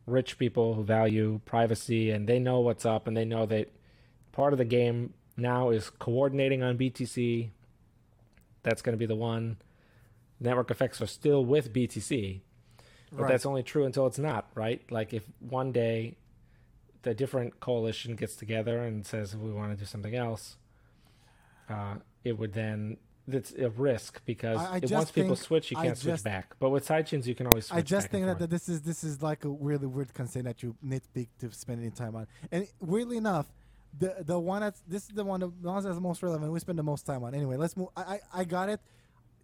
[0.06, 3.70] rich people who value privacy and they know what's up and they know that
[4.32, 7.50] part of the game now is coordinating on BTC.
[8.64, 9.58] That's going to be the one.
[10.40, 12.40] Network effects are still with BTC,
[13.12, 13.28] but Right.
[13.28, 14.82] that's only true until it's not, right?
[14.90, 16.16] Like if one day
[17.02, 20.56] the different coalition gets together and says we want to do something else,
[21.68, 22.96] uh, it would then
[23.28, 26.54] it's a risk because I- I it, just once people switch, you can't switch back.
[26.58, 29.04] But with sidechains, you can always switch I just think that, that this is this
[29.04, 32.26] is like a really weird concern that you nitpick to spend any time on.
[32.50, 33.52] And weirdly enough,
[33.98, 36.50] the the one that's this is the one the one that's most relevant.
[36.52, 37.34] We spend the most time on.
[37.34, 37.88] Anyway, let's move.
[37.96, 38.80] I I, I got it.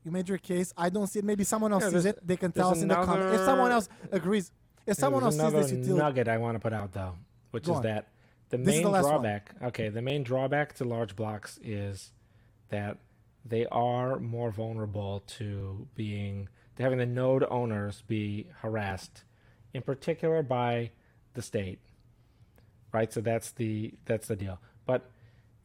[0.05, 0.73] You made your case.
[0.77, 1.25] I don't see it.
[1.25, 2.27] Maybe someone else Yeah, sees it.
[2.27, 3.39] They can tell us in the comments.
[3.41, 4.51] If someone else agrees,
[4.87, 7.15] if someone else sees this utility, nugget I want to put out though,
[7.51, 7.83] which Go is on.
[7.85, 8.09] that
[8.51, 9.13] the This main the last one.
[9.15, 9.55] drawback.
[9.63, 12.13] Okay, the main drawback to large blocks is
[12.71, 12.99] that
[13.45, 19.25] they are more vulnerable to being to having the node owners be harassed,
[19.75, 20.91] in particular by
[21.35, 21.81] the state.
[22.93, 24.59] Right, so that's the that's the deal.
[24.87, 25.11] But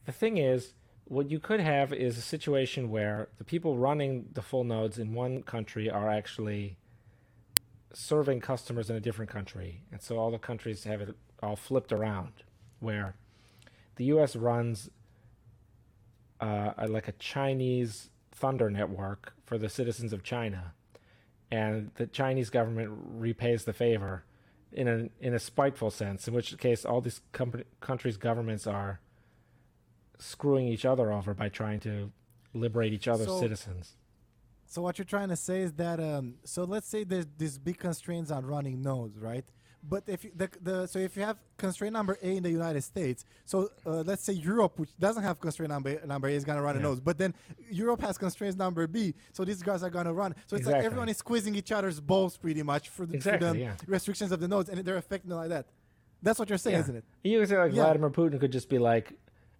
[0.05, 0.73] the thing is,
[1.05, 5.13] what you could have is a situation where the people running the full nodes in
[5.13, 6.77] one country are actually
[7.93, 9.81] serving customers in a different country.
[9.91, 12.31] And so all the countries have it all flipped around,
[12.79, 13.15] where
[13.95, 14.89] the US runs
[16.41, 20.73] uh, a- like a Chinese thunder network for the citizens of China.
[21.51, 24.23] And the Chinese government repays the favor
[24.71, 28.99] in a, in a spiteful sense, in which case all these com- countries' governments are
[30.17, 32.11] screwing each other over by trying to
[32.55, 33.93] liberate each other's So- citizens.
[34.73, 37.77] So what you're trying to say is that um, so let's say there's these big
[37.77, 39.45] constraints on running nodes, right?
[39.87, 42.81] But if you, the, the so if you have constraint number A in the United
[42.81, 46.55] States, so uh, let's say Europe, which doesn't have constraint number number A, is going
[46.55, 46.85] to run a Yeah.
[46.85, 47.35] nodes, but then
[47.69, 50.33] Europe has constraints number B, so these guys are going to run.
[50.47, 53.53] So it's like everyone is squeezing each other's balls pretty much for the, Exactly, for
[53.53, 53.75] the yeah.
[53.85, 55.67] restrictions of the nodes, and they're affecting it like that.
[56.23, 56.81] That's what you're saying, Yeah.
[56.81, 57.03] isn't it?
[57.23, 57.73] You could say like.
[57.73, 59.13] Vladimir Putin could just be like,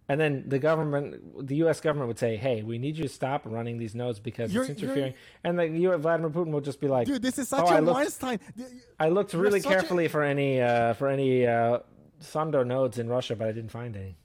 [0.08, 1.80] and then the government, the U.S.
[1.80, 4.80] government would say, "Hey, we need you to stop running these nodes because You're- it's
[4.82, 5.96] interfering." And the U.
[5.96, 8.38] Vladimir Putin would just be like, Dude, this is such Oh, a I looked- Weinstein.
[9.00, 11.78] "I looked really such a- carefully for any uh, for any uh,
[12.20, 14.16] Thunder nodes in Russia, but I didn't find any."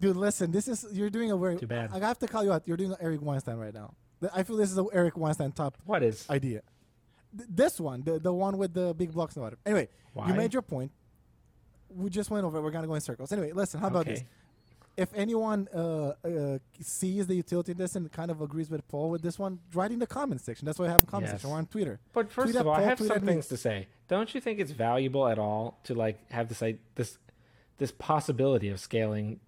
[0.00, 1.56] Dude, listen, this is you're doing a very.
[1.56, 1.90] Too bad.
[1.92, 2.62] I have to call you out.
[2.66, 3.94] You're doing an Eric Weinstein right now.
[4.34, 6.28] I feel this is a Eric Weinstein top What is?
[6.28, 6.62] idea.
[7.32, 9.60] This one, the the one with the big blocks and whatever.
[9.66, 10.28] Anyway, Why?
[10.28, 10.90] you made your point.
[11.90, 12.60] We just went over.
[12.60, 13.32] We're gonna go in circles.
[13.32, 13.80] Anyway, listen.
[13.80, 14.22] How about this?
[14.98, 15.02] Okay.
[15.02, 19.10] If anyone uh, uh, sees the utility in this and kind of agrees with Paul
[19.10, 20.66] with this one, write in the comment section.
[20.66, 21.34] That's why I have a comment Yes.
[21.34, 21.50] section.
[21.50, 22.00] We're on Twitter.
[22.12, 23.32] But first Tweet of at all, I have tweet some at me.
[23.32, 23.86] things to say.
[24.08, 27.18] don't you think it's valuable at all to like have this like, this
[27.78, 29.38] this possibility of scaling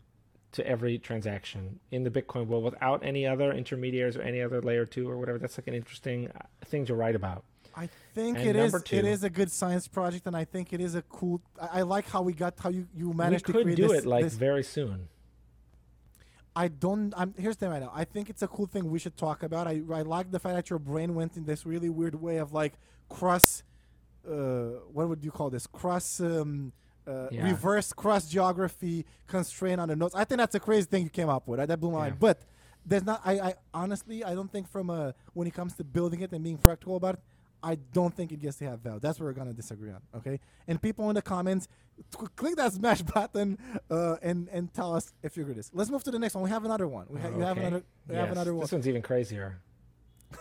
[0.53, 4.85] to every transaction in the Bitcoin world without any other intermediaries or any other layer
[4.85, 5.39] two or whatever?
[5.39, 7.45] That's like an interesting uh, thing to write about.
[7.77, 8.97] I think And it is two.
[8.97, 11.41] it is a good science project, and I think it is a cool.
[11.61, 13.89] I, I like how we got how you you We managed to could create do
[13.89, 15.09] this, it like this very soon.
[16.57, 17.15] I don't.
[17.17, 17.93] I'm here's the thing right now.
[17.95, 19.67] I think it's a cool thing we should talk about.
[19.67, 22.53] I I like the fact that your brain went in this really weird way of
[22.53, 22.75] like
[23.09, 23.63] cross.
[24.29, 25.67] Uh, what would you call this?
[25.67, 26.21] Cross.
[26.21, 26.73] Um,
[27.07, 27.45] uh, Yeah.
[27.45, 30.15] reverse cross geography constraint on the notes.
[30.15, 31.59] I think that's a crazy thing you came up with.
[31.67, 32.11] That blew my Yeah.
[32.11, 32.21] mind.
[32.21, 32.43] But
[32.85, 33.21] there's not.
[33.25, 36.43] I, I honestly, I don't think from a when it comes to building it and
[36.45, 37.21] being practical about it,
[37.63, 39.01] I don't think it gets to have value.
[39.01, 40.01] That's where we're gonna disagree on.
[40.17, 40.41] Okay.
[40.67, 41.69] And people in the comments,
[42.11, 43.59] t- click that smash button
[43.91, 45.71] uh, and and tell us if you agree with this.
[45.75, 46.45] Let's move to the next one.
[46.45, 47.07] We have another one.
[47.09, 47.83] We ha- have another.
[48.09, 48.63] We have another one.
[48.63, 49.59] This one's even crazier.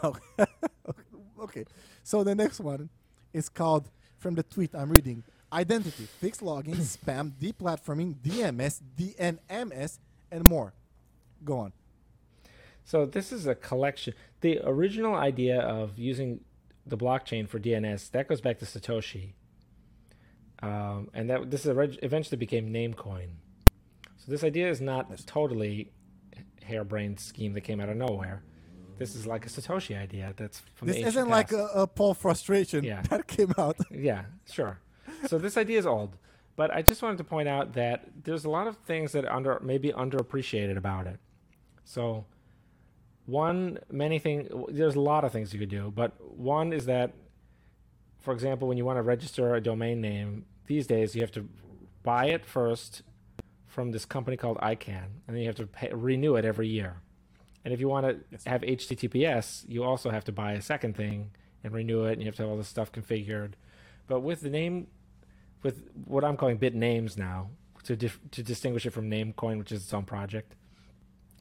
[0.03, 0.19] Okay.
[1.41, 1.65] okay.
[2.03, 2.89] So the next one
[3.33, 3.89] is called
[4.19, 9.97] from the tweet I'm reading: identity, fixed login, spam, deplatforming, DMS, DNMS,
[10.31, 10.73] and more.
[11.43, 11.73] Go on.
[12.85, 14.13] So this is a collection.
[14.41, 16.41] The original idea of using
[16.85, 19.33] the blockchain for DNS that goes back to Satoshi,
[20.61, 23.29] um, and that this is orig- eventually became Namecoin.
[24.17, 25.23] So this idea is not Yes.
[25.25, 25.91] totally
[26.63, 28.43] harebrained scheme that came out of nowhere.
[28.97, 32.83] This is like a Satoshi idea that's from This isn't like a, a Paul frustration
[32.83, 33.01] Yeah.
[33.09, 33.77] that came out.
[33.91, 34.79] Yeah, sure.
[35.27, 36.17] So this idea is old,
[36.57, 39.59] but I just wanted to point out that there's a lot of things that under
[39.61, 41.19] maybe underappreciated about it.
[41.85, 42.25] So
[43.29, 47.13] one many thing there's a lot of things you could do, but one is that
[48.19, 51.47] for example, when you want to register a domain name, these days you have to
[52.03, 53.01] buy it first
[53.65, 56.97] from this company called ICANN, and then you have to pay, renew it every year.
[57.63, 58.43] And if you want to Yes.
[58.45, 61.31] have HTTPS, you also have to buy a second thing
[61.63, 63.53] and renew it, and you have to have all this stuff configured.
[64.07, 64.87] But with the name,
[65.63, 67.51] with what I'm calling bit names now,
[67.83, 70.55] to dif- to distinguish it from Namecoin, which is its own project.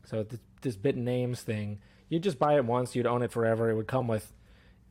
[0.08, 3.68] So th- this bit names thing, you'd just buy it once, you'd own it forever.
[3.68, 4.32] It would come with,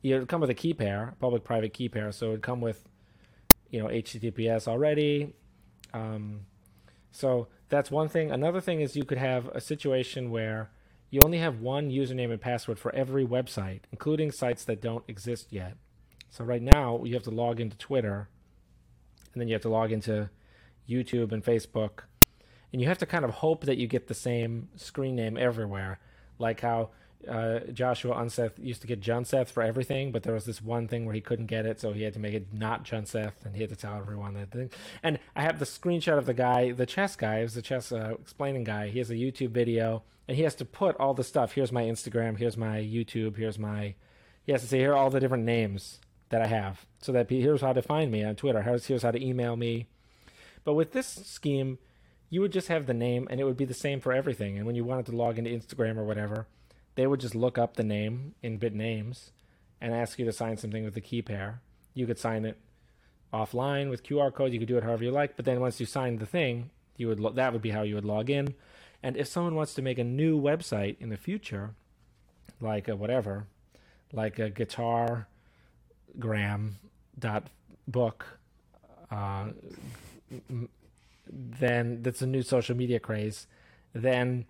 [0.02, 2.12] it would come with a key pair, public-private key pair.
[2.12, 2.88] So it would come with,
[3.70, 5.32] you know, HTTPS already.
[5.92, 6.42] Um,
[7.10, 8.30] so that's one thing.
[8.30, 10.70] Another thing is you could have a situation where
[11.10, 15.48] you only have one username and password for every website, including sites that don't exist
[15.50, 15.76] yet.
[16.30, 18.28] So right now you have to log into Twitter,
[19.32, 20.30] and then you have to log into
[20.88, 22.02] YouTube and Facebook,
[22.72, 25.98] and you have to kind of hope that you get the same screen name everywhere,
[26.38, 26.90] like how
[27.26, 31.04] uh, Joshua Unseth used to get Junseth for everything, but there was this one thing
[31.04, 33.62] where he couldn't get it, so he had to make it not Junseth, and he
[33.62, 34.70] had to tell everyone that thing.
[35.02, 38.14] And I have the screenshot of the guy, the chess guy, is the chess uh,
[38.20, 38.88] explaining guy.
[38.88, 41.52] He has a YouTube video, and he has to put all the stuff.
[41.52, 42.38] Here's my Instagram.
[42.38, 43.36] Here's my YouTube.
[43.36, 43.94] Here's my.
[44.44, 47.28] He has to say here are all the different names that I have, so that
[47.28, 48.62] here's how to find me on Twitter.
[48.62, 49.88] Here's here's how to email me.
[50.64, 51.78] But with this scheme,
[52.30, 54.56] you would just have the name, and it would be the same for everything.
[54.56, 56.46] And when you wanted to log into Instagram or whatever,
[56.94, 59.30] they would just look up the name in bit names
[59.80, 61.60] and ask you to sign something with the key pair.
[61.94, 62.58] You could sign it
[63.32, 64.52] offline with QR code.
[64.52, 65.36] You could do it however you like.
[65.36, 67.94] But then once you signed the thing, you would lo- that would be how you
[67.94, 68.54] would log in.
[69.02, 71.70] And if someone wants to make a new website in the future,
[72.60, 73.46] like a whatever,
[74.12, 75.28] like a guitar
[76.18, 76.76] gram
[77.18, 77.44] dot
[77.86, 78.26] book,
[79.10, 79.50] uh,
[81.32, 83.46] then that's a new social media craze.
[83.92, 84.46] Then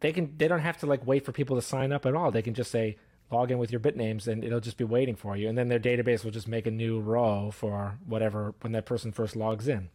[0.00, 2.30] they can they don't have to like wait for people to sign up at all.
[2.30, 2.96] They can just say
[3.30, 5.48] log in with your bit names and it'll just be waiting for you.
[5.48, 9.12] And then their database will just make a new row for whatever when that person
[9.12, 9.88] first logs in.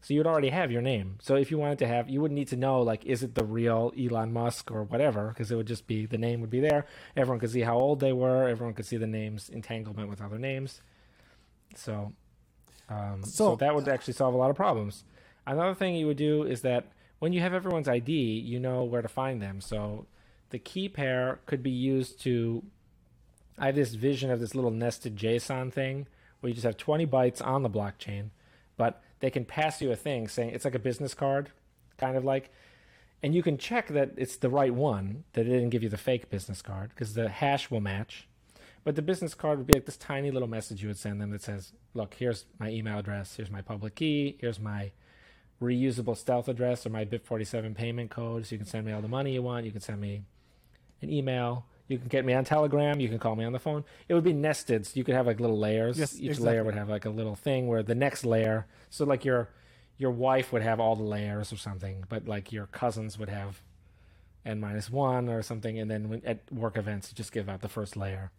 [0.00, 1.18] So you'd already have your name.
[1.20, 3.44] So if you wanted to have, you wouldn't need to know like is it the
[3.44, 6.86] real Elon Musk or whatever, because it would just be the name would be there.
[7.16, 8.48] Everyone could see how old they were.
[8.48, 10.80] Everyone could see the names entanglement with other names.
[11.74, 12.12] So,
[12.88, 15.02] um, so, So- that would actually solve a lot of problems.
[15.48, 19.00] Another thing you would do is that when you have everyone's ID, you know where
[19.00, 19.62] to find them.
[19.62, 20.06] So
[20.50, 22.62] the key pair could be used to.
[23.58, 26.06] I have this vision of this little nested JSON thing
[26.40, 28.28] where you just have 20 bytes on the blockchain,
[28.76, 31.50] but they can pass you a thing saying it's like a business card,
[31.96, 32.52] kind of like,
[33.22, 35.96] and you can check that it's the right one, that it didn't give you the
[35.96, 38.28] fake business card because the hash will match.
[38.84, 41.30] But the business card would be like this tiny little message you would send them
[41.30, 44.92] that says, look, here's my email address, here's my public key, here's my
[45.60, 48.46] reusable stealth address or my BIP47 payment code.
[48.46, 49.64] So you can send me all the money you want.
[49.64, 50.22] You can send me
[51.02, 51.66] an email.
[51.88, 53.00] You can get me on telegram.
[53.00, 53.84] You can call me on the phone.
[54.08, 54.86] It would be nested.
[54.86, 55.98] So you could have like little layers.
[55.98, 56.46] Yes, each exactly.
[56.46, 59.48] layer would have like a little thing where the next layer so like your
[59.96, 63.62] your wife would have all the layers or something but like your cousins would have
[64.44, 65.78] n minus one or something.
[65.78, 68.30] And then when, at work events you just give out the first layer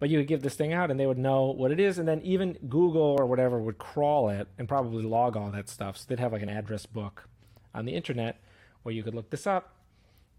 [0.00, 2.08] But you would give this thing out, and they would know what it is, and
[2.08, 5.98] then even Google or whatever would crawl it and probably log all that stuff.
[5.98, 7.28] So they'd have like an address book
[7.74, 8.40] on the internet
[8.82, 9.76] where you could look this up,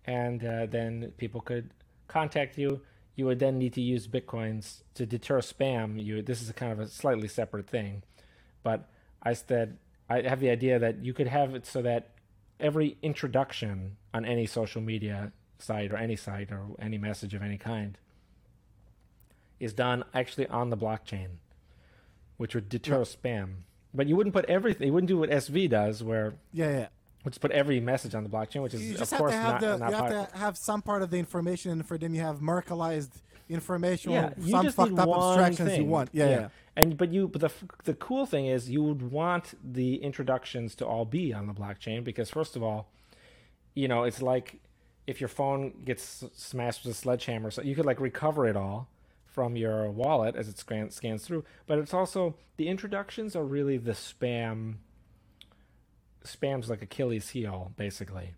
[0.06, 1.70] and uh, then people could
[2.08, 2.82] contact you.
[3.16, 6.04] You would then need to use bitcoins to deter spam.
[6.04, 8.02] You this is a kind of a slightly separate thing,
[8.64, 8.90] but
[9.22, 9.78] I said
[10.10, 12.10] I have the idea that you could have it so that
[12.60, 17.58] every introduction on any social media site or any site or any message of any
[17.58, 17.98] kind
[19.62, 21.28] is done actually on the blockchain,
[22.38, 23.04] which would deter yeah.
[23.04, 23.50] spam.
[23.94, 24.88] But you wouldn't put everything.
[24.88, 26.88] You wouldn't do what SV does, where yeah, yeah,
[27.24, 29.96] which put every message on the blockchain, which is of course not, the, not You
[29.96, 33.12] have to have some part of the information, and for them you have Merkleized
[33.50, 35.82] information, yeah, you some fucked up abstractions thing.
[35.82, 36.10] you want.
[36.14, 36.50] Yeah, yeah, yeah.
[36.76, 37.52] And but you, but the
[37.84, 42.04] the cool thing is you would want the introductions to all be on the blockchain
[42.04, 42.90] because first of all,
[43.76, 44.60] you know, it's like
[45.06, 48.88] if your phone gets smashed with a sledgehammer, so you could like recover it all
[49.32, 51.44] from your wallet as it scans, scans through.
[51.68, 54.76] But it's also the introductions are really the spam.
[56.24, 58.36] Spam's like Achilles heel, basically,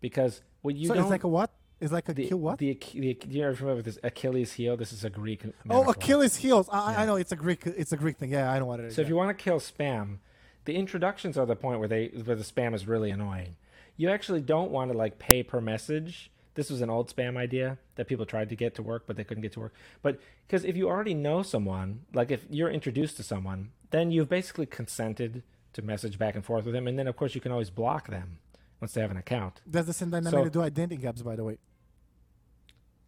[0.00, 1.04] because what you so don't.
[1.04, 1.50] it's like a what?
[1.80, 2.58] It's like a the, kill what?
[2.58, 4.76] The, the, do you ever remember this Achilles heel?
[4.76, 5.42] This is a Greek.
[5.68, 5.90] Oh.
[5.90, 6.68] Achilles heels.
[6.70, 7.00] I, yeah.
[7.00, 7.66] I know it's a Greek.
[7.66, 8.30] It's a Greek thing.
[8.30, 8.94] Yeah, I know what it is.
[8.94, 9.06] So yeah.
[9.06, 10.18] if you want to kill spam,
[10.64, 13.56] the introductions are the point where they where the spam is really annoying.
[13.96, 16.30] You actually don't want to like pay per message.
[16.56, 19.24] This was an old spam idea that people tried to get to work, but they
[19.24, 19.74] couldn't get to work.
[20.02, 24.28] But because if you already know someone, like if you're introduced to someone, then you've
[24.28, 25.42] basically consented
[25.74, 28.08] to message back and forth with them, and then of course you can always block
[28.08, 28.38] them
[28.80, 29.60] once they have an account.
[29.66, 31.58] That's the same dynamic so, to do identity gaps, by the way.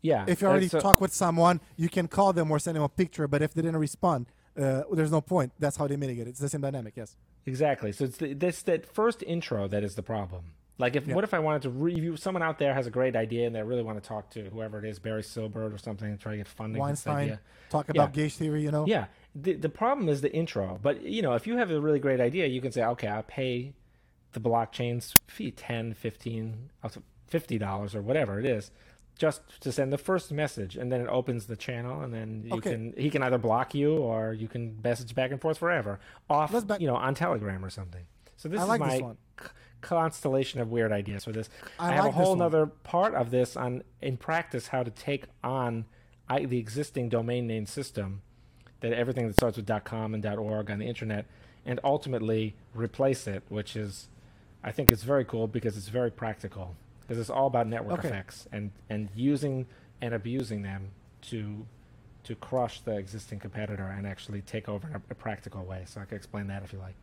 [0.03, 0.25] Yeah.
[0.29, 3.27] If you already talk with someone, you can call them or send them a picture,
[3.27, 4.27] but if they didn't respond,
[4.57, 5.53] uh, there's no point.
[5.59, 6.31] That's how they mitigate it.
[6.31, 7.16] It's the same dynamic, yes.
[7.47, 7.93] Exactly.
[7.93, 10.53] So it's the, this that first intro that is the problem.
[10.79, 12.17] Like, if what if I wanted to review?
[12.17, 14.79] Someone out there has a great idea and they really want to talk to whoever
[14.79, 16.81] it is, Barry Silbert or something, and try to get funding.
[16.81, 17.39] Weinstein,
[17.69, 18.23] talk about yeah.
[18.23, 18.87] gauge theory, you know.
[18.87, 19.07] Yeah.
[19.35, 20.79] The the problem is the intro.
[20.81, 23.25] But you know, if you have a really great idea, you can say, okay, I'll
[23.25, 23.75] pay
[24.33, 26.71] the blockchain's fee 10 15
[27.27, 28.71] 50 dollars or whatever it is
[29.17, 32.55] just to send the first message and then it opens the channel and then you
[32.55, 32.71] okay.
[32.71, 35.99] can he can either block you or you can message back and forth forever
[36.31, 38.05] off back- you know on telegram or something
[38.37, 39.01] so this I is like my
[39.81, 41.49] constellation of weird ideas for this
[41.79, 44.91] i, I have like a whole other part of this on in practice how to
[44.91, 45.85] take on
[46.29, 48.23] I, the existing domain name system
[48.81, 51.27] that everything that starts with .com and .org on the internet
[51.65, 54.09] and ultimately replace it which is
[54.63, 58.09] i think is very cool because it's very practical because it's all about network okay.
[58.09, 59.67] effects and and using
[60.01, 60.91] and abusing them
[61.23, 61.67] to
[62.29, 65.85] to crush the existing competitor and actually take over in a, a practical way.
[65.87, 66.95] So I can explain that if you like.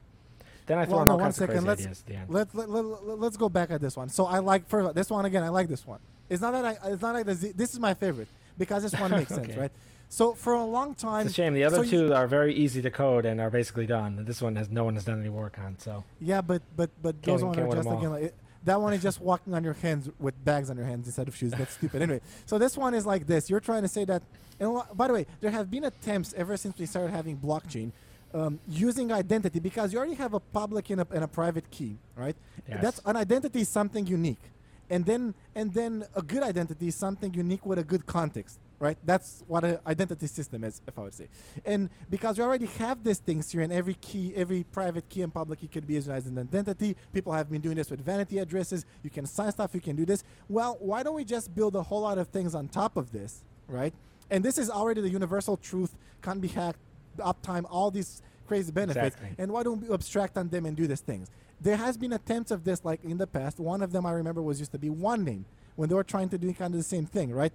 [0.65, 1.63] Then I throw well, no, one second.
[1.63, 1.85] Let's,
[2.27, 4.09] let, let, let, let's go back at this one.
[4.09, 5.43] So I like first this one again.
[5.43, 5.99] I like this one.
[6.29, 6.89] It's not that I.
[6.89, 7.39] It's not like this.
[7.39, 8.27] This is my favorite
[8.57, 9.45] because this one makes okay.
[9.45, 9.71] sense, right?
[10.09, 11.53] So for a long time, it's a shame.
[11.53, 14.25] The other so two are very easy to code and are basically done.
[14.25, 15.77] This one has no one has done any work on.
[15.77, 18.11] So yeah, but but but those ones are just again.
[18.11, 21.05] Like, it, that one is just walking on your hands with bags on your hands
[21.05, 21.51] instead of shoes.
[21.51, 22.01] That's stupid.
[22.01, 23.49] Anyway, so this one is like this.
[23.49, 24.23] You're trying to say that.
[24.59, 27.91] And by the way, there have been attempts ever since we started having blockchain
[28.35, 31.97] um, using identity because you already have a public and a, and a private key,
[32.15, 32.35] right?
[32.67, 32.81] Yes.
[32.81, 34.51] That's an identity is something unique,
[34.89, 38.97] and then and then a good identity is something unique with a good context right?
[39.05, 41.27] That's what an identity system is, if I would say.
[41.65, 45.33] And because you already have these things here, and every key, every private key and
[45.33, 46.95] public key could be used as an identity.
[47.13, 48.85] People have been doing this with vanity addresses.
[49.03, 49.73] You can sign stuff.
[49.73, 50.23] You can do this.
[50.49, 53.43] Well, why don't we just build a whole lot of things on top of this,
[53.67, 53.93] right?
[54.29, 55.95] And this is already the universal truth.
[56.21, 56.79] Can't be hacked.
[57.17, 57.65] Uptime.
[57.69, 59.15] All these crazy benefits.
[59.15, 59.35] Exactly.
[59.37, 61.29] And why don't we abstract on them and do these things?
[61.61, 63.59] There has been attempts of this, like in the past.
[63.59, 66.29] One of them I remember was used to be one Onename when they were trying
[66.29, 67.53] to do kind of the same thing, right?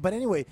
[0.00, 0.46] But anyway,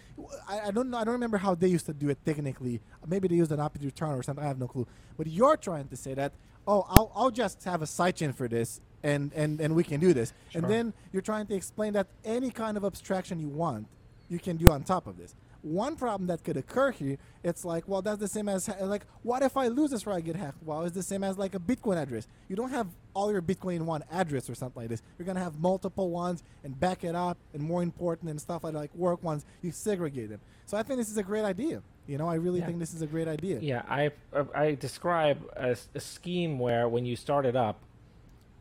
[0.48, 0.98] I, I, don't know.
[0.98, 2.80] I don't remember how they used to do it technically.
[3.06, 4.44] Maybe they used an OP_RETURN or something.
[4.44, 4.86] I have no clue.
[5.16, 6.32] But you're trying to say that,
[6.66, 10.12] oh, I'll, I'll just have a sidechain for this, and, and, and we can do
[10.12, 10.32] this.
[10.50, 10.60] Sure.
[10.60, 13.86] And then you're trying to explain that any kind of abstraction you want,
[14.28, 15.34] you can do on top of this.
[15.62, 19.42] One problem that could occur here, it's like, well, that's the same as like, what
[19.42, 20.62] if I lose this or I get hacked?
[20.62, 22.28] Well, it's the same as like a Bitcoin address.
[22.48, 25.02] You don't have all your Bitcoin in one address or something like this.
[25.18, 28.74] You're gonna have multiple ones and back it up, and more important and stuff like
[28.74, 29.44] like work ones.
[29.62, 30.40] You segregate them.
[30.66, 31.82] So I think this is a great idea.
[32.06, 32.66] You know, I really yeah.
[32.66, 33.58] think this is a great idea.
[33.60, 34.12] Yeah, I
[34.54, 37.80] I describe a, a scheme where when you start it up,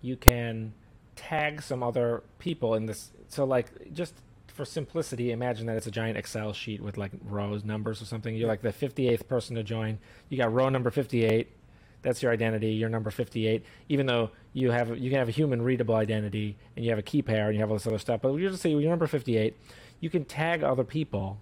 [0.01, 0.73] you can
[1.15, 3.11] tag some other people in this.
[3.27, 4.13] So like just
[4.57, 8.35] for simplicity, imagine that it's a giant Excel sheet with like rows, numbers, or something.
[8.35, 9.99] You're like the 58th person to join.
[10.29, 11.47] You got row number 58.
[12.01, 12.69] That's your identity.
[12.71, 13.63] You're number 58.
[13.89, 17.03] Even though you have you can have a human readable identity and you have a
[17.03, 19.07] key pair and you have all this other stuff, but you just say you're number
[19.07, 19.55] 58.
[19.99, 21.39] You can tag other people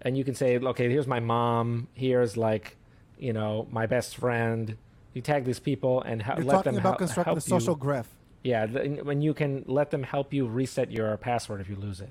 [0.00, 1.88] and you can say, okay, here's my mom.
[1.94, 2.76] Here's like,
[3.18, 4.76] you know, my best friend.
[5.14, 7.80] You tag these people and ha- You're let talking about constructing help a social you.
[7.80, 8.08] graph.
[8.42, 12.10] Yeah, when you can let them help you reset your password if you lose it.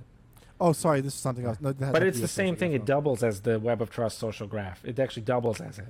[0.62, 1.58] Oh, sorry, this is something else.
[1.60, 2.74] No, that But it's the same thing.
[2.74, 4.86] It doubles as the Web of Trust social graph.
[4.86, 5.86] It actually doubles as it.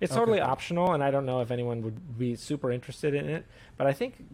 [0.00, 0.18] It's Okay.
[0.20, 3.44] totally optional, and I don't know if anyone would be super interested in it.
[3.76, 4.24] But I think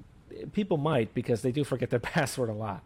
[0.53, 2.83] people might because they do forget their password a lot.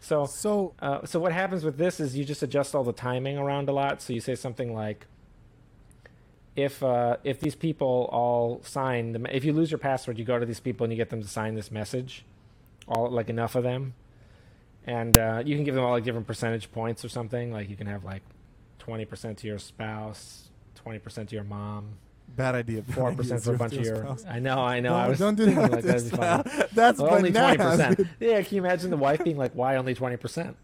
[0.00, 3.38] So, So uh, so what happens with this is you just adjust all the timing
[3.38, 4.00] around a lot.
[4.02, 5.06] So you say something like,
[6.58, 10.38] if uh, if these people all sign, the, if you lose your password, you go
[10.38, 12.24] to these people and you get them to sign this message,
[12.88, 13.94] all like enough of them,
[14.86, 17.52] and uh, you can give them all like different percentage points or something.
[17.52, 18.22] Like you can have like
[18.80, 21.90] twenty percent to your spouse, twenty percent to your mom,
[22.34, 22.82] bad idea.
[22.82, 23.96] Four percent for a bunch of your.
[23.96, 24.24] spouse.
[24.28, 24.94] I know, I know.
[24.94, 25.70] I was don't do that.
[25.70, 26.66] like funny.
[26.72, 28.00] That's Well, only twenty percent.
[28.20, 30.56] Yeah, can you imagine the wife being like, "Why only twenty percent?"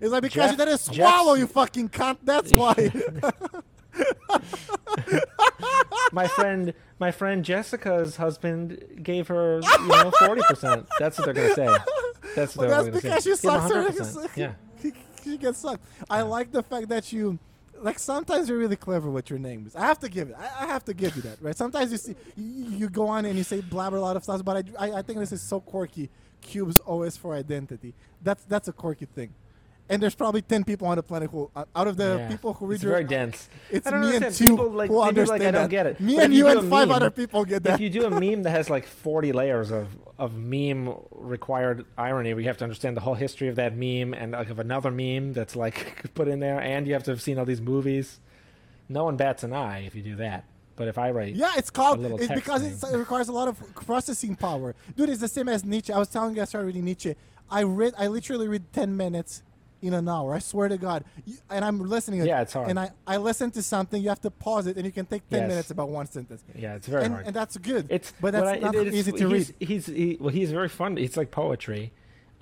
[0.00, 2.18] It's like because Jeff- you didn't Jeff's- swallow, you fucking cunt.
[2.22, 2.92] That's why.
[6.12, 10.86] My friend my friend Jessica's husband gave her you know forty percent.
[10.98, 11.76] That's what they're gonna say.
[12.34, 13.30] That's what Well, they're that's gonna say.
[13.30, 14.28] she sucks her.
[14.36, 14.52] Yeah.
[15.24, 15.84] she gets sucked.
[16.08, 17.38] I like the fact that you,
[17.80, 19.74] like, sometimes you're really clever with your names.
[19.74, 20.36] I have to give it.
[20.38, 21.56] I, I have to give you that, right?
[21.56, 24.44] Sometimes you see, you, you go on and you say blabber a lot of stuff,
[24.44, 26.08] but I, I, I think this is so quirky.
[26.42, 27.92] Qubes OS for identity.
[28.22, 29.34] That's that's a quirky thing.
[29.88, 32.28] And there's probably ten people on the planet who, uh, out of the Yeah.
[32.28, 33.48] people who read It's your, very dense.
[33.70, 34.48] it's I don't me and understand.
[34.48, 36.00] two People, like, who they do, like, I don't get it.
[36.00, 37.74] Me But and you you and five meme- other people get that.
[37.74, 39.88] If you do a meme that has like forty layers of
[40.18, 44.32] of meme required irony, we have to understand the whole history of that meme and
[44.32, 47.38] like of another meme that's like put in there, and you have to have seen
[47.38, 48.18] all these movies.
[48.88, 50.44] No one bats an eye if you do that.
[50.74, 53.28] But if I write, Yeah, it's called a little it's text because it's, it requires
[53.28, 54.74] a lot of processing power.
[54.96, 55.92] Dude, it's the same as Nietzsche.
[55.92, 57.14] I was telling you I started reading Nietzsche.
[57.50, 59.42] I read I literally read ten minutes
[59.86, 60.34] in an hour.
[60.34, 61.04] I swear to God.
[61.24, 62.24] You- And I'm listening.
[62.24, 62.68] Yeah, it's hard.
[62.70, 65.28] And I, I listen to something, you have to pause it and you can take
[65.28, 65.48] ten Yes.
[65.48, 66.42] minutes about one sentence.
[66.54, 67.26] yeah, it's very and, hard.
[67.26, 67.86] and that's good.
[67.90, 69.68] It's but that's I- not it- easy to he's, read.
[69.68, 70.98] He's he, well, he's very fun.
[70.98, 71.92] It's like poetry,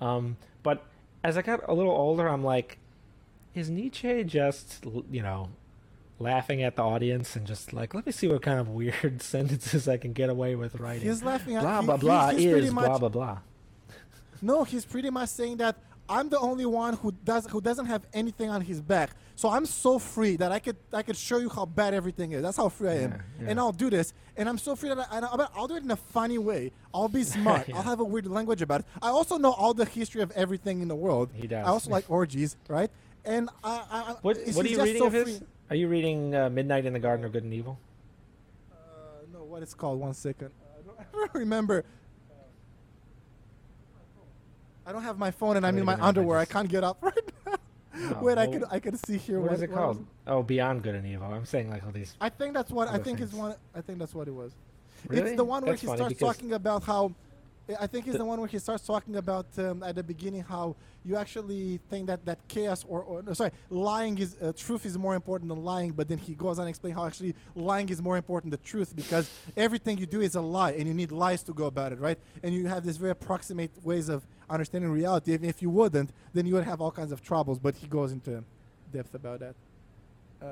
[0.01, 0.83] um, but
[1.23, 2.77] as I got a little older, I'm like,
[3.53, 5.49] is Nietzsche just you know
[6.17, 9.87] laughing at the audience and just like let me see what kind of weird sentences
[9.87, 11.07] I can get away with writing.
[11.09, 13.37] He's laughing at blah he- blah blah he's pretty is much, blah blah blah.
[14.41, 15.75] No, he's pretty much saying that
[16.07, 19.11] I'm the only one who does who doesn't have anything on his back.
[19.35, 22.41] So I'm so free that I could I could show you how bad everything is.
[22.43, 23.49] That's how free I am, Yeah, yeah.
[23.49, 24.13] and I'll do this.
[24.37, 26.71] And I'm so free that I, I'll, I'll do it in a funny way.
[26.93, 27.67] I'll be smart.
[27.67, 27.77] Yeah.
[27.77, 28.85] I'll have a weird language about it.
[29.01, 31.29] I also know all the history of everything in the world.
[31.33, 31.65] He does.
[31.65, 32.91] I also like orgies, right?
[33.25, 35.23] And I, I, I What what are you reading so of his?
[35.39, 35.47] free.
[35.71, 37.79] Are you reading uh, Midnight in the Garden of Good and Evil?
[38.71, 38.75] Uh,
[39.33, 39.99] no, what it's called?
[39.99, 40.51] One second.
[40.77, 41.83] I don't, I don't remember.
[44.85, 46.37] I don't have my phone and I'm in my underwear.
[46.37, 47.13] I can't get up right
[47.45, 47.55] now.
[47.97, 49.39] Oh, Wait, I could I could see here.
[49.39, 50.05] What is it was called?
[50.27, 51.27] Oh, Beyond Good and Evil.
[51.27, 52.15] I'm saying like all these.
[52.19, 53.55] I think that's what I think is one.
[53.73, 54.51] I think that's what it was.
[55.07, 55.29] Really?
[55.29, 57.13] It's the one where That's he funny starts talking about how.
[57.67, 60.41] I think it's The- the, one where he starts talking about um, at the beginning
[60.43, 64.85] how you actually think that that chaos or, or no, sorry lying is uh, truth
[64.85, 67.89] is more important than lying, but then he goes on and explain how actually lying
[67.89, 71.11] is more important than truth because everything you do is a lie and you need
[71.11, 72.19] lies to go about it, right?
[72.43, 75.33] And you have this very approximate ways of understanding reality.
[75.33, 77.57] If, if you wouldn't, then you would have all kinds of troubles.
[77.57, 78.43] But he goes into
[78.93, 79.55] depth about that.
[80.41, 80.45] Uh,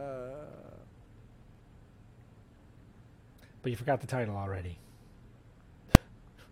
[3.62, 4.78] But you forgot the title already.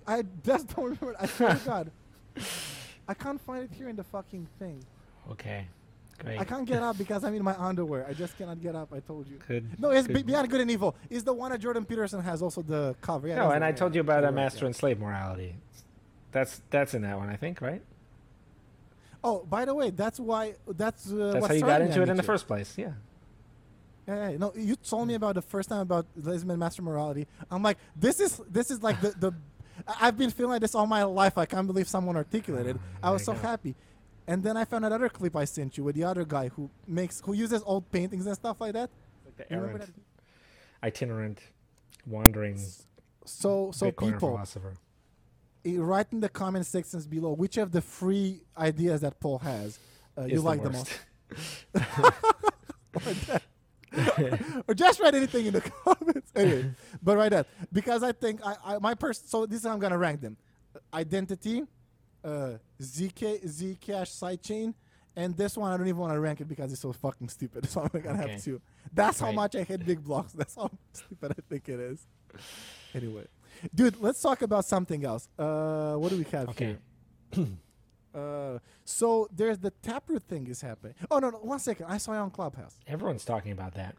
[0.08, 1.16] I just don't remember.
[1.20, 1.92] I swear to God.
[3.08, 4.84] I can't find it here in the fucking thing.
[5.32, 5.68] Okay.
[6.20, 6.40] Great.
[6.40, 8.06] I can't get up because I'm in my underwear.
[8.08, 8.94] I just cannot get up.
[8.94, 9.40] I told you.
[9.48, 9.80] Good.
[9.80, 10.26] No, it's good.
[10.26, 10.96] Beyond Good and Evil.
[11.10, 13.28] Is the one that Jordan Peterson has also the cover.
[13.28, 14.68] Yeah, no, and I told you about a master yeah.
[14.68, 15.56] and slave morality.
[16.32, 17.82] That's that's in that one, I think, right?
[19.24, 20.56] Oh, by the way, that's why.
[20.68, 22.78] That's uh, That's how you got into it in the first place.
[22.78, 22.92] Yeah.
[24.08, 27.28] Yeah, yeah, no, you told me about the first time about lesbian master morality.
[27.52, 29.34] I'm like, this is this is like the the.
[30.00, 31.38] I've been feeling like this all my life.
[31.38, 32.80] I can't believe someone articulated.
[33.04, 33.40] Ah, I was so go.
[33.40, 33.76] happy,
[34.28, 37.22] and then I found another clip I sent you with the other guy who makes
[37.22, 38.90] who uses old paintings and stuff like that.
[39.26, 39.94] Like the errant,
[40.84, 41.40] itinerant,
[42.06, 42.60] wandering
[43.26, 44.74] So so Bitcoiner people, philosopher.
[45.66, 49.80] eh, write in the comment sections below which of the free ideas that Paul has
[50.18, 51.00] uh, you like the most.
[54.68, 56.32] or just write anything in the comments.
[56.36, 59.28] Anyway, but write that because I think I, I my person.
[59.28, 60.38] So this is how I'm gonna rank them:
[60.94, 61.64] identity,
[62.24, 64.74] uh, zk zcash sidechain,
[65.16, 67.66] and this one I don't even want to rank it because it's so fucking stupid.
[67.70, 68.32] So I'm gonna Okay.
[68.34, 68.62] have to.
[68.94, 70.32] That's how much I hate big blocks.
[70.34, 72.08] That's how stupid I think it is.
[72.94, 73.26] Anyway,
[73.74, 75.28] dude, let's talk about something else.
[75.40, 76.78] Uh, what do we have Okay.
[77.34, 77.48] here?
[78.14, 80.96] Uh, so there's the Taproot thing is happening.
[81.10, 81.86] Oh no, no, one second.
[81.88, 82.76] I saw you on Clubhouse.
[82.88, 83.96] Everyone's talking about that.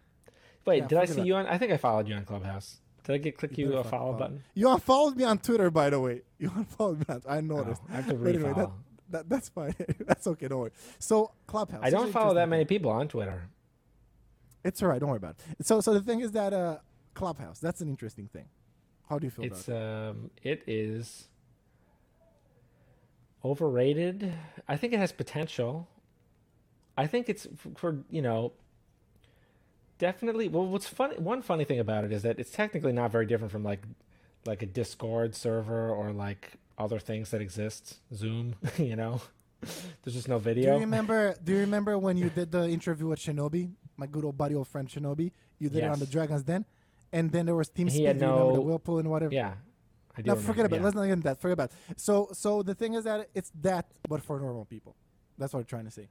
[0.66, 1.46] Wait, Yeah, did I see you on?
[1.46, 2.78] I think I followed you on Clubhouse.
[3.04, 4.42] Did I get click you, better a fucking follow button?
[4.54, 6.22] You unfollowed me on Twitter, by the way.
[6.38, 7.04] You unfollowed me.
[7.08, 7.82] On, I Oh, noticed.
[7.90, 8.70] I have to But anyway, that,
[9.10, 9.74] that, that's fine.
[10.06, 10.48] that's okay.
[10.48, 10.70] Don't worry.
[10.98, 11.80] So Clubhouse.
[11.82, 13.48] I don't follow that many people on Twitter.
[14.64, 15.00] It's alright.
[15.00, 15.66] Don't worry about it.
[15.66, 16.78] So so the thing is that uh,
[17.14, 17.58] Clubhouse.
[17.58, 18.48] That's an interesting thing.
[19.08, 20.10] How do you feel It's about it?
[20.10, 21.28] um, it is
[23.44, 24.32] overrated.
[24.68, 25.88] I think it has potential.
[26.96, 27.46] I think it's
[27.76, 28.52] for you know.
[29.98, 30.48] Definitely.
[30.48, 31.16] Well, what's funny?
[31.16, 33.82] One funny thing about it is that it's technically not very different from like,
[34.44, 37.98] like a Discord server or like other things that exist.
[38.12, 39.20] Zoom, you know.
[40.02, 40.72] There's just no video.
[40.72, 41.36] Do you remember?
[41.44, 44.66] Do you remember when you did the interview with Shinobi, my good old buddy, old
[44.66, 45.30] friend Shinobi?
[45.60, 46.64] You did it on the Dragons Den,
[47.12, 48.04] and then there was TeamSpeak.
[48.06, 49.32] had you remember the no- whirlpool and whatever.
[49.32, 49.54] Yeah,
[50.16, 50.30] I do.
[50.30, 50.76] No, forget about.
[50.76, 50.84] yeah.
[50.84, 51.40] Let's not get into that.
[51.40, 51.72] Forget about.
[51.88, 52.00] It.
[52.00, 54.94] So, so the thing is that it's that, but for normal people.
[55.38, 56.08] That's what I'm trying to say.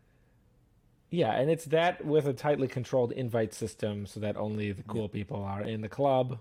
[1.11, 5.09] Yeah, and it's that with a tightly controlled invite system so that only the cool
[5.09, 6.39] people are in the club,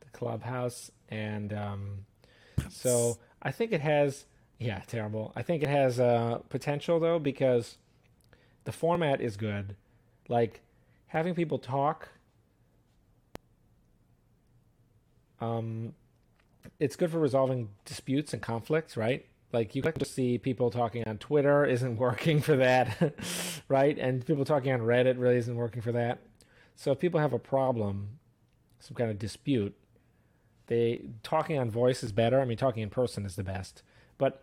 [0.00, 0.90] the clubhouse.
[1.08, 2.06] And um,
[2.68, 4.26] so I think it has,
[4.58, 5.32] yeah, terrible.
[5.34, 7.78] I think it has uh, potential though because
[8.64, 9.74] the format is good.
[10.28, 10.60] Like
[11.06, 12.10] having people talk,
[15.40, 15.94] um,
[16.80, 19.26] it's good for resolving disputes and conflicts, right?
[19.52, 23.14] Like you can just see people talking on Twitter isn't working for that,
[23.68, 23.96] right?
[23.98, 26.20] And people talking on Reddit really isn't working for that.
[26.74, 28.18] So if people have a problem,
[28.78, 29.76] some kind of dispute,
[30.66, 32.40] they talking on voice is better.
[32.40, 33.82] I mean, talking in person is the best.
[34.16, 34.42] But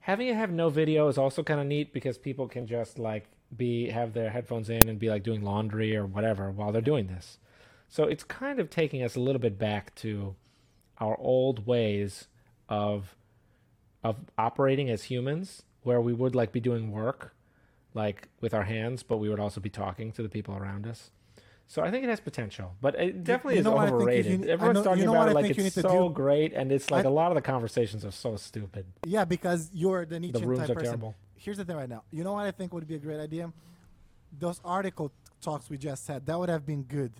[0.00, 3.26] having it have no video is also kind of neat because people can just like
[3.54, 7.08] be have their headphones in and be like doing laundry or whatever while they're doing
[7.08, 7.38] this.
[7.88, 10.34] So it's kind of taking us a little bit back to
[10.98, 12.28] our old ways
[12.68, 13.16] of
[14.02, 17.34] of operating as humans where we would like be doing work
[17.94, 21.10] like with our hands but we would also be talking to the people around us
[21.66, 23.92] so i think it has potential but it definitely you is know what I think
[24.00, 25.74] you overrated need- I everyone's know- talking you know about what it I like it's
[25.74, 26.14] so do?
[26.14, 29.70] great and it's like I- a lot of the conversations are so stupid Yeah, because
[29.72, 30.84] you're the the rooms type are person.
[30.84, 32.04] terrible Here's the thing right now.
[32.10, 33.52] You know what I think would be a great idea?
[34.38, 35.12] Those article
[35.42, 37.12] talks we just had, that would have been good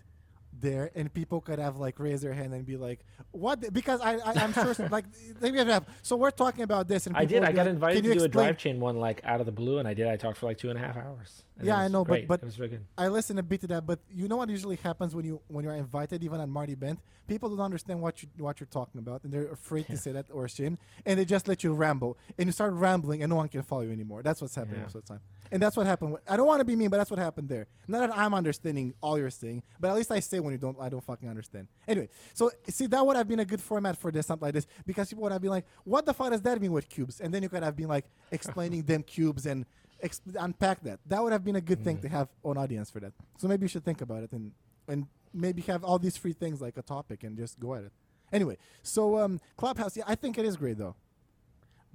[0.61, 3.01] there, and people could have like raised their hand and be like,
[3.31, 5.05] "What?" the-" Because I, I I'm sure like
[5.41, 5.87] they have.
[6.03, 8.23] So we're talking about this, and i did i got like, invited "Can to do
[8.23, 10.39] a explain?" drive chain one like out of the blue and i did i talked
[10.39, 12.27] for like two and a half hours And Yeah, I know, but- great.
[12.29, 15.15] but- was really I listen a bit to that, but you know what usually happens
[15.15, 16.99] when you when you're invited, even at Marty Bent,
[17.29, 20.27] people don't understand what you what you're talking about, and they're afraid to say that
[20.33, 23.49] or ashamed, and they just let you ramble, and you start rambling, and no one
[23.49, 24.21] can follow you anymore.
[24.25, 24.83] That's what's happening Yeah.
[24.87, 25.21] most of the time,
[25.53, 26.17] and that's what happened.
[26.29, 27.69] I don't want to be mean, but that's what happened there.
[27.87, 30.77] Not that I'm understanding all you're saying, but at least I say when you don't,
[30.81, 31.69] I don't fucking understand.
[31.87, 34.67] Anyway, so see that would have been a good format for this something like this
[34.87, 37.33] because people would have been like, "What the fuck does that mean with Qubes?" And
[37.33, 39.65] then you could have been like explaining them Qubes and
[40.05, 41.01] exp- unpack that.
[41.07, 43.13] That would have been a good thing to have an audience for that.
[43.39, 44.53] So maybe you should think about it and
[44.87, 47.93] and maybe have all these free things like a topic and just go at it.
[48.33, 50.95] Anyway, so um, Clubhouse, yeah, I think it is great though,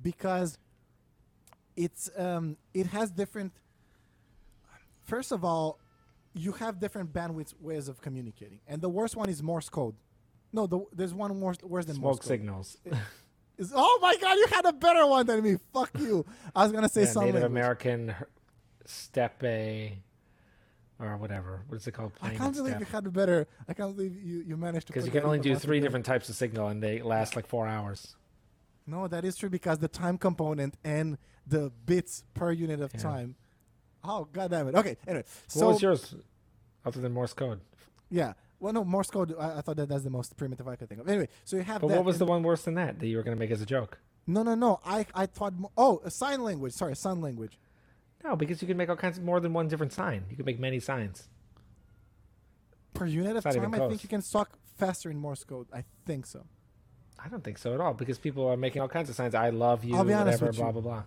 [0.02, 0.57] because
[1.76, 3.53] it's um, it has different.
[5.03, 5.80] First of all,
[6.34, 9.95] you have different bandwidth ways of communicating, and the worst one is Morse code.
[10.52, 12.27] No, the, there's one worse, worse than Morse code.
[12.27, 12.77] signals
[13.60, 15.57] Is- oh my god, you had a better one than me.
[15.73, 16.26] Fuck you.
[16.56, 17.34] I was gonna say Yeah, something.
[17.34, 17.61] native language.
[17.61, 18.15] american
[18.86, 19.44] steppe
[20.99, 23.48] or whatever what is it called I can't believe you had a better.
[23.68, 24.94] I can't believe you, you managed to.
[24.94, 27.68] Because you can only do three different types of signal and they last like four
[27.68, 28.15] hours.
[28.88, 32.99] No, that is true because the time component and the bits per unit of Yeah.
[33.02, 33.36] time.
[34.03, 34.76] Oh god damn it.
[34.76, 34.98] Okay.
[35.07, 36.15] Anyway, what so was yours
[36.86, 37.60] other than Morse code?
[38.10, 38.34] yeah.
[38.60, 39.34] Well, no, Morse code.
[39.40, 41.07] I, I thought that that's the most primitive I could think of.
[41.07, 43.23] Anyway, so you have But what was the one worse than that that you were
[43.23, 43.99] going to make as a joke?
[44.27, 44.80] No, no, no.
[44.86, 45.53] I I thought.
[45.77, 46.73] Oh, a sign language.
[46.73, 47.57] Sorry, sign language.
[48.23, 50.26] No, because you can make all kinds of more than one different sign.
[50.30, 51.30] You can make many signs.
[52.94, 55.44] Per unit of It's not even time, I think you can talk faster in Morse
[55.45, 55.68] code.
[55.73, 56.45] I think so.
[57.23, 59.36] I don't think so at all because people are making all kinds of signs.
[59.36, 60.73] I love you, I'll be honest whatever, with blah you.
[60.73, 61.03] blah blah.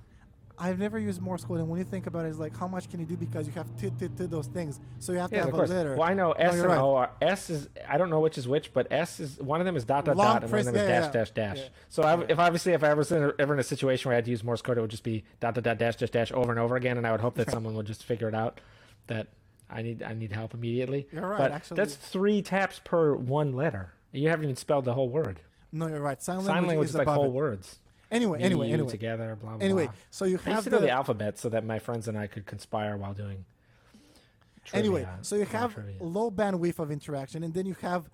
[0.58, 2.88] I've never used Morse code, and when you think about it, it's like how much
[2.90, 4.78] can you do because you have to to to those things.
[4.98, 5.70] So you have to Yeah, have course.
[5.70, 5.94] a letter.
[5.96, 6.78] Well, I know S and right.
[6.78, 9.66] O are S is I don't know which is which, but S is one of
[9.66, 11.10] them is dot dot Long dot, and one of them is yeah, dash yeah.
[11.12, 11.70] dash dash.
[11.88, 14.24] So I, if obviously if I was in ever in a situation where I had
[14.26, 16.50] to use Morse code, it would just be dot dot dot dash dash dash over
[16.50, 18.60] and over again, and I would hope that someone would just figure it out
[19.08, 19.28] that
[19.70, 21.08] I need I need help immediately.
[21.12, 21.76] You're right, But actually.
[21.76, 23.94] that's three taps per one letter.
[24.12, 25.40] You haven't even spelled the whole word.
[25.72, 26.22] No, you're right.
[26.22, 27.32] Sign, Sign language, language is is like whole it.
[27.32, 27.78] words.
[28.12, 29.64] Anyway, Me, anyway, you, anyway, together, blah blah.
[29.64, 29.86] anyway.
[29.86, 29.94] blah.
[30.10, 32.18] So you I have used to the, know the alphabet so that my friends and
[32.18, 33.47] I could conspire while doing.
[34.74, 35.09] anyway.
[35.22, 35.97] So you have trivia.
[36.02, 38.10] low bandwidth of interaction, and then you have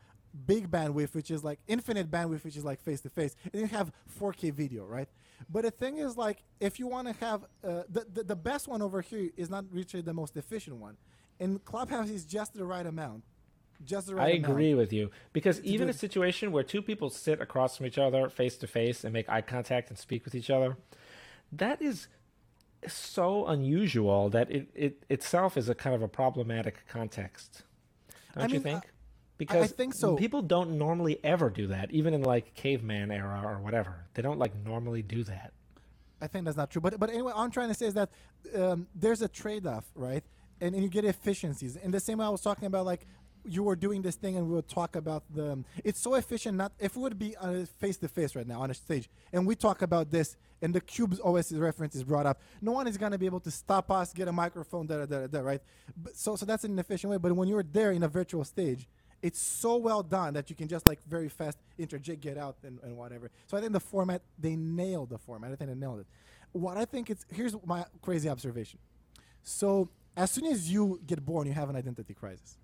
[0.47, 3.69] big bandwidth, which is like infinite bandwidth, which is like face to face, and you
[3.69, 5.09] have 4K video, right?
[5.51, 8.69] But the thing is, like, if you want to have uh, the, the the best
[8.69, 10.97] one over here is not really the most efficient one,
[11.41, 13.25] and Clubhouse is just the right amount,
[13.85, 14.27] just the right.
[14.27, 14.79] I agree amount.
[14.79, 18.57] with you because even a situation where two people sit across from each other face
[18.59, 20.77] to face and make eye contact and speak with each other,
[21.53, 22.09] that is
[22.87, 27.63] so unusual that it, it itself is a kind of a problematic context.
[28.35, 28.85] Don't I you mean, think?
[28.85, 28.89] I-
[29.39, 30.17] Because think so.
[30.17, 34.07] People don't normally ever do that, even in like caveman era or whatever.
[34.15, 35.53] They don't like normally do that.
[36.21, 36.81] I think that's not true.
[36.81, 38.11] But but anyway, all I'm trying to say is that
[38.57, 40.25] um, there's a trade-off, right?
[40.61, 41.77] And, and you get efficiencies.
[41.77, 43.07] In the same way I was talking about, like
[43.49, 45.65] you were doing this thing, and we would talk about the.
[45.85, 46.57] It's so efficient.
[46.57, 47.35] Not if we would be
[47.79, 50.81] face to face right now on a stage, and we talk about this, and the
[50.81, 52.41] Qubes always reference is brought up.
[52.61, 55.27] No one is gonna be able to stop us, get a microphone, da da da
[55.27, 55.62] da, right?
[55.97, 57.16] But, so so that's an efficient way.
[57.16, 58.89] But when you're there in a virtual stage.
[59.20, 62.79] It's so well done that you can just like very fast interject, get out, and,
[62.85, 63.33] and whatever.
[63.49, 65.51] So I think the format they nailed the format.
[65.51, 66.07] I think they nailed it.
[66.53, 68.79] What I think it's here's my crazy observation.
[69.43, 72.59] So as soon as you get born, you have an identity crisis?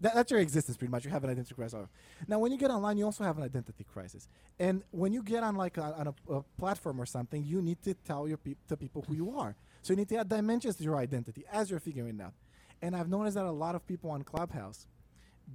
[0.00, 1.04] That, that's your existence, pretty much.
[1.04, 1.86] You have an identity crisis.
[2.28, 4.28] Now, when you get online, you also have an identity crisis.
[4.58, 7.82] And when you get on like a, on a, a platform or something, you need
[7.82, 9.56] to tell your peop to people who you are.
[9.82, 12.34] So you need to add dimensions to your identity as you're figuring it out.
[12.82, 14.86] And I've noticed that a lot of people on Clubhouse,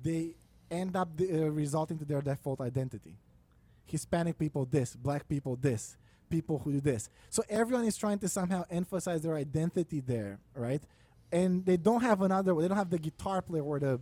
[0.01, 0.35] they
[0.71, 3.17] end up uh, resulting to their default identity.
[3.85, 5.97] Hispanic people this, black people this,
[6.29, 7.09] people who do this.
[7.29, 10.81] So everyone is trying to somehow emphasize their identity there, right?
[11.31, 12.55] And they don't have another.
[12.55, 13.99] They don't have the guitar player or the,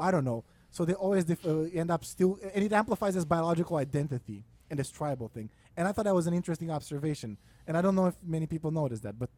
[0.00, 0.44] I don't know.
[0.70, 4.78] So they always def- uh, end up still, and it amplifies this biological identity and
[4.78, 5.50] this tribal thing.
[5.76, 7.38] And I thought that was an interesting observation.
[7.66, 9.30] And I don't know if many people notice that, but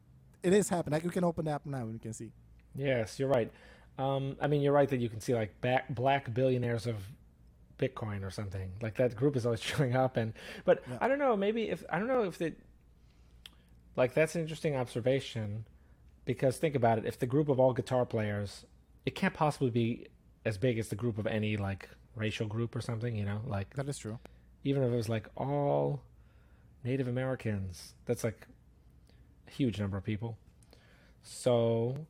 [0.43, 0.95] it is happening.
[0.95, 2.33] Like you can open the app now and you can see.
[2.75, 3.51] Yes, you're right.
[3.99, 6.97] Um, I mean, you're right that you can see like back, black billionaires of
[7.79, 8.71] Bitcoin or something.
[8.81, 10.33] Like that group is always showing up, and
[10.65, 10.99] but Yeah.
[11.01, 11.37] I don't know.
[11.37, 12.59] Maybe if I don't know if it
[13.97, 15.65] like that's an interesting observation
[16.25, 17.05] because think about it.
[17.07, 18.65] If the group of all guitar players,
[19.05, 20.07] it can't possibly be
[20.45, 23.15] as big as the group of any like racial group or something.
[23.17, 24.19] You know, like That is true.
[24.65, 26.03] even if it was like all
[26.85, 28.47] Native Americans, that's like
[29.47, 30.39] a huge number of people.
[31.23, 32.07] So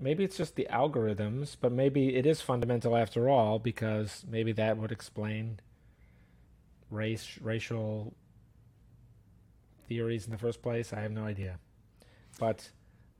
[0.00, 4.78] maybe it's just the algorithms, but maybe it is fundamental after all because maybe that
[4.78, 5.60] would explain
[6.90, 8.14] race racial
[9.88, 10.92] theories in the first place.
[10.92, 11.58] I have no idea,
[12.38, 12.70] but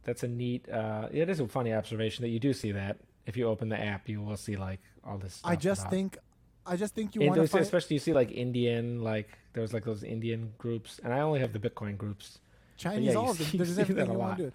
[0.04, 0.68] that's a neat.
[0.68, 3.78] Uh, it is a funny observation that you do see that if you open the
[3.80, 5.34] app, you will see like all this.
[5.34, 6.18] Stuff I just about- think,
[6.64, 7.62] I just think you and want to find.
[7.62, 11.52] especially you see like Indian, like there's like those Indian groups, and I only have
[11.52, 12.38] the Bitcoin groups.
[12.76, 13.46] Chinese, yeah, all of them.
[13.46, 14.36] see- There's everything you want lot.
[14.38, 14.48] to do.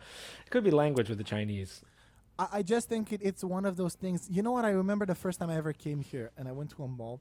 [0.46, 1.82] It could be language with the Chinese.
[2.38, 4.28] I, I just think it, it's one of those things.
[4.30, 4.64] You know what?
[4.66, 7.20] I remember the first time I ever came here, and I went to a mall,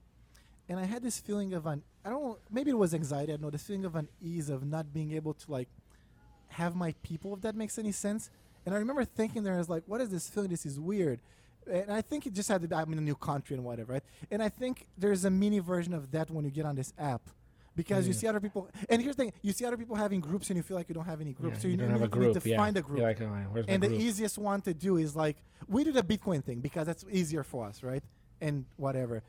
[0.68, 3.32] and I had this feeling of an I don't maybe it was anxiety.
[3.32, 5.68] I don't know this feeling of an ease of not being able to like
[6.48, 8.30] have my people, if that makes any sense.
[8.66, 10.50] And I remember thinking there, I was like, what is this feeling?
[10.50, 11.20] This is weird.
[11.70, 14.02] And I think it just had to I'm in a new country and whatever, right?
[14.30, 17.22] And I think there's a mini version of that when you get on this app.
[17.76, 20.50] Because you see other people, and here's the thing: you see other people having groups,
[20.50, 21.58] and you feel like you don't have any groups.
[21.58, 22.42] Yeah, so you, don't need, have a need group.
[22.42, 22.56] to yeah.
[22.56, 24.00] find a group like, oh, where's my and the group?
[24.00, 25.36] easiest one to do is like
[25.68, 28.02] we do the Bitcoin thing because that's easier for us, right?
[28.40, 29.22] And whatever.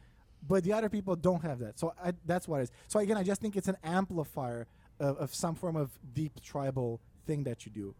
[0.46, 2.72] But the other people don't have that, so I, that's what it is.
[2.88, 4.68] So again, I just think it's an amplifier
[5.00, 7.96] of, of some form of deep tribal thing that you do.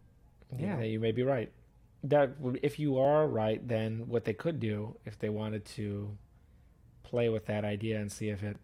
[0.58, 0.82] you yeah, know?
[0.82, 1.52] you may be right.
[2.04, 6.16] That if you are right, then what they could do if they wanted to
[7.04, 8.56] play with that idea and see if it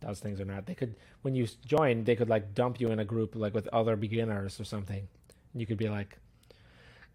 [0.00, 2.98] does things or not, they could when you join, they could like dump you in
[2.98, 5.08] a group like with other beginners or something.
[5.54, 6.18] You could be like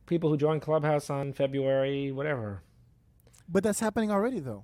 [0.06, 2.62] people who joined Clubhouse on February whatever.
[3.48, 4.64] But that's happening already, though.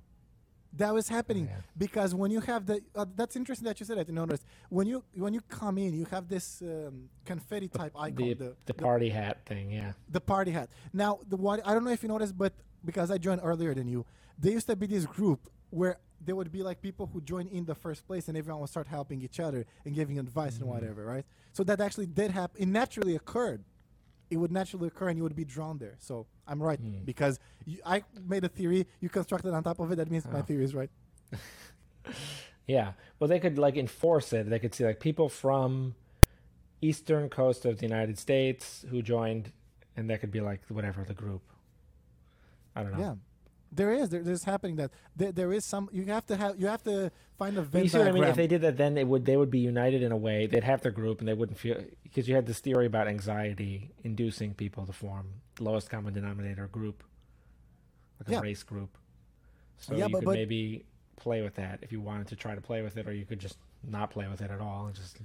[0.76, 1.56] That was happening Yeah.
[1.78, 4.08] because when you have the uh, that's interesting that you said that.
[4.08, 8.14] You notice when you when you come in, you have this um, confetti type icon,
[8.16, 9.92] The, the, the party hat thing, yeah.
[10.10, 10.68] the party hat.
[10.92, 12.52] Now, the what I don't know if you noticed, but
[12.84, 14.04] because I joined earlier than you,
[14.38, 17.64] there used to be this group where there would be like people who joined in
[17.64, 20.60] the first place, and everyone would start helping each other and giving advice Mhm.
[20.62, 21.24] and whatever, right?
[21.52, 22.60] So that actually did happen.
[22.62, 23.64] It naturally occurred.
[24.30, 25.94] It would naturally occur, and you would be drawn there.
[25.98, 27.04] So I'm right Mm.
[27.04, 28.86] because you, I made a theory.
[29.00, 29.96] You constructed on top of it.
[29.96, 30.42] That means my Oh.
[30.42, 30.90] theory is right.
[32.66, 32.92] Yeah.
[33.18, 34.50] Well, they could like enforce it.
[34.50, 35.94] They could see like people from
[36.80, 39.52] eastern coast of the United States who joined,
[39.96, 41.42] and that could be like whatever the group.
[42.74, 42.98] I don't know.
[42.98, 43.14] Yeah.
[43.72, 46.66] There is there, there's happening that there, there is some you have to have you
[46.68, 48.24] have to find a Venn you see what I mean?
[48.24, 50.46] If they did that, then it would they would be united in a way.
[50.46, 53.90] They'd have their group, and they wouldn't feel because you had this theory about anxiety
[54.04, 55.26] inducing people to form
[55.56, 57.02] the lowest common denominator group,
[58.20, 58.40] like a Yeah.
[58.40, 58.96] race group.
[59.78, 60.84] So Yeah, you but- could but- maybe
[61.16, 63.40] play with that if you wanted to try to play with it, or you could
[63.40, 65.18] just not play with it at all and just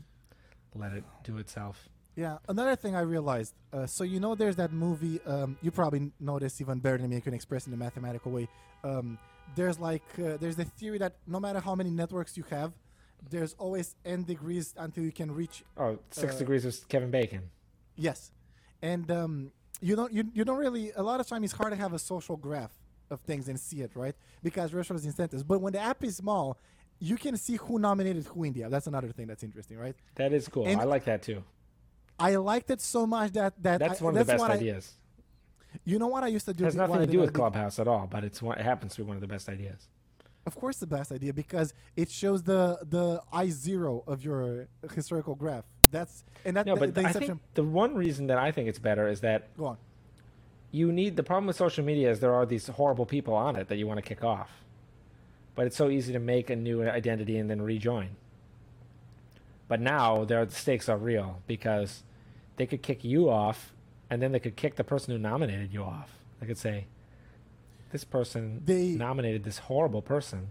[0.76, 1.90] let it do itself.
[2.16, 3.54] Yeah, another thing I realized.
[3.72, 5.22] Uh, so you know, there's that movie.
[5.26, 7.16] Um, you probably know this even better than me.
[7.16, 8.48] You can express in a mathematical way.
[8.84, 9.18] Um,
[9.56, 12.74] there's like uh, there's the theory that no matter how many networks you have,
[13.30, 17.50] there's always n degrees until you can reach Oh, Six Uh, Degrees of Kevin Bacon.
[17.96, 18.32] yes,
[18.82, 21.78] and um, you don't you, you don't really a lot of time it's hard to
[21.78, 22.72] have a social graph
[23.10, 25.44] of things and see it right because restaurants incentives.
[25.44, 26.58] But when the app is small,
[27.00, 28.72] you can see who nominated who in the app.
[28.72, 29.96] That's another thing that's interesting, right?
[30.16, 30.68] That is cool.
[30.68, 31.44] And- I like that too.
[32.22, 34.56] I liked it so much that that That's I, one of the best what I-
[34.56, 34.94] ideas.
[35.86, 36.64] you know what I used to do?
[36.64, 39.02] It has nothing to do with Clubhouse at all, but it's one, it happens to
[39.02, 39.88] be one of the best ideas.
[40.46, 45.36] Of course, the best idea because it shows the the I zero of your historical
[45.36, 45.66] graph.
[45.92, 48.68] That's and that No, the, but the I think the one reason that I think
[48.70, 49.78] it's better is that Go on.
[50.72, 53.68] you need the problem with social media is there are these horrible people on it
[53.68, 54.50] that you want to kick off.
[55.54, 58.10] But it's so easy to make a new identity and then rejoin.
[59.68, 62.04] But now there the stakes are real because
[62.58, 63.74] they could kick you off
[64.10, 66.12] and then they could kick the person who nominated you off.
[66.40, 66.88] They could say,
[67.92, 70.48] This person They- nominated this horrible person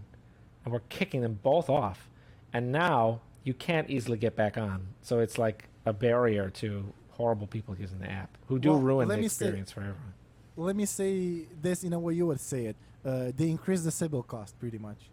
[0.63, 2.09] and we're kicking them both off.
[2.53, 4.87] And now you can't easily get back on.
[5.01, 9.07] So it's like a barrier to horrible people using the app who do Well, ruin
[9.07, 10.13] the me say- experience for everyone.
[10.57, 12.75] Let me say this in a way you would say it.
[13.03, 15.09] Uh, they increase the Sybil cost pretty much.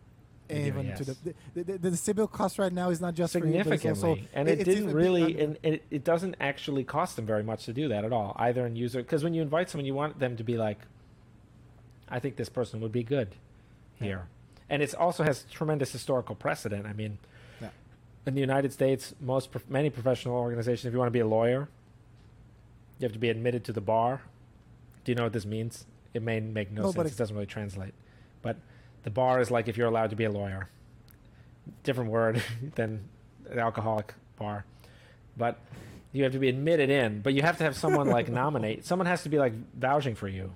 [0.51, 0.99] Even yes.
[0.99, 1.17] to the
[1.55, 4.61] the, the, the Sybil cost right now is not just for you, significantly, and it,
[4.61, 8.05] it's didn't really, and it, it doesn't actually cost them very much to do that
[8.05, 9.03] at all, either in user.
[9.03, 10.79] Because when you invite someone, you want them to be like,
[12.09, 13.35] "I think this person would be good
[14.01, 14.27] here,"
[14.71, 16.87] and it also has tremendous historical precedent.
[16.87, 17.19] I mean,
[17.61, 17.69] Yeah.
[18.27, 21.27] in the United States, most prof- many professional organizations, if you want to be a
[21.27, 21.69] lawyer,
[22.99, 24.23] you have to be admitted to the bar.
[25.05, 25.85] Do you know what this means?
[26.15, 27.11] It may make no, No, sense.
[27.11, 27.93] it- It doesn't really translate.
[28.41, 28.57] But
[29.03, 30.69] the bar is like if you're allowed to be a lawyer.
[31.83, 32.43] Different word
[32.75, 33.09] than
[33.51, 34.65] an alcoholic bar.
[35.37, 35.59] But
[36.13, 38.85] you have to be admitted in, but you have to have someone like nominate.
[38.85, 40.53] Someone has to be like vouching for you.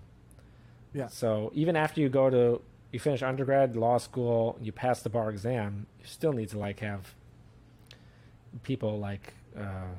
[0.93, 1.09] Yeah.
[1.09, 2.61] So even after you go to
[2.93, 6.81] you finish undergrad, law school, you pass the bar exam, you still need to like
[6.81, 7.15] have
[8.63, 9.95] people like uh,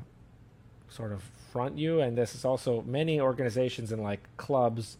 [0.89, 2.01] sort of front you.
[2.01, 4.97] And this is also many organizations and like clubs.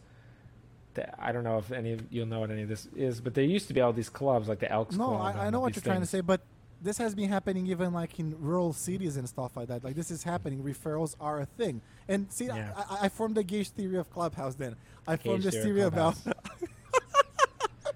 [1.18, 3.44] I don't know if any of you'll know what any of this is, but there
[3.44, 5.36] used to be all these clubs like the Elks No, Club.
[5.36, 6.40] I, I know what you're trying to say, but
[6.80, 9.82] this has been happening even like in rural cities and stuff like that.
[9.84, 10.62] Like this is happening.
[10.62, 11.80] Referrals are a thing.
[12.08, 12.72] And see, Yeah.
[12.76, 14.54] I, I, I formed the gauge theory of Clubhouse.
[14.54, 14.76] Then
[15.06, 16.16] I formed Gauge this theory about.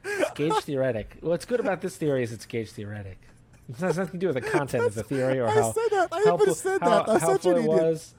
[0.05, 1.19] It's gauge theoretic.
[1.21, 3.19] What's good about this theory is it's gauge theoretic.
[3.69, 5.83] It has nothing to do with the content of the theory or I how said
[5.91, 6.09] that.
[6.11, 7.09] I helpful, even said how that.
[7.11, 7.69] I'm such an it idiot.
[7.71, 8.15] was.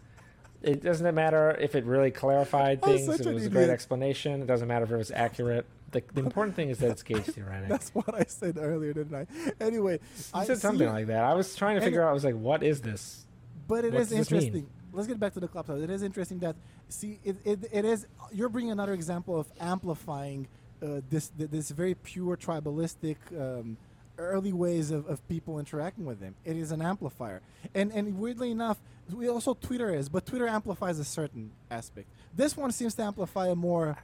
[0.61, 3.07] It doesn't matter if it really clarified things.
[3.07, 4.41] it was a great explanation.
[4.41, 5.65] It doesn't matter if it was accurate.
[5.91, 7.69] The, the important thing is that it's gauge theoretic.
[7.69, 9.25] That's what I said earlier, didn't I?
[9.63, 11.23] Anyway, You I said something like that.
[11.23, 12.09] I was trying to figure out.
[12.09, 13.25] I was like, "What is this?"
[13.67, 14.41] But it What is this mean?
[14.41, 14.69] interesting.
[14.91, 15.83] Let's get back to the club clubhouse.
[15.83, 16.55] It is interesting that
[16.89, 20.47] see it, it, it is you're bringing another example of amplifying
[20.81, 23.77] uh, this this very pure tribalistic um,
[24.19, 26.35] early ways of, of people interacting with them.
[26.45, 27.41] It is an amplifier,
[27.73, 28.77] and and weirdly enough,
[29.11, 32.07] we also Twitter is, but Twitter amplifies a certain aspect.
[32.35, 33.97] This one seems to amplify a more.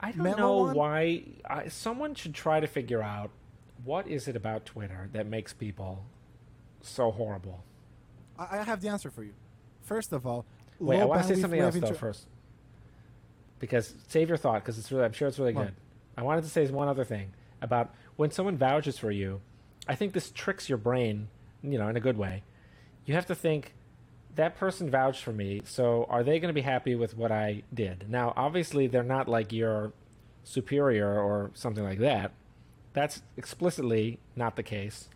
[0.00, 0.74] I don't know one?
[0.74, 1.22] why.
[1.48, 3.30] I, someone should try to figure out
[3.84, 6.04] what is it about Twitter that makes people
[6.80, 7.62] so horrible.
[8.38, 9.32] I, I have the answer for you.
[9.82, 10.46] First of all,
[10.78, 12.26] Wait, I want to say something else though inter- first,
[13.58, 15.04] because save your thought because it's really.
[15.04, 15.66] I'm sure it's really on.
[15.66, 15.74] good.
[16.16, 17.32] I wanted to say one other thing
[17.62, 19.40] about when someone vouches for you.
[19.90, 21.26] I think this tricks your brain,
[21.64, 22.44] you know, in a good way.
[23.06, 23.74] You have to think
[24.36, 27.64] that person vouched for me, so are they going to be happy with what I
[27.74, 28.08] did?
[28.08, 29.92] Now, obviously, they're not like your
[30.44, 32.30] superior or something like that.
[32.92, 35.08] That's explicitly not the case.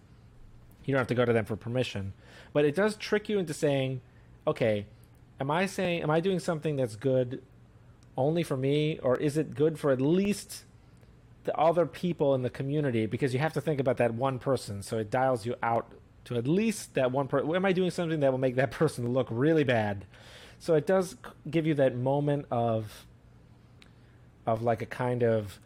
[0.85, 2.13] You don't have to go to them for permission,
[2.53, 4.01] but it does trick you into saying,
[4.45, 4.87] okay,
[5.39, 7.43] am I saying am I doing something that's good
[8.17, 10.65] only for me or is it good for at least
[11.45, 14.83] the other people in the community because you have to think about that one person
[14.83, 15.93] so it dials you out
[16.25, 19.13] to at least that one person am I doing something that will make that person
[19.13, 20.07] look really bad
[20.59, 21.17] so it does
[21.51, 23.07] give you that moment of
[24.47, 25.59] of like a kind of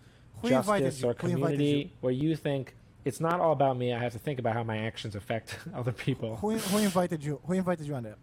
[0.42, 2.74] Who justice or community where you think
[3.04, 5.92] it's not all about me I have to think about how my actions affect other
[5.92, 7.40] people Who, who invited you?
[7.46, 8.18] Who invited you on that?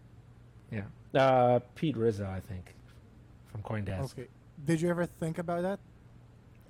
[0.70, 0.82] yeah
[1.18, 2.74] uh, Pete Rizzo I think
[3.46, 4.28] from CoinDesk Okay.
[4.64, 5.78] Did you ever think about that?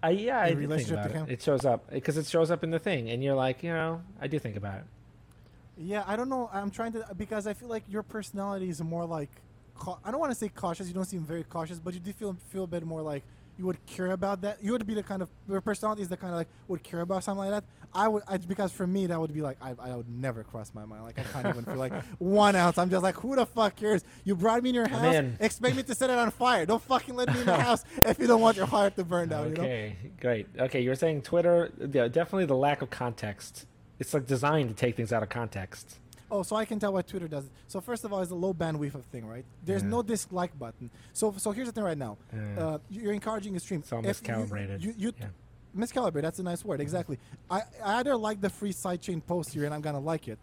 [0.04, 1.12] Yeah, I do think about it.
[1.12, 1.26] him?
[1.28, 4.02] It shows up because it shows up in the thing, and you're like, you know,
[4.20, 4.84] I do think about it.
[5.78, 6.48] Yeah, I don't know.
[6.52, 9.30] I'm trying to because I feel like your personality is more like
[10.04, 10.88] I don't want to say cautious.
[10.88, 13.22] You don't seem very cautious, but you do feel feel a bit more like
[13.58, 14.62] you would care about that.
[14.62, 17.00] You would be the kind of your personality is the kind of like would care
[17.00, 17.64] about something like that.
[17.94, 20.72] I would I, because for me that would be like I, I would never cross
[20.74, 21.04] my mind.
[21.04, 22.76] Like I can't even feel like one ounce.
[22.78, 24.04] I'm just like who the fuck cares?
[24.24, 25.24] You brought me in your house.
[25.40, 26.66] Expect me to set it on fire.
[26.66, 29.28] Don't fucking let me in the house if you don't want your heart to burn
[29.30, 29.50] down.
[29.50, 29.62] You know.
[29.62, 30.46] Okay, great.
[30.58, 33.66] Okay, you were saying Twitter, yeah, definitely the lack of context.
[33.98, 35.98] It's like designed to take things out of context.
[36.30, 37.52] Oh, so I can tell why Twitter does it.
[37.68, 39.44] So first of all, it's a low bandwidth of thing, right?
[39.64, 39.88] There's Yeah.
[39.90, 40.90] no dislike button.
[41.12, 42.18] So so here's the thing right now.
[42.34, 42.58] Yeah.
[42.64, 43.80] Uh, you're encouraging a stream.
[43.80, 44.80] It's all If you- miscalibrated.
[44.82, 45.26] You, you, Yeah.
[45.76, 46.22] miscalibrate.
[46.22, 46.80] That's a nice word.
[46.80, 47.18] Exactly.
[47.50, 50.38] I, I either like the free sidechain post here, and I'm gonna like it,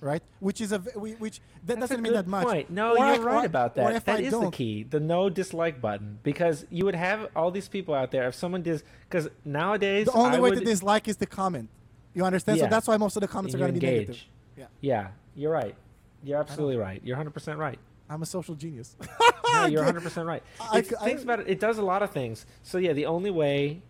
[0.00, 0.22] right?
[0.40, 2.44] Which is a v- we- which that That's doesn't mean that much.
[2.46, 2.68] Point.
[2.70, 4.04] No, Or you're I- right or- about that.
[4.04, 7.50] That I is the don't- key, the no dislike button, because you would have all
[7.50, 8.28] these people out there.
[8.28, 11.68] If someone does, because nowadays The only I way would, to dislike is to comment.
[12.14, 12.58] You understand?
[12.58, 14.18] So that's why most of the comments are gonna be negative.
[14.54, 14.66] Yeah.
[14.82, 15.74] Yeah, you're right.
[16.22, 17.00] You're absolutely right.
[17.04, 17.78] You're 100 percent right.
[18.10, 18.96] I'm a social genius.
[19.54, 20.42] No, you're 100 percent right.
[20.58, 21.46] I- It's, I- things about it.
[21.48, 22.46] It does a lot of things.
[22.62, 23.82] So yeah, the only way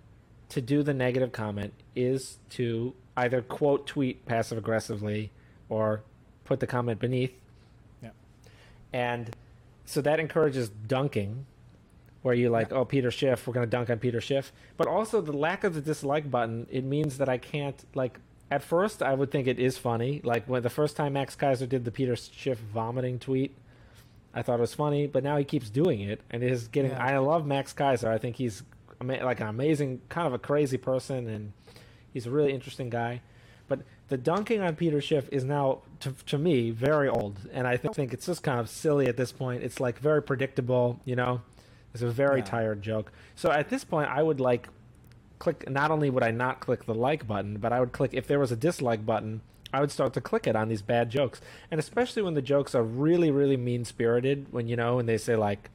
[0.49, 5.31] to do the negative comment is to either quote tweet passive aggressively
[5.69, 6.03] or
[6.45, 7.33] put the comment beneath.
[8.03, 8.11] Yeah.
[8.93, 9.35] And
[9.85, 11.47] so that encourages dunking,
[12.23, 14.53] where you like, oh Peter Schiff, we're gonna dunk on Peter Schiff.
[14.77, 18.19] But also the lack of the dislike button, it means that I can't like.
[18.53, 20.21] At first, I would think it is funny.
[20.23, 23.55] Like when the first time Max Keiser did the Peter Schiff vomiting tweet,
[24.35, 25.07] I thought it was funny.
[25.07, 26.91] But now he keeps doing it, and it is getting.
[26.91, 27.03] Yeah.
[27.03, 28.09] I love Max Keiser.
[28.09, 28.63] I think he's
[29.01, 31.53] ama- like an amazing, kind of a crazy person, and
[32.13, 33.23] he's a really interesting guy.
[33.69, 37.77] But the dunking on Peter Schiff is now, to, to me, very old, and I
[37.79, 39.63] th- think it's just kind of silly at this point.
[39.63, 41.41] It's like very predictable, you know.
[41.95, 42.45] It's a very Yeah.
[42.45, 43.13] tired joke.
[43.35, 44.69] So at this point, I would like
[45.43, 45.69] click.
[45.69, 48.39] Not only would I not click the like button, but I would click if there
[48.39, 49.41] was a dislike button.
[49.73, 51.41] I would start to click it on these bad jokes,
[51.71, 54.53] and especially when the jokes are really, really mean spirited.
[54.53, 55.69] When you know, when they say like,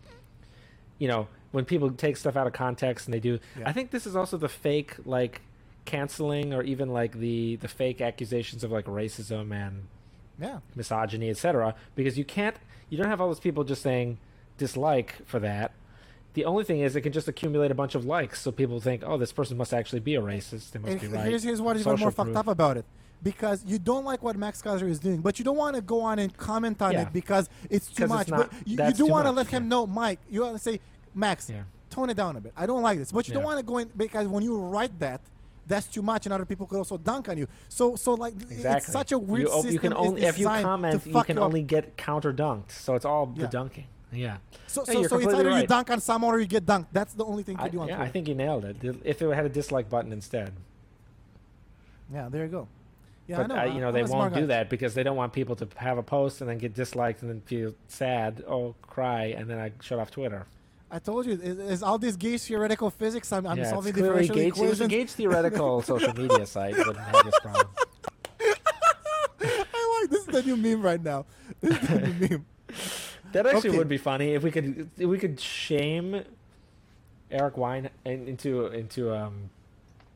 [0.99, 3.39] you know, when people take stuff out of context and they do.
[3.60, 3.68] Yeah.
[3.68, 5.41] I think this is also the fake like
[5.84, 9.88] canceling or even like the the fake accusations of like racism and
[10.39, 10.60] yeah.
[10.76, 11.76] misogyny, etc.
[11.94, 12.56] Because you can't,
[12.89, 14.18] you don't have all those people just saying
[14.57, 15.73] dislike for that.
[16.38, 19.01] The only thing is, it can just accumulate a bunch of likes, so people think,
[19.03, 20.69] "Oh, this person must actually be a racist.
[20.69, 22.85] They must And be right." here's, here's what is even more fucked up about it.
[23.23, 25.99] Because you don't like what Max Keiser is doing, but you don't want to go
[26.01, 27.01] on and comment on Yeah.
[27.01, 28.27] it because it's too much.
[28.27, 29.69] it's not- but you, you do want to let him yeah.
[29.69, 30.19] know, Mike.
[30.30, 30.80] You want to say,
[31.15, 31.64] Max, Yeah.
[31.89, 32.53] tone it down a bit.
[32.55, 34.99] I don't like this, but you don't want to go in because when you write
[34.99, 35.22] that,
[35.65, 37.47] that's too much, and other people could also dunk on you.
[37.68, 38.77] So, so like, Exactly.
[38.77, 39.72] it's such a weird you, system.
[39.73, 42.69] you can only if you comment, you can only get counter dunked.
[42.73, 43.85] So it's all the dunking.
[44.11, 44.38] Yeah.
[44.67, 46.88] So, so, so it's either you dunk on someone or you get dunked.
[46.91, 48.01] That's the only thing to I, do on Twitter.
[48.01, 48.77] yeah, I think you nailed it.
[49.03, 50.53] If it had a dislike button instead,
[52.13, 52.67] Yeah, there you go.
[53.27, 53.55] Yeah, but I know.
[53.55, 54.47] Uh, I, you know they I'm smart won't do guy.
[54.47, 57.29] that because they don't want people to have a post and then get disliked and
[57.29, 60.45] then feel sad, oh cry, and then I shut off Twitter.
[60.89, 63.34] I told you, is, is all this Gauge theoretical physics?
[63.34, 64.89] I'm, I'm yeah, solving it's clearly differential Gauge, it was a equations.
[64.89, 67.67] Gauge theoretical social media site that had this problem.
[69.41, 71.25] I like this is the new meme right now.
[71.59, 72.45] This is the new meme.
[73.33, 73.77] That actually Okay.
[73.77, 76.23] would be funny if we could if we could shame
[77.29, 79.49] Eric Wine into into um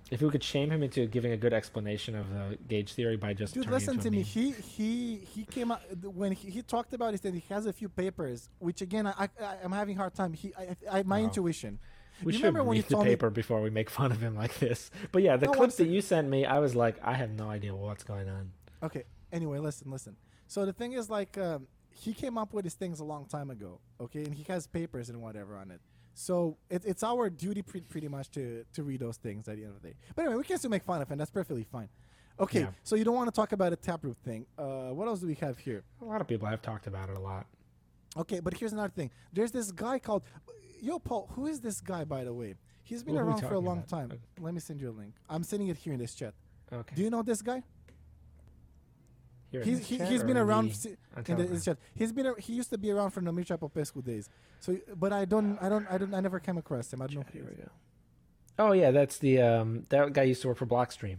[0.10, 3.34] if we could shame him into giving a good explanation of the gauge theory by
[3.34, 4.18] just Dude, listen to me.
[4.18, 4.24] meme.
[4.26, 7.22] He he he came out when he, he talked about it.
[7.22, 10.34] That he has a few papers, which again I, I I'm having a hard time.
[10.34, 11.26] He I, I my Oh.
[11.26, 11.80] intuition.
[12.24, 14.12] We you should remember when read you the told me- paper before we make fun
[14.12, 14.92] of him like this.
[15.12, 17.50] But yeah, the No, clips that you sent me, I was like, I have no
[17.50, 18.52] idea what's going on.
[18.84, 19.06] Okay.
[19.32, 20.18] Anyway, listen, listen.
[20.48, 23.50] So the thing is, like, um, he came up with his things a long time
[23.50, 23.80] ago.
[24.00, 25.82] Okay, and he has papers and whatever on it.
[26.14, 29.64] So it, it's our duty, pre- pretty much, to to read those things at the
[29.64, 29.96] end of the day.
[30.16, 31.18] But anyway, we can still make fun of him.
[31.18, 31.90] That's perfectly fine.
[32.40, 32.62] Okay.
[32.62, 32.70] Yeah.
[32.84, 34.46] So you don't want to talk about a taproot thing.
[34.58, 35.84] Uh, what else do we have here?
[36.02, 37.46] A lot of people have talked about it a lot.
[38.18, 39.10] Okay, but here's another thing.
[39.32, 40.24] There's this guy called,
[40.82, 41.30] yo, Paul.
[41.36, 42.56] Who is this guy, by the way?
[42.84, 43.88] He's been around for a long about?
[43.88, 44.20] time.
[44.40, 45.14] Let me send you a link.
[45.30, 46.34] I'm sending it here in this chat.
[46.74, 46.96] Okay.
[46.96, 47.64] Do you know this guy?
[49.52, 51.78] Here He's he, has been around the- si- on in the, chat.
[51.94, 54.30] He's been a, he used to be around from the Mircea Popescu days.
[54.62, 57.02] So, but I don't I don't I don't I never came across him.
[57.02, 57.22] I don't know.
[57.24, 57.58] Who he Here is.
[57.58, 57.70] we go.
[58.60, 61.18] Oh yeah, that's the um that guy used to work for Blockstream.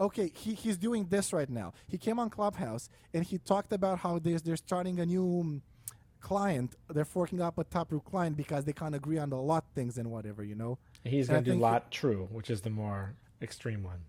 [0.00, 1.74] Okay, he, he's doing this right now.
[1.86, 5.62] He came on Clubhouse and he talked about how there's they're starting a new um,
[6.20, 6.74] client.
[6.88, 10.10] They're forking up a Taproot client because they can't agree on the lot things and
[10.10, 10.44] whatever.
[10.44, 10.78] You know.
[11.04, 14.00] He's going to do lot true, which is the more extreme one.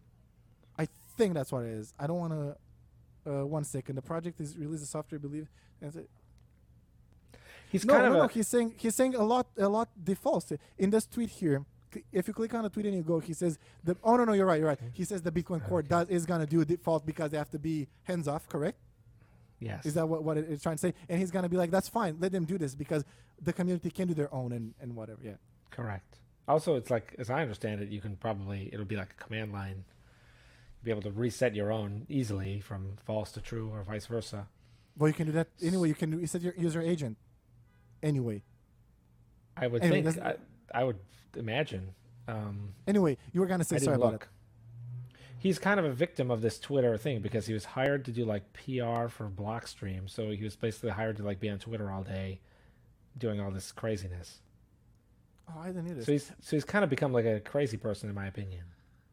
[0.77, 0.87] I
[1.17, 1.93] think that's what it is.
[1.99, 2.55] I don't want to.
[3.25, 3.95] Uh, one second.
[3.95, 5.17] The project is release the software.
[5.17, 5.47] I believe.
[5.81, 6.09] And it-
[7.71, 8.27] He's no, kind no, of no.
[8.27, 11.65] He's saying he's saying a lot, a lot defaults in this tweet here.
[12.11, 13.95] If you click on the tweet and you go, he says the.
[14.03, 14.79] Oh no, no, you're right, you're right.
[14.93, 17.59] He says the Bitcoin Core does is gonna do a default because they have to
[17.59, 18.47] be hands off.
[18.47, 18.77] Correct?
[19.59, 19.85] yes.
[19.85, 20.93] Is that what what it's trying to say?
[21.09, 22.17] And he's gonna be like, that's fine.
[22.19, 23.03] Let them do this because
[23.41, 25.19] the community can do their own and and whatever.
[25.23, 25.33] Yeah.
[25.71, 26.19] Correct.
[26.47, 29.53] Also, it's like, as I understand it, you can probably, it'll be like a command
[29.53, 29.85] line.
[30.83, 34.47] Be able to reset your own easily from false to true or vice versa.
[34.97, 35.87] Well, you can do that anyway.
[35.87, 37.17] You can do, you set your user agent
[38.01, 38.43] anyway.
[39.55, 40.35] I would Anyway, think, I,
[40.73, 40.99] I would
[41.35, 41.93] imagine.
[42.27, 44.27] Um, Anyway, you were gonna say sorry didn't about look.
[45.39, 48.23] He's kind of a victim of this Twitter thing because he was hired to do
[48.23, 50.09] like PR for Blockstream.
[50.09, 52.39] So he was basically hired to like be on Twitter all day
[53.17, 54.39] doing all this craziness.
[55.49, 56.05] Oh, I didn't hear this.
[56.05, 58.63] So he's so he's kind of become like a crazy person in my opinion.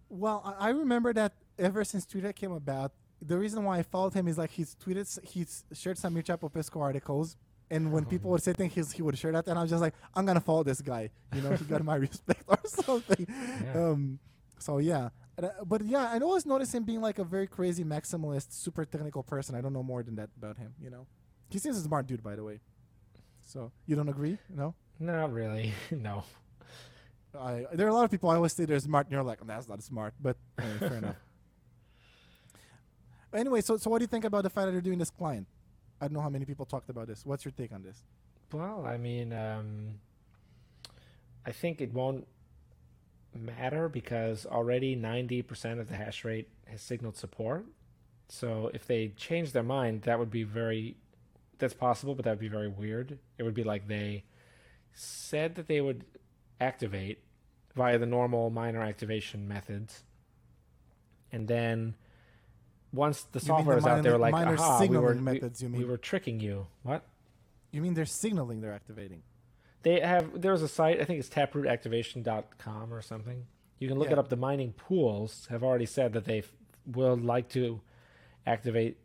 [0.09, 2.93] Well, I remember that ever since Twitter came about,
[3.23, 6.81] the reason why I followed him is like he's tweeted, he's shared some Mircea Popescu
[6.81, 7.37] articles,
[7.71, 9.83] and when people would say things, he's, he would share that, and I was just
[9.83, 11.11] like, I'm gonna follow this guy.
[11.35, 13.27] You know, he got my respect or something.
[13.29, 13.91] Yeah.
[13.91, 14.19] Um,
[14.59, 17.85] so yeah, And, uh, but yeah, I always notice him being like a very crazy
[17.85, 19.55] maximalist, super technical person.
[19.55, 20.75] I don't know more than that about him.
[20.83, 21.07] You know,
[21.49, 22.61] he seems a smart dude, by the way.
[23.43, 24.39] So you don't agree?
[24.49, 24.75] No.
[24.99, 25.73] Not really.
[25.91, 26.25] no.
[27.39, 29.39] I, there are a lot of people I always say they're smart, and you're like,
[29.47, 30.15] that's not smart.
[30.21, 31.17] But anyway, fair enough.
[33.33, 35.47] Anyway, so so what do you think about the fact that they're doing this client?
[36.01, 37.25] I don't know how many people talked about this.
[37.25, 38.03] What's your take on this?
[38.53, 40.01] Well, I mean, um,
[41.47, 42.27] I think it won't
[43.35, 47.67] matter because already 90% of the hash rate has signaled support.
[48.29, 50.97] So if they change their mind, that would be very,
[51.59, 53.19] that's possible, but that would be very weird.
[53.39, 54.25] It would be like they
[54.93, 56.05] said that they would
[56.61, 57.23] activate
[57.75, 60.03] via the normal miner activation methods.
[61.33, 61.95] And then
[62.93, 65.21] once the mean software the is out, there, like, miner aha, we signaling were, we-
[65.21, 66.67] methods, you we were tricking you.
[66.83, 67.05] What?
[67.73, 69.23] You mean they're signaling they're activating?
[69.83, 73.47] They have there's a site I think it's taprootactivation.com or something.
[73.79, 74.15] You can look Yeah.
[74.15, 74.29] it up.
[74.29, 76.43] The mining pools have already said that they
[76.87, 77.81] will like to
[78.47, 78.99] activate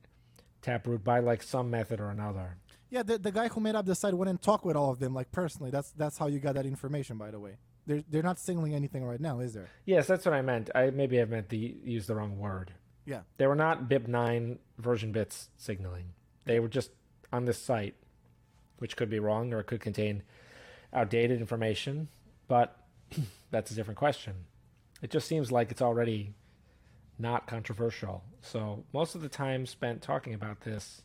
[0.62, 2.57] Taproot by like some method or another.
[2.90, 4.99] Yeah, the, the guy who made up the site went and talked with all of
[4.99, 5.70] them, like personally.
[5.70, 7.57] That's that's how you got that information, by the way.
[7.86, 9.70] They're they're not signaling anything right now, is there?
[9.86, 10.72] Yes, that's what I meant.
[10.74, 12.72] I maybe I meant to use the wrong word.
[13.06, 13.22] Yeah.
[13.38, 16.06] They were not BIP9 version bits signaling.
[16.45, 16.91] They were just
[17.32, 17.95] on this site,
[18.80, 20.23] which could be wrong or it could contain
[20.94, 22.07] outdated information,
[22.48, 22.77] but
[23.52, 24.34] that's a different question.
[25.02, 26.34] It just seems like it's already
[27.19, 28.23] not controversial.
[28.41, 31.02] So most of the time spent talking about this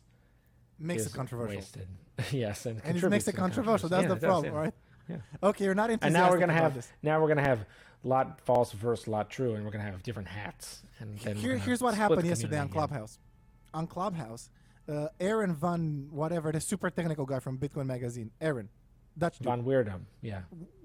[0.79, 1.57] Makes it controversial.
[1.57, 1.87] wasted.
[2.31, 3.87] yes, and, And it makes it controversial.
[3.89, 4.59] That's Yeah, the it does, problem, yeah.
[4.59, 4.73] right?
[5.09, 5.17] Yeah.
[5.43, 6.91] Okay, you're not And enthusiastic now we're gonna have this.
[7.01, 7.65] now we're gonna have
[8.03, 10.83] lot false versus lot true, and we're gonna have different hats.
[10.99, 12.73] And then Here, here's what happened yesterday on again.
[12.73, 13.19] Clubhouse.
[13.73, 14.49] On Clubhouse,
[14.89, 18.69] uh, Aaron Van, whatever, the super technical guy from Bitcoin Magazine, Aaron,
[19.17, 19.45] Dutch dude.
[19.45, 20.41] Von Weirdum, yeah.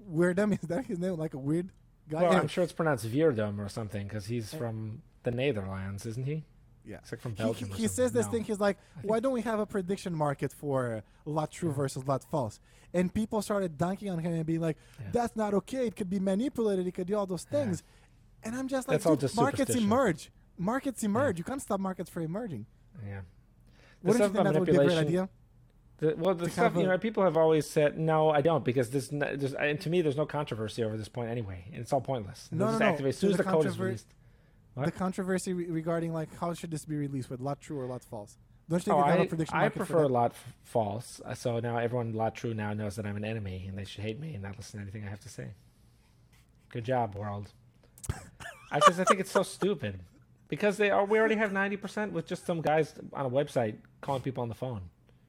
[0.09, 1.15] Weirdum, is that his name?
[1.17, 1.69] Like a weird
[2.09, 2.17] guy?
[2.17, 6.25] Well, Anyway, I'm sure it's pronounced Weirdum or something because he's from the Netherlands, isn't
[6.25, 6.43] he?
[6.87, 6.99] Yeah.
[7.11, 7.67] Like from He, Belgium.
[7.69, 8.31] he, or he says this No.
[8.31, 8.43] thing.
[8.43, 12.59] He's like, "Why don't we have a prediction market for lot true versus lot false?"
[12.93, 15.07] And people started dunking on him and being like, Yeah.
[15.11, 15.87] "That's not okay.
[15.87, 16.87] It could be manipulated.
[16.87, 17.65] It could do all those Yeah.
[17.65, 17.83] things."
[18.43, 20.31] And I'm just like, just markets emerge.
[20.57, 21.37] Markets emerge.
[21.37, 22.65] You can't stop markets from emerging."
[23.05, 23.21] Yeah.
[24.03, 25.29] Wouldn't The you think that would be a great manipulation- idea?
[25.99, 28.29] The, well, the stuff you know, people have always said no.
[28.29, 29.07] I don't because this.
[29.07, 32.49] There's, and to me, there's no controversy over this point anyway, and it's all pointless.
[32.51, 33.05] No, no, no.
[33.07, 34.13] as soon as the the code is released.
[34.77, 34.85] What?
[34.85, 38.03] The controversy re- regarding like how should this be released with lot true or lot
[38.03, 38.37] false?
[38.69, 40.07] Don't you think Oh, they have I, a prediction I prefer that?
[40.09, 41.19] lot f- false.
[41.25, 44.03] uh, So now everyone lot true now knows that I'm an enemy and they should
[44.03, 45.47] hate me and not listen to anything I have to say.
[46.69, 47.53] Good job, world.
[48.71, 49.99] I just I, think it's so stupid.
[50.49, 53.77] Because they are, we already have ninety percent with just some guys on a website
[54.01, 54.81] calling people on the phone.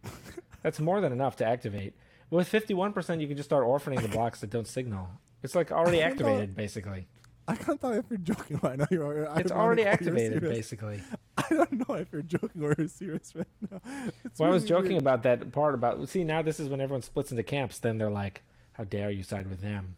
[0.62, 1.94] That's more than enough to activate.
[2.30, 5.08] With fifty-one percent, you can just start orphaning the blocks that don't signal.
[5.42, 7.06] It's like already activated, basically.
[7.48, 8.86] I can't tell if you're joking right now.
[8.90, 11.02] You're, It's already activated, basically.
[11.38, 13.80] I don't know if you're joking or you're serious right now.
[14.24, 15.02] It's Well, I was joking weird.
[15.02, 16.06] about that part about.
[16.08, 17.78] See, now this is when everyone splits into camps.
[17.78, 18.42] Then they're like,
[18.72, 19.96] "How dare you side with them?"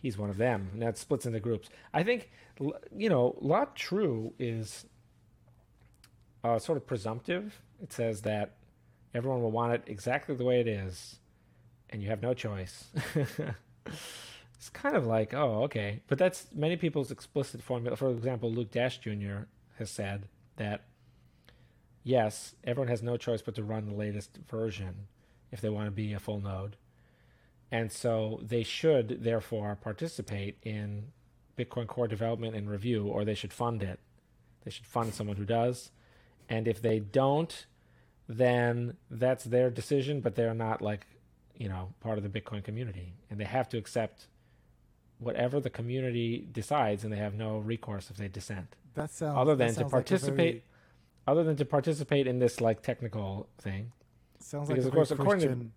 [0.00, 0.70] He's one of them.
[0.74, 1.70] Now it splits into groups.
[1.94, 2.30] I think,
[2.94, 4.84] you know, lot true is
[6.44, 7.62] uh, sort of presumptive.
[7.82, 8.56] It says that
[9.14, 11.16] everyone will want it exactly the way it is,
[11.88, 12.84] and you have no choice.
[14.64, 17.98] It's kind of like, oh, okay, but that's many people's explicit formula.
[17.98, 19.40] For example, Luke Dash Jr.
[19.76, 20.26] has said
[20.56, 20.84] that
[22.02, 25.06] yes, everyone has no choice but to run the latest version
[25.52, 26.76] if they want to be a full node.
[27.70, 31.12] And so they should therefore participate in
[31.58, 34.00] Bitcoin core development and review, or they should fund it.
[34.64, 35.90] They should fund someone who does.
[36.48, 37.66] And if they don't,
[38.26, 41.06] then that's their decision, but they're not like,
[41.54, 43.12] you know, part of the Bitcoin community.
[43.28, 44.28] And they have to accept
[45.24, 49.36] whatever the community decides, and they have no recourse if they dissent That sounds.
[49.38, 50.64] other than to sounds like very- participate
[51.26, 53.92] other than to participate in this like technical thing
[54.40, 55.72] sounds because like of a course, very to- Christian.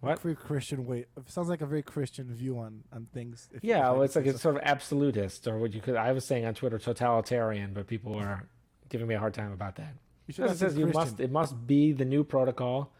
[0.00, 0.20] What?
[0.20, 1.06] Very Christian way.
[1.16, 3.48] It sounds like a very Christian view on on things.
[3.62, 4.50] Yeah, well, it's like it's so.
[4.50, 5.96] sort of absolutist, or what you could.
[5.96, 8.46] I was saying on Twitter, totalitarian, but people were
[8.90, 9.94] giving me a hard time about that.
[10.26, 11.00] You should it says you Christian.
[11.02, 11.20] must.
[11.20, 12.92] It must be the new protocol,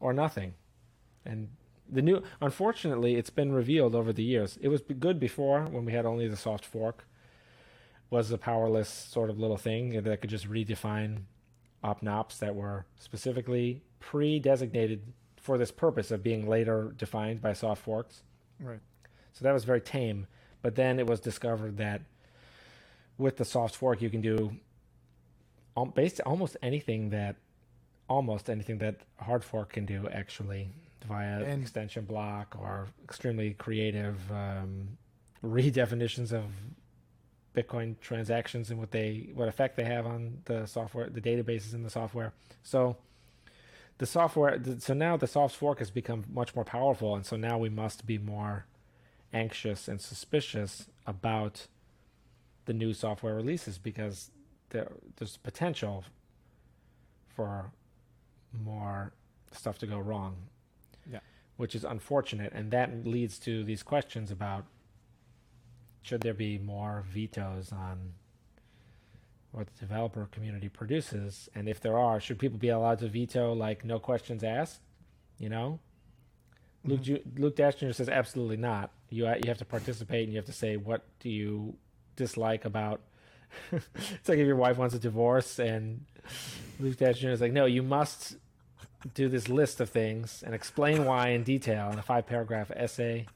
[0.00, 0.54] or nothing.
[1.26, 1.48] And
[1.90, 2.22] the new.
[2.40, 4.58] Unfortunately, it's been revealed over the years.
[4.60, 7.04] It was good before when we had only the soft fork.
[8.10, 11.24] Was a powerless sort of little thing that could just redefine
[11.84, 18.22] OP_NOPs that were specifically pre-designated for this purpose of being later defined by soft forks.
[18.58, 18.80] Right.
[19.34, 20.26] So that was very tame.
[20.62, 22.00] But then it was discovered that
[23.18, 24.52] with the soft fork, you can do
[25.94, 27.36] based almost anything that
[28.08, 30.70] almost anything that hard fork can do actually
[31.08, 34.98] via And- extension block or extremely creative um,
[35.44, 36.44] redefinitions of
[37.54, 41.82] Bitcoin transactions and what they what effect they have on the software, the databases in
[41.82, 42.32] the software.
[42.62, 42.96] So
[43.98, 47.58] the software, so now the soft fork has become much more powerful, and so now
[47.58, 48.66] we must be more
[49.32, 51.66] anxious and suspicious about
[52.66, 54.30] the new software releases because
[54.70, 56.04] there, there's potential
[57.28, 57.72] for
[58.52, 59.12] more
[59.52, 60.36] stuff to go wrong.
[61.58, 64.64] Which is unfortunate, and that leads to these questions about
[66.02, 68.14] should there be more vetoes on
[69.52, 73.52] what the developer community produces, and if there are, should people be allowed to veto
[73.52, 74.80] like no questions asked?
[75.38, 75.80] You know,
[76.84, 77.04] Luke Mhm.
[77.04, 77.90] Ju- Luke Dash Jr.
[77.92, 78.92] says absolutely not.
[79.10, 81.76] You you have to participate and you have to say what do you
[82.16, 83.00] dislike about.
[83.72, 86.04] it's like if your wife wants a divorce and
[86.78, 87.30] Luke Dash Jr.
[87.30, 88.36] is like, no, you must
[89.14, 93.26] do this list of things and explain why in detail in a five paragraph essay.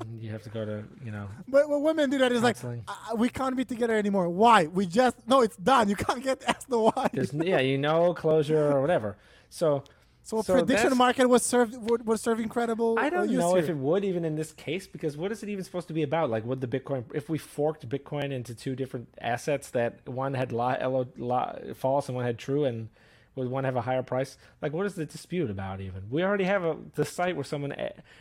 [0.00, 2.56] And you have to go to you know But when women do that, it's like
[2.64, 4.28] uh, we can't be together anymore.
[4.28, 4.66] Why?
[4.66, 5.88] We just no, it's done.
[5.88, 7.10] You can't get asked the why.
[7.12, 9.16] There's yeah, you know closure or whatever.
[9.50, 9.84] So
[10.24, 12.96] So, So prediction market was served would, was serve incredible.
[12.98, 15.50] I uh, don't know if it would even in this case because what is it
[15.50, 16.30] even supposed to be about?
[16.30, 20.50] Like, would the Bitcoin if we forked Bitcoin into two different assets that one had
[20.50, 22.88] li- lo- li- false and one had true, and
[23.36, 24.36] would one have a higher price?
[24.62, 25.80] Like, what is the dispute about?
[25.80, 27.74] Even we already have a the site where someone.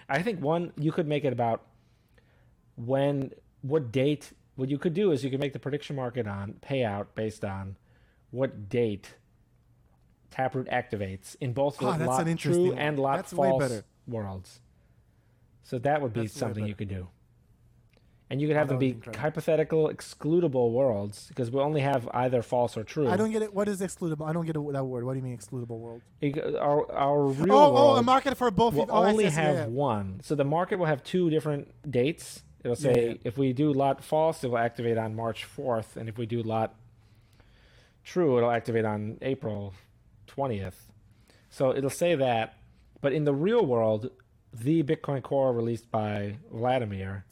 [0.09, 1.63] I think one you could make it about
[2.75, 3.31] when
[3.61, 4.33] what date.
[4.55, 7.75] What you could do is you could make the prediction market on payout based on
[8.29, 9.15] what date
[10.29, 12.77] Taproot activates in both the Ah, lot true one.
[12.77, 14.61] and lot That's false worlds.
[15.63, 17.07] So that would be That's something you could do.
[18.33, 19.21] And you could oh, have that them be incredible.
[19.21, 23.07] hypothetical excludable worlds because we only have either false or true.
[23.07, 23.53] I don't get it.
[23.53, 24.27] What is excludable?
[24.27, 25.03] I don't get that word.
[25.03, 26.01] What do you mean excludable world?
[26.23, 28.73] Our, our oh, real oh, world oh, a market for both.
[28.73, 29.65] will oh, only have yeah.
[29.67, 30.19] one.
[30.23, 32.41] So the market will have two different dates.
[32.63, 33.15] It'll say yeah.
[33.23, 36.41] if we do lot false, it will activate on March 4th, and if we do
[36.41, 36.73] lot
[38.03, 39.75] true, it'll activate on April
[40.27, 40.73] 20th.
[41.51, 42.57] So it'll say that,
[42.99, 44.09] but in the real world,
[44.51, 47.25] the Bitcoin Core released by Wladimir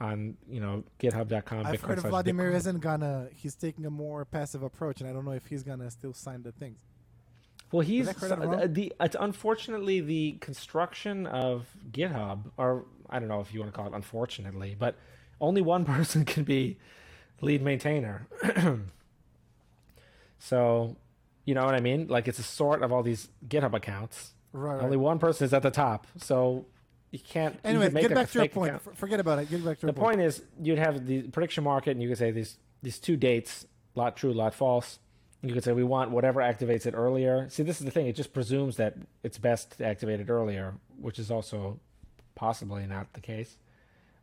[0.00, 1.66] on you know GitHub.com.
[1.66, 2.56] I've Bitcoin heard Wladimir Bitcoin.
[2.56, 3.28] isn't gonna.
[3.34, 6.42] He's taking a more passive approach, and I don't know if he's gonna still sign
[6.42, 6.78] the things.
[7.70, 8.62] Well, he's I heard that so- wrong?
[8.62, 13.72] uh, the it's unfortunately the construction of GitHub, or I don't know if you want
[13.72, 14.96] to call it unfortunately, but
[15.40, 16.78] only one person can be
[17.40, 18.26] lead maintainer.
[20.38, 20.96] so,
[21.44, 22.06] you know what I mean?
[22.08, 24.32] Like it's a sort of all these GitHub accounts.
[24.52, 24.80] Right.
[24.82, 26.64] Only one person is at the top, so
[27.10, 27.54] you can't.
[27.54, 28.74] you Anyway, make get back to your point.
[28.74, 28.96] account.
[28.96, 29.50] Forget about it.
[29.50, 29.96] Get back to your point.
[29.96, 33.16] The point is, you'd have the prediction market, and you could say these these two
[33.16, 34.98] dates, lot true, lot false.
[35.42, 37.48] You could say we want whatever activates it earlier.
[37.48, 40.74] See, this is the thing; it just presumes that it's best to activate it earlier,
[41.00, 41.78] which is also
[42.34, 43.56] possibly not the case,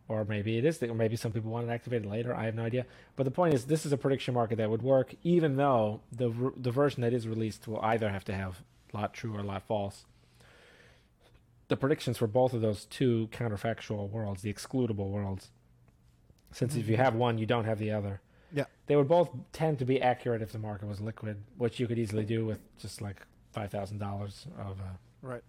[0.08, 0.78] or maybe it is.
[0.78, 2.36] The, or maybe some people want it activated later.
[2.36, 2.86] I have no idea.
[3.16, 6.52] But the point is, this is a prediction market that would work, even though the
[6.58, 8.62] the version that is released will either have to have
[8.94, 10.06] lot true or lot false.
[11.68, 15.50] The predictions for both of those two counterfactual worlds, the excludable worlds,
[16.52, 18.22] since if you have one, you don't have the other.
[18.54, 18.66] Yeah.
[18.88, 21.98] They would both tend to be accurate if the market was liquid, which you could
[22.00, 24.80] easily do with just like five thousand dollars of.
[24.80, 24.84] Uh,
[25.22, 25.42] Right.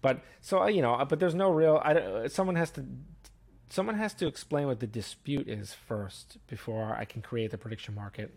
[0.00, 1.80] but so uh, you know, uh, but there's no real.
[1.84, 2.84] I don't, uh, someone has to.
[3.68, 7.94] Someone has to explain what the dispute is first before I can create the prediction
[7.94, 8.34] market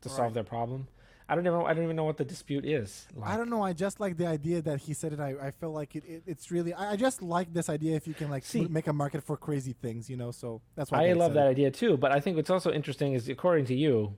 [0.00, 0.88] to solve their problem.
[1.30, 1.60] I don't even.
[1.64, 3.06] I don't even know what the dispute is.
[3.14, 3.62] Like, I don't know.
[3.62, 5.20] I just like the idea that he said it.
[5.20, 6.22] I, I feel like it, it.
[6.26, 6.74] It's really.
[6.74, 7.94] I, I just like this idea.
[7.94, 10.32] If you can like See- make a market for crazy things, you know.
[10.32, 11.50] So that's why I get love that excited.
[11.52, 14.16] idea too, but I think what's also interesting is, according to you,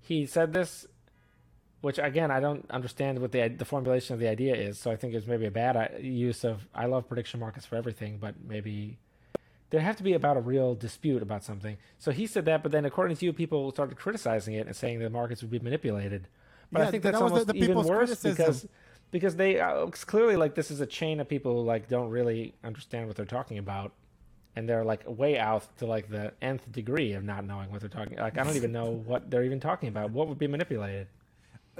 [0.00, 0.86] he said this,
[1.82, 4.78] which again I don't understand what the the formulation of the idea is.
[4.78, 6.66] So I think it's maybe a bad uh, use of.
[6.74, 8.96] I love prediction markets for everything, but maybe
[9.68, 11.76] there have to be about a real dispute about something.
[11.98, 15.00] So he said that, but then according to you, people started criticizing it and saying
[15.00, 16.28] the markets would be manipulated.
[16.74, 18.36] But Yeah, I think that that's was almost the even people's worse criticism.
[18.36, 18.66] because
[19.10, 22.54] because they uh, clearly like this is a chain of people who like don't really
[22.64, 23.92] understand what they're talking about,
[24.56, 27.88] and they're like way out to like the nth degree of not knowing what they're
[27.88, 28.18] talking.
[28.18, 30.10] Like I don't even know what they're even talking about.
[30.10, 31.06] What would be manipulated?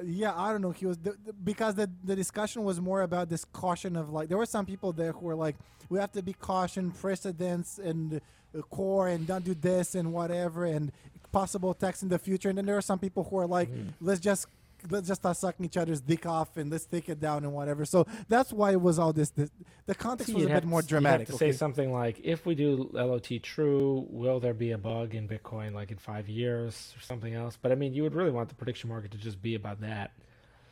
[0.02, 3.28] yeah i don't know he was the, the, because the, the discussion was more about
[3.28, 5.54] this caution of like there were some people there who were like
[5.88, 8.20] we have to be caution precedents and
[8.58, 10.90] uh, core and don't do this and whatever and
[11.30, 13.68] possible attacks in the future and then there are some people who are like
[14.00, 14.48] let's just
[14.90, 17.84] let's just start sucking each other's dick off and let's take it down and whatever
[17.84, 19.50] so that's why it was all this, this
[19.86, 23.38] the context was a bit more dramatic to say something like, "If we do LOT
[23.42, 27.58] true, will there be a bug in Bitcoin like in five years or something else?"
[27.60, 30.12] But I mean, you would really want the prediction market to just be about that.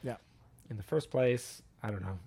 [0.02, 0.16] Yeah.
[0.70, 2.18] In the first place, I don't know.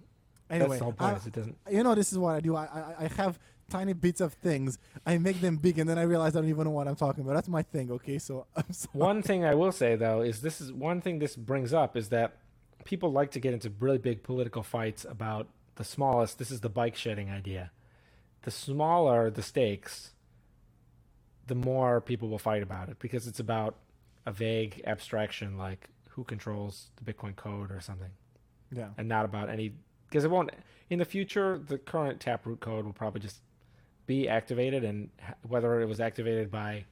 [0.50, 1.22] anyway That's the whole point.
[1.24, 1.58] I- it doesn't.
[1.72, 3.40] you know this is what i do I, I i have
[3.70, 6.66] tiny bits of things i make them big and then i realize i don't even
[6.66, 8.92] know what i'm talking about that's my thing okay so i'm sorry.
[9.00, 12.10] One thing I will say though is this is one thing this brings up is
[12.10, 12.38] that
[12.84, 16.40] people like to get into really big political fights about the smallest.
[16.40, 17.72] This is the bike shedding idea.
[18.44, 20.12] The smaller the stakes,
[21.48, 23.76] the more people will fight about it because it's about
[24.26, 28.12] a vague abstraction like who controls the Bitcoin code or something,
[28.72, 29.74] yeah and not about any
[30.08, 30.52] because it won't
[30.90, 31.58] in the future.
[31.58, 33.42] The current taproot code will probably just
[34.06, 35.10] be activated, and
[35.48, 36.86] whether it was activated by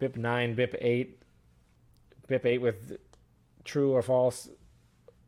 [0.00, 1.22] BIP nine, BIP eight,
[2.28, 2.96] BIP eight with
[3.64, 4.48] true or false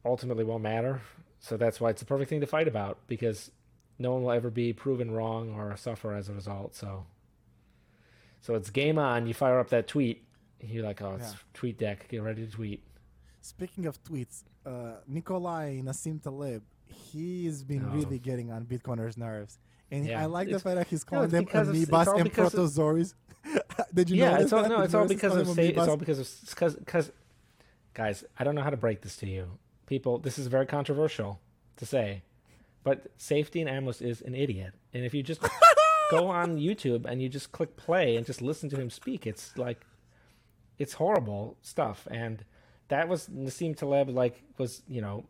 [0.04, 1.00] ultimately won't matter.
[1.40, 3.50] So that's why it's the perfect thing to fight about because
[3.98, 6.74] no one will ever be proven wrong or suffer as a result.
[6.74, 7.04] So,
[8.40, 9.26] so it's game on.
[9.26, 10.24] You fire up that tweet.
[10.60, 11.38] You're like, oh, it's Yeah.
[11.54, 12.08] tweet deck.
[12.08, 12.84] Get ready to tweet.
[13.40, 17.92] Speaking of tweets, uh, Nikolai Nassim Taleb, he's been Oh.
[17.94, 19.58] really getting on Bitcoiners' nerves.
[19.92, 20.22] And Yeah.
[20.22, 22.54] I like the fact that he's calling it's them because it's- it's amoebas and because
[22.54, 23.14] protozoaries.
[23.94, 24.68] Did you yeah, notice it's all that?
[24.70, 27.12] no, it's all because of them sa- it's all because of because because
[27.94, 29.58] guys, I don't know how to break this to you.
[29.86, 31.40] People, this is very controversial
[31.76, 32.22] to say,
[32.84, 34.72] but Saifedean Ammous is an idiot.
[34.94, 35.40] And if you just
[36.10, 39.54] go on YouTube and you just click play and just listen to him speak, it's
[39.58, 39.84] like
[40.78, 42.06] it's horrible stuff.
[42.10, 42.44] And
[42.88, 45.24] that was Nassim Taleb like was, you know,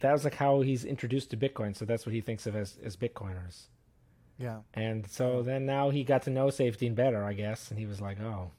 [0.00, 2.78] that was like how he's introduced to Bitcoin, so that's what he thinks of as
[2.84, 3.66] as Bitcoiners.
[4.38, 4.58] Yeah.
[4.74, 8.00] And so then now he got to know Safety better, I guess, and he was
[8.00, 8.50] like, "Oh,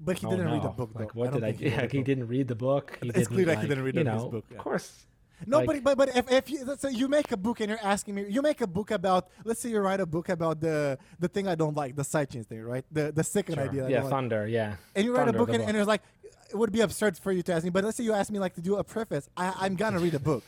[0.00, 1.00] But he oh, didn't read the book, though.
[1.00, 1.52] Like, what don't did I?
[1.52, 1.64] do?
[1.70, 2.98] he Like, he didn't read the book.
[3.02, 4.56] He It's didn't, clear that he like, didn't read you the- know, book, yeah.
[4.58, 5.06] Of course.
[5.46, 7.68] No, like- but but but if, if you let's say you make a book and
[7.70, 10.60] you're asking me, you make a book about let's say you write a book about
[10.60, 12.84] the the thing I don't like, the sidechains thing, right?
[12.92, 13.64] The the second Sure.
[13.64, 13.88] idea.
[13.88, 14.10] Yeah, don't like.
[14.10, 14.46] Thunder.
[14.46, 14.76] Yeah.
[14.94, 16.02] and you write Thunder, a book and, and it was like
[16.50, 18.38] it would be absurd for you to ask me but let's say you ask me
[18.40, 20.42] like to do a preface I, i'm gonna read a book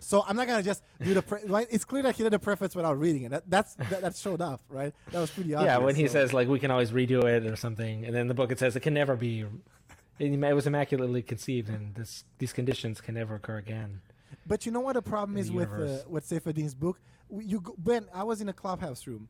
[0.00, 2.40] so i'm not gonna just do the pre- right it's clear that he did a
[2.40, 5.68] preface without reading it that, that's that, that showed up, right that was pretty obvious
[5.70, 8.26] yeah, when he so- says like we can always redo it or something, and then
[8.26, 9.44] the book it says it can never be.
[10.18, 14.00] It it was immaculately conceived, and this these conditions can never occur again.
[14.46, 17.00] But you know what the problem is the with uh, with Saifedean's book
[17.40, 19.28] you go, ben i was in a clubhouse room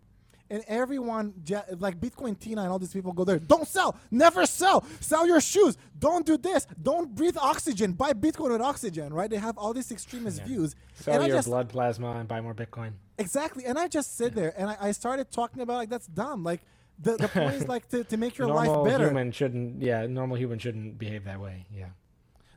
[0.50, 1.32] and everyone
[1.78, 5.40] like bitcoin tina and all these people go there don't sell never sell sell your
[5.40, 9.72] shoes don't do this don't breathe oxygen buy bitcoin with oxygen right they have all
[9.72, 10.44] these extremist Yeah.
[10.46, 12.92] views Sell and your just, blood plasma and buy more Bitcoin.
[13.18, 13.64] Exactly.
[13.64, 16.44] And I just sit there and I, I started talking about like that's dumb.
[16.44, 16.60] Like
[16.98, 19.06] the, the point is like to, to make your normal life better.
[19.08, 19.82] human shouldn't.
[19.82, 21.66] Yeah, normal human shouldn't behave that way.
[21.72, 21.86] Yeah.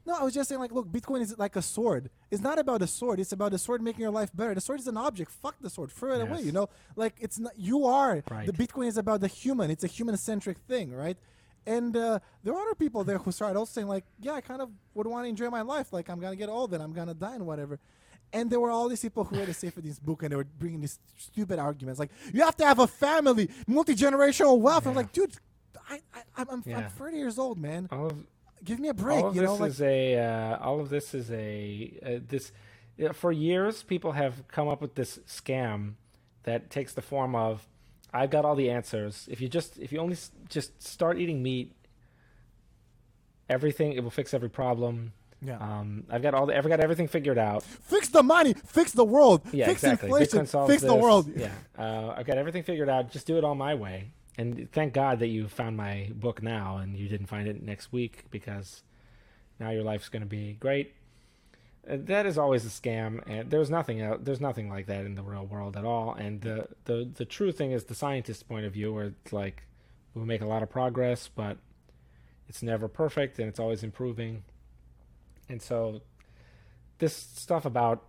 [0.08, 2.10] No, I was just saying like look, Bitcoin is like a sword.
[2.32, 4.56] It's not about a sword, it's about the sword making your life better.
[4.56, 5.30] The sword is an object.
[5.32, 5.92] Fuck the sword.
[5.92, 6.70] Throw it away, you know?
[6.96, 8.48] Like it's not you are Right.
[8.48, 9.70] the Bitcoin is about the human.
[9.70, 11.18] It's a human centric thing, right?
[11.66, 14.62] And uh, there are other people there who started also saying like, yeah, I kind
[14.62, 15.92] of would want to enjoy my life.
[15.92, 17.78] Like I'm gonna get old and I'm gonna die and whatever.
[18.32, 20.80] And there were all these people who read the Saifedean's book and they were bringing
[20.82, 24.88] these stupid arguments like, you have to have a family, multi generational wealth.
[24.88, 25.34] I'm like, dude,
[25.90, 26.78] I, I, I'm, I'm, Yeah.
[26.80, 27.88] I'm 30 years old, man.
[27.92, 28.18] All of
[28.64, 29.24] Give me a break.
[29.24, 32.20] all of you this know, like is a uh, all of this is a uh,
[32.28, 32.52] this
[32.98, 35.94] yeah, for years people have come up with this scam
[36.44, 37.68] that takes the form of
[38.14, 39.28] I've got all the answers.
[39.30, 41.74] If you just if you only s- just start eating meat,
[43.50, 45.14] everything it will fix every problem.
[45.42, 45.58] yeah.
[45.60, 47.64] Um, I've got all the I've got everything figured out.
[47.64, 50.08] fix the money, fix the world, Yeah, fix exactly.
[50.10, 51.30] inflation, fix the world.
[51.36, 53.12] Yeah, uh, I've got everything figured out.
[53.12, 54.12] Just do it all my way.
[54.38, 57.92] And thank God that you found my book now, and you didn't find it next
[57.92, 58.84] week because
[59.60, 60.94] now your life's going to be great.
[61.90, 65.16] Uh, that is always a scam, and there's nothing el there's nothing like that in
[65.16, 66.14] the real world at all.
[66.14, 69.64] And the the the true thing is the scientist's point of view, where it's like
[70.14, 71.58] we make a lot of progress, but
[72.48, 74.44] it's never perfect, and it's always improving.
[75.50, 76.02] And so,
[77.00, 78.04] this stuff about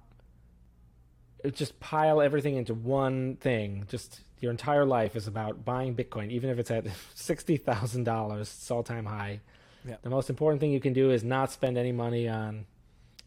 [1.52, 3.84] just pile everything into one thing.
[3.88, 8.48] Just your entire life is about buying Bitcoin, even if it's at sixty thousand dollars,
[8.48, 9.40] it's all time high.
[9.84, 9.96] Yeah.
[10.02, 12.66] The most important thing you can do is not spend any money on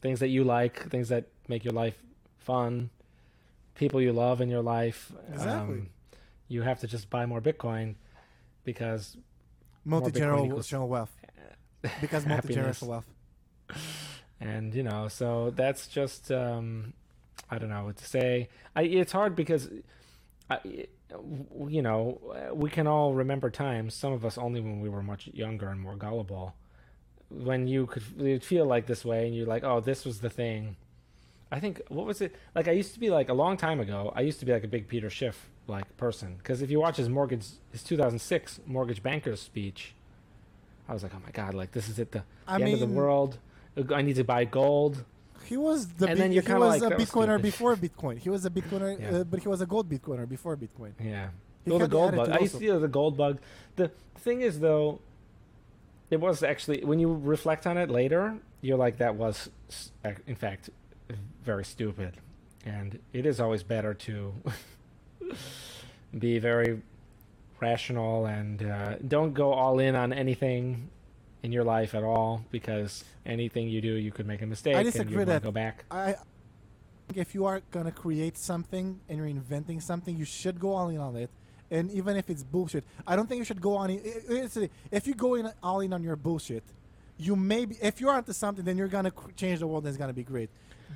[0.02, 1.96] things that you like, things that make your life
[2.40, 2.90] fun,
[3.76, 5.12] people you love in your life.
[5.30, 5.82] Um, Exactly.
[6.48, 7.96] you have to just buy more Bitcoin
[8.64, 9.18] because
[9.86, 11.16] Multi generational wealth.
[12.02, 13.06] Because multi generational wealth.
[14.40, 16.94] and you know so that's just um
[17.50, 19.70] i don't know what to say I, it's hard because
[20.50, 20.60] I,
[21.68, 25.04] you know uh, we can all remember times some of us only when we were
[25.04, 26.56] much younger and more gullible
[27.30, 30.76] when you could feel like this way and you're like oh this was the thing.
[31.54, 34.14] I think what was it like i used to be like a long time ago
[34.16, 36.96] i used to be like a big peter schiff like person because if you watch
[36.96, 39.94] his mortgage his 2006 mortgage bankers speech
[40.88, 42.86] i was like oh my god like this is it the, the end of the
[42.88, 43.38] world.
[43.94, 45.04] I need to buy gold
[45.45, 47.41] He was the And big, then you're he was like, a Bitcoiner stupid.
[47.41, 48.18] before Bitcoin.
[48.18, 49.18] He was a Bitcoiner, Yeah.
[49.19, 50.93] uh, but he was a gold Bitcoiner before Bitcoin.
[50.99, 51.30] Yeah.
[51.63, 52.30] He well, the gold bug.
[52.30, 52.76] I used to also.
[52.76, 53.39] see the gold bug.
[53.76, 54.99] The thing is, though,
[56.09, 59.49] it was actually when you reflect on it later, you're like, that was,
[60.27, 60.69] in fact,
[61.43, 62.18] very stupid,
[62.65, 64.34] and it is always better to
[66.18, 66.81] be very
[67.59, 70.89] rational and uh, don't go all in on anything
[71.43, 74.85] in your life at all because anything you do, you could make a mistake and
[74.85, 75.85] disagree you want that- go back.
[75.89, 76.13] I
[77.07, 80.89] think if you are gonna create something and you're inventing something, you should go all
[80.89, 81.30] in on it.
[81.69, 83.89] And even if it's bullshit, I don't think you should go on.
[83.91, 86.63] i- i- a- If you go in all in on your bullshit,
[87.18, 87.76] you may be.
[87.81, 89.84] If you're onto something, then you're gonna change the world.
[89.85, 90.49] and it's gonna be great.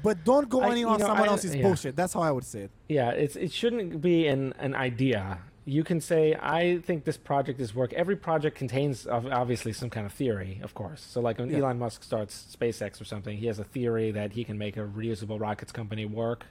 [0.04, 1.62] But don't go I- on in on know, someone I- else's yeah.
[1.64, 1.96] bullshit.
[1.96, 2.72] That's how I would say it.
[2.90, 5.40] Yeah, it's it shouldn't be an an idea.
[5.68, 7.92] You can say, I think this project is work.
[7.94, 11.02] Every project contains obviously some kind of theory, of course.
[11.02, 11.58] So like when Yeah.
[11.60, 14.82] Elon Musk starts SpaceX or something, he has a theory that he can make a
[14.82, 16.46] reusable rockets company work.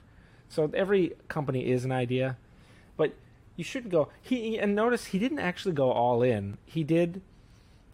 [0.49, 2.37] So every company is an idea,
[2.97, 3.13] but
[3.55, 4.09] you shouldn't go.
[4.21, 6.57] He and notice he didn't actually go all in.
[6.65, 7.21] He did.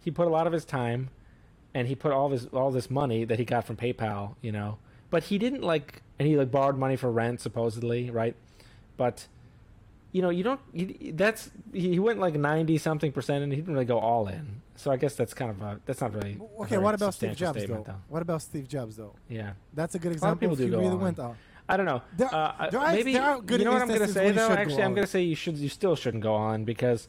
[0.00, 1.10] He put a lot of his time,
[1.72, 4.34] and he put all of his all this money that he got from PayPal.
[4.42, 4.78] You know,
[5.08, 8.34] but he didn't like, and he like borrowed money for rent supposedly, right?
[8.96, 9.28] But
[10.12, 10.60] you know, you don't.
[10.72, 14.60] You, that's he went like ninety something percent, and he didn't really go all in.
[14.76, 16.38] So I guess that's kind of a that's not really.
[16.60, 17.94] Okay, what about Steve Jobs statement, though?
[18.08, 19.14] What about Steve Jobs though?
[19.28, 20.38] Yeah, That's a good example.
[20.38, 21.36] people if do go really went out.
[21.68, 22.02] I don't know.
[22.16, 24.30] There- uh, there are- maybe there are good you know what I'm going to say
[24.32, 24.48] though.
[24.48, 25.56] should go Actually, I'm going to say you should.
[25.56, 27.08] You still shouldn't go on because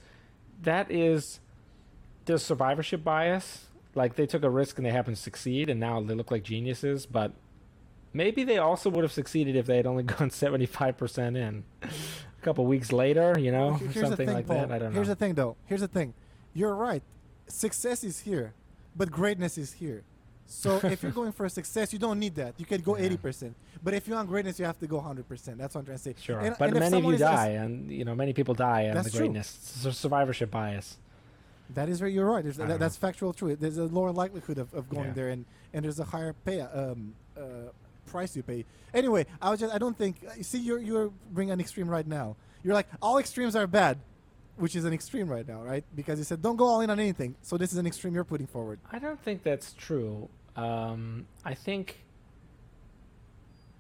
[0.62, 1.40] that is
[2.26, 3.66] the survivorship bias.
[3.96, 6.44] Like they took a risk and they happened to succeed, and now they look like
[6.44, 7.06] geniuses.
[7.06, 7.34] But
[8.14, 11.64] maybe they also would have succeeded if they had only gone 75 percent in.
[12.44, 14.58] Couple weeks later, you know, Here's something thing, like Paul.
[14.68, 14.72] that.
[14.72, 15.14] I don't Here's know.
[15.14, 15.56] the thing, though.
[15.66, 16.14] Here's the thing.
[16.54, 17.02] You're right.
[17.48, 18.54] Success is here,
[18.96, 20.04] but greatness is here.
[20.46, 22.56] So if you're going for success, you don't need that.
[22.58, 23.06] You can go Yeah.
[23.06, 23.56] eighty percent.
[23.82, 25.58] But if you want greatness, you have to go hundred percent.
[25.58, 26.16] That's what I'm trying to say.
[26.22, 28.96] Sure, And- but and many of you die, and you know many people die on
[28.96, 29.20] That's the true.
[29.22, 29.48] greatness.
[29.62, 30.98] So survivorship bias.
[31.70, 32.44] That is where you're right.
[32.44, 33.60] There's, that, that's factual truth.
[33.62, 35.14] There's a lower likelihood of, of going Yeah.
[35.14, 37.42] there, and, and there's a higher pay um, uh,
[38.14, 38.64] price you pay.
[38.94, 42.38] Anyway, I was just I don't think see you're you're bringing an extreme right now.
[42.64, 43.98] You're like all extremes are bad,
[44.56, 45.84] which is an extreme right now, right?
[45.94, 47.36] Because you said don't go all in on anything.
[47.42, 48.80] So this is an extreme you're putting forward.
[48.92, 50.30] I don't think that's true.
[50.56, 52.06] Um, I think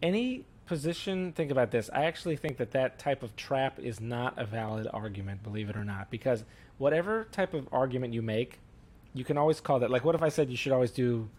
[0.02, 1.32] any position.
[1.34, 1.90] Think about this.
[1.94, 5.44] I actually think that that type of trap is not a valid argument.
[5.44, 6.44] Believe it or not, because
[6.78, 8.60] whatever type of argument you make,
[9.14, 9.92] you can always call that.
[9.92, 11.30] Like, what if I said you should always do,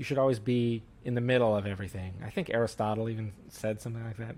[0.00, 2.14] you should always be in the middle of everything?
[2.24, 4.34] I think Aristotle even said something like that.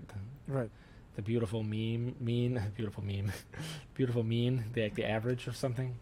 [0.47, 0.69] Right.
[1.15, 3.31] the beautiful meme mean beautiful meme
[3.95, 5.95] beautiful mean the the average or something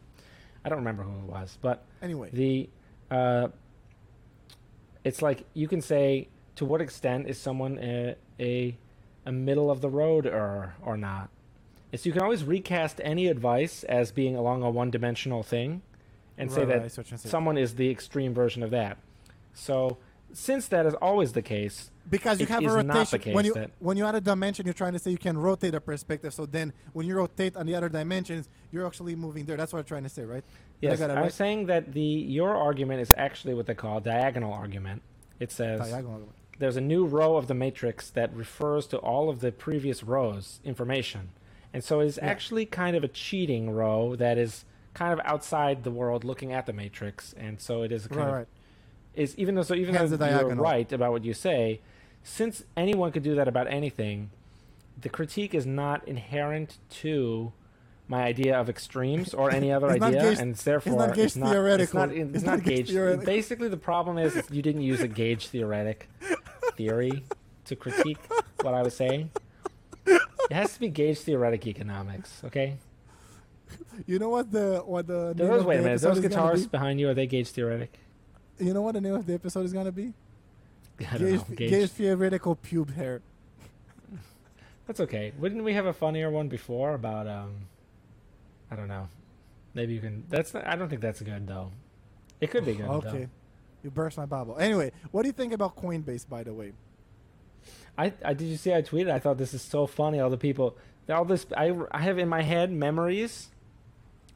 [0.65, 2.29] i don't remember who it was but Anyway.
[2.33, 2.69] the
[3.15, 3.49] uh
[5.03, 8.77] it's like you can say to what extent is someone a a,
[9.25, 11.29] a middle of the road or or not
[11.91, 15.81] it's you can always recast any advice as being along a one-dimensional thing
[16.37, 17.31] and say Right, right, I that see what you're saying.
[17.31, 18.97] someone is the extreme version of that
[19.53, 19.97] so
[20.33, 23.71] since that is always the case because you have a rotation when case you that-
[23.79, 26.45] when you add a dimension you're trying to say you can rotate a perspective so
[26.45, 29.85] then when you rotate on the other dimensions you're actually moving there that's what i'm
[29.85, 30.43] trying to say right
[30.79, 31.31] Yes, I'm right?
[31.31, 35.03] saying that the your argument is actually what they call a diagonal argument.
[35.39, 36.29] It says Diagonal.
[36.57, 40.59] there's a new row of the matrix that refers to all of the previous rows
[40.63, 41.29] information,
[41.71, 42.25] and so it's Yeah.
[42.25, 44.65] actually kind of a cheating row that is
[44.95, 48.19] kind of outside the world looking at the matrix, and so it is a kind
[48.21, 48.47] right of right
[49.13, 51.81] is even though so even though you're right about what you say,
[52.23, 54.31] since anyone could do that about anything,
[54.99, 57.51] the critique is not inherent to
[58.07, 61.35] my idea of extremes or any other idea, gauge- and it's therefore not gauge it's
[61.37, 61.83] not, theoretical.
[61.83, 63.25] It's not, it's It's not not gauge gauge.
[63.25, 66.09] Basically, the problem is you didn't use a gauge theoretic
[66.75, 67.23] theory
[67.65, 68.17] to critique
[68.61, 69.31] what I was saying.
[70.05, 72.77] It has to be gauge theoretic economics, okay?
[74.05, 76.01] You know what the what the Those, wait a minute.
[76.01, 76.69] Those guitars be?
[76.69, 77.97] behind you are they gauge theoretic?
[78.59, 80.13] You know what the name of the episode is gonna be?
[80.97, 81.69] Gauge, Gauge.
[81.69, 83.21] gauge theoretical pube hair.
[84.87, 85.33] That's okay.
[85.39, 87.67] Wouldn't we have a funnier one before about um?
[88.69, 89.07] I don't know.
[89.73, 90.25] Maybe you can.
[90.29, 90.53] That's.
[90.53, 91.71] Not, I don't think that's good though.
[92.39, 92.87] It could be good.
[92.87, 93.09] Okay.
[93.09, 93.29] Though.
[93.83, 94.57] You burst my bubble.
[94.57, 96.73] Anyway, what do you think about Coinbase, by the way?
[97.97, 99.09] I, I did you see I tweeted?
[99.09, 100.19] I thought this is so funny.
[100.19, 100.77] All the people,
[101.09, 101.45] all this.
[101.55, 103.49] I I have in my head memories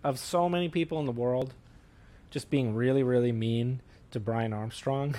[0.04, 1.54] of so many people in the world
[2.30, 3.82] just being really really mean
[4.16, 5.14] to Brian Armstrong,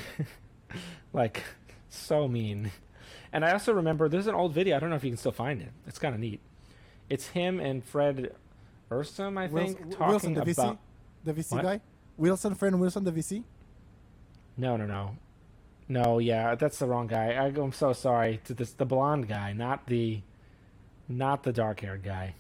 [1.13, 1.45] like
[1.91, 2.73] so mean.
[3.31, 4.75] And I also remember there's an old video.
[4.75, 5.69] I don't know if you can still find it.
[5.87, 6.41] It's kind of neat.
[7.11, 8.33] It's him and Fred
[8.91, 10.79] Ehrsam, I think, Wilson, talking Wilson, the VC, about.
[11.25, 11.63] the VC What?
[11.63, 11.81] guy.
[12.17, 13.45] Wilson, friend Wilson, the VC.
[14.57, 15.17] No, no, no,
[15.89, 16.19] no.
[16.19, 17.33] Yeah, that's the wrong guy.
[17.35, 18.73] I, I'm so sorry to this.
[18.73, 20.23] The blonde guy, not the,
[21.07, 22.35] not the dark-haired guy.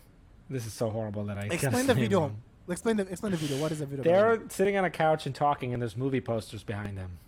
[0.48, 2.20] This is so horrible that I Explain the video.
[2.20, 2.42] wrong.
[2.68, 3.58] Explain the explain the video.
[3.58, 4.02] What is the video?
[4.04, 4.52] They're about?
[4.52, 7.18] sitting on a couch and talking, and there's movie posters behind them.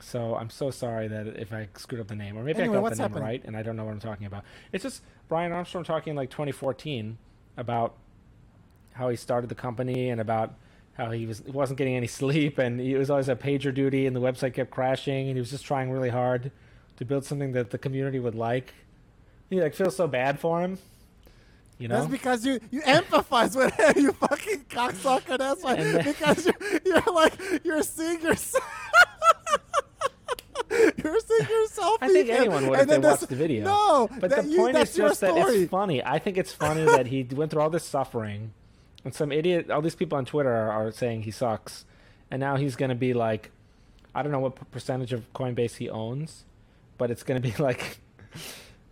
[0.00, 2.80] So I'm so sorry that if I screwed up the name, or maybe Anyway, I
[2.80, 3.22] got the name happening?
[3.22, 4.44] right, and I don't know what I'm talking about.
[4.72, 7.16] It's just Brian Armstrong talking like 2014
[7.56, 7.94] about
[8.92, 10.54] how he started the company and about
[10.94, 14.06] how he was he wasn't getting any sleep, and he was always at pager duty,
[14.06, 16.50] and the website kept crashing, and he was just trying really hard
[16.96, 18.74] to build something that the community would like.
[19.50, 20.78] He like feels so bad for him,
[21.78, 21.96] you know.
[21.96, 25.38] That's because you you empathize with him, you fucking cocksucker.
[25.38, 25.76] That's why.
[25.76, 27.34] Then- because you're, you're like
[27.64, 28.64] you're seeing yourself.
[30.70, 31.98] you're seeing yourself.
[32.00, 33.64] I think anyone would and if they watched the video.
[33.64, 36.02] No, But the you- point is just that it's funny.
[36.02, 38.52] I think it's funny that he went through all this suffering,
[39.04, 41.84] and some idiot, all these people on Twitter are, are saying he sucks,
[42.30, 43.50] and now he's going to be like,
[44.14, 46.44] I don't know what percentage of Coinbase he owns,
[46.98, 47.98] but it's going to be like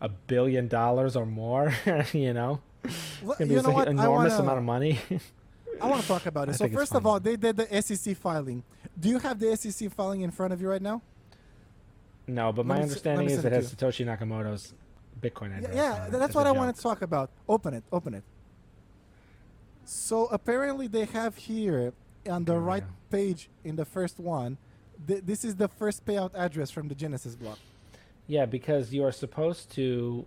[0.01, 1.73] a billion dollars or more.
[2.13, 3.89] you know, it's to be you know like, what?
[3.89, 4.99] I enormous wanna- amount of money.
[5.81, 6.55] I want to talk about I it.
[6.57, 8.63] So first of all, they did the SEC filing.
[8.99, 11.03] Do you have the SEC filing in front of you right now?
[12.27, 14.75] no, but Let my me s- understanding is it has Satoshi Nakamoto's
[15.21, 15.75] Bitcoin address.
[15.75, 16.13] yeah, it.
[16.13, 17.31] that's what I wanted to talk about.
[17.49, 18.23] Open it, open it.
[19.85, 21.93] So apparently they have here
[22.29, 22.93] on the we right go.
[23.11, 24.57] page in the first one,
[25.07, 27.59] th- this is the first payout address from the Genesis block.
[28.29, 30.25] Yeah, because you are supposed to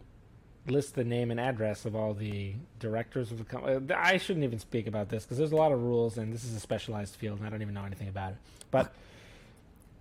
[0.68, 3.76] list the name and address of all the directors of the company.
[3.76, 6.44] Uh, I shouldn't even speak about this because there's a lot of rules, and this
[6.44, 8.38] is a specialized field, and I don't even know anything about it.
[8.72, 8.94] But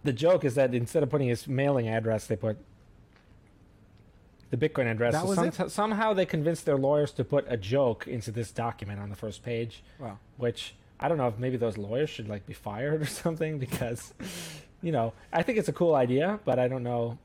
[0.02, 2.56] the joke is that instead of putting his mailing address, they put
[4.50, 5.12] the Bitcoin address.
[5.14, 5.70] That So was some- it?
[5.70, 9.42] Somehow they convinced their lawyers to put a joke into this document on the first
[9.42, 10.18] page, Wow.
[10.36, 14.14] which I don't know if maybe those lawyers should like be fired or something because,
[14.80, 17.18] you know, I think it's a cool idea, but I don't know.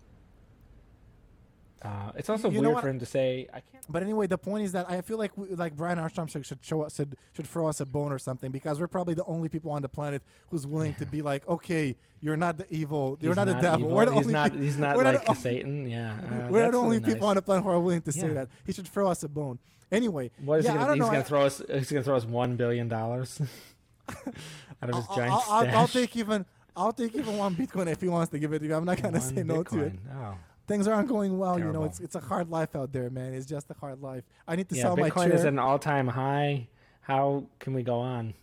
[1.81, 4.65] Uh, it's also You weird for him to say, "I can't." But anyway, the point
[4.65, 7.47] is that I feel like we, like Brian Armstrong should, should show us should, should
[7.47, 10.21] throw us a bone or something because we're probably the only people on the planet
[10.49, 13.79] who's willing to be like, okay, you're not the evil, you're He's not, the devil.
[13.85, 13.95] evil.
[13.95, 14.51] We're the he's only not.
[14.51, 15.89] peop- He's not we're not like the- Satan.
[15.89, 16.11] Yeah,
[16.45, 17.29] uh, we're the only really people nice.
[17.29, 18.49] on the planet who are willing to say that.
[18.65, 19.57] He should throw us a bone.
[19.91, 20.93] Anyway, What is yeah, he gonna?
[20.95, 21.05] He's know.
[21.07, 21.61] gonna throw us.
[21.67, 23.41] He's gonna throw us one billion dollars
[24.09, 25.77] out of his I'll, giant I'll, I'll.
[25.77, 26.45] I'll take even
[26.75, 28.75] I'll take even one Bitcoin if he wants to give it to you.
[28.75, 29.93] I'm not gonna One say no to it.
[30.13, 30.35] Oh,
[30.69, 31.83] Things aren't going well, you know.
[31.83, 33.33] It's it's a hard life out there, man.
[33.33, 34.23] It's just a hard life.
[34.47, 34.83] I need to yeah.
[34.83, 36.67] sell my Bitcoin is at an all-time high.
[37.01, 38.35] How can we go on?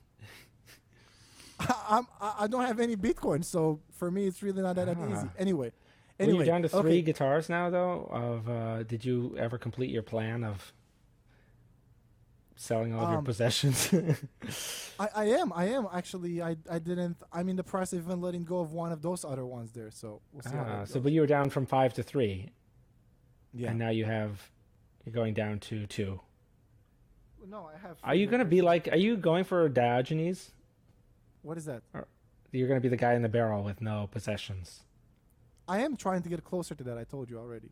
[1.60, 5.16] I'm, I I don't have any Bitcoin, so for me it's really not that, Ah.
[5.16, 5.28] easy.
[5.38, 5.70] Anyway,
[6.18, 7.02] anyway, you down to three okay.
[7.02, 8.08] guitars now, though?
[8.10, 10.72] Of uh, did you ever complete your plan of
[12.56, 13.92] selling all of your Um, possessions?
[14.98, 16.42] I, I am, I am actually.
[16.42, 17.16] I I didn't.
[17.32, 19.90] I'm in the process of even letting go of one of those other ones there.
[19.90, 20.50] So we'll see.
[20.54, 22.50] ah, so, but you were down from five to three,
[23.52, 23.70] yeah.
[23.70, 24.50] and now you have
[25.04, 26.20] you're going down to two.
[27.46, 27.98] no, I have.
[28.02, 28.88] Are you gonna be like?
[28.90, 30.52] Are you going for Diogenes?
[31.42, 31.82] What is that?
[32.52, 34.82] You're gonna be the guy in the barrel with no possessions.
[35.68, 36.96] I am trying to get closer to that.
[36.96, 37.70] I told you already.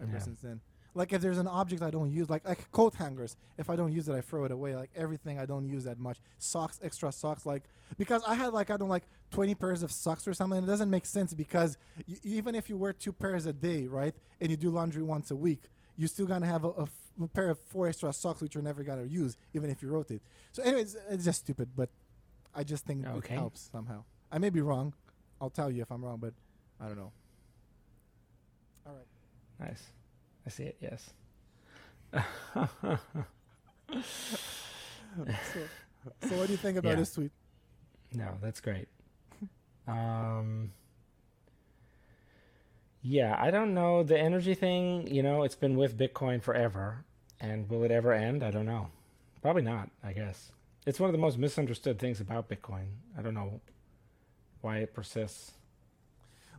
[0.00, 0.18] Ever Yeah.
[0.18, 0.60] since then,
[0.96, 3.92] like if there's an object I don't use, like like coat hangers, if I don't
[3.92, 4.74] use it, I throw it away.
[4.74, 6.18] Like everything I don't use that much.
[6.38, 7.64] Socks, extra socks, like
[7.98, 10.62] because I had like I don't like 20 pairs of socks or something.
[10.62, 14.14] It doesn't make sense because you, even if you wear two pairs a day, right,
[14.40, 15.62] and you do laundry once a week,
[15.96, 16.90] you still gonna have a, a f-
[17.22, 20.22] a pair of four extra socks which you're never gonna use, even if you rotate.
[20.52, 21.90] So, anyways, it's just stupid, but
[22.54, 23.34] I just think Okay.
[23.34, 24.04] it helps somehow.
[24.32, 24.94] I may be wrong.
[25.40, 26.32] I'll tell you if I'm wrong, but
[26.80, 27.12] I don't know.
[28.86, 29.68] All right.
[29.68, 29.82] Nice.
[30.46, 30.76] I see it.
[30.80, 31.10] Yes.
[35.52, 35.60] So,
[36.28, 36.94] so what do you think about Yeah.
[36.96, 37.30] this tweet?
[38.12, 38.88] No, that's great.
[39.88, 40.72] Um,
[43.02, 44.02] yeah, I don't know.
[44.02, 47.04] The energy thing, you know, it's been with Bitcoin forever.
[47.40, 48.42] And will it ever end?
[48.42, 48.88] I don't know.
[49.42, 50.50] Probably not, I guess.
[50.86, 52.86] It's one of the most misunderstood things about Bitcoin.
[53.16, 53.60] I don't know
[54.60, 55.52] why it persists.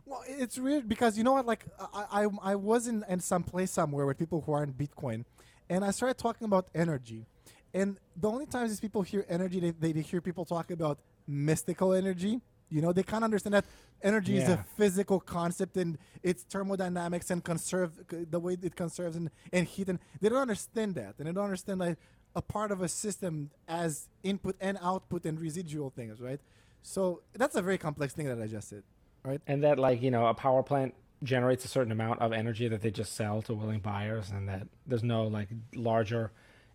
[0.08, 1.44] Well, it's weird because you know what?
[1.44, 5.26] Like, I I, I was in, in some place somewhere with people who aren't Bitcoin,
[5.68, 7.26] and I started talking about energy,
[7.74, 10.98] and the only times these people hear energy, they, they, they hear people talk about
[11.26, 12.40] mystical energy.
[12.70, 13.66] You know, they can't understand that
[14.02, 19.30] energy is a physical concept and it's thermodynamics and conserve the way it conserves and,
[19.52, 21.98] and heat, and they don't understand that, and they don't understand like
[22.34, 26.40] a part of a system as input and output and residual things, right?
[26.82, 28.82] So that's a very complex thing that I just said,
[29.28, 29.40] right?
[29.46, 32.80] And that, like, you know, a power plant generates a certain amount of energy that
[32.80, 36.32] they just sell to willing buyers, and that there's no, like, larger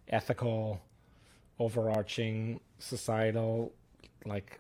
[0.07, 0.81] ethical,
[1.59, 3.73] overarching societal,
[4.25, 4.59] like,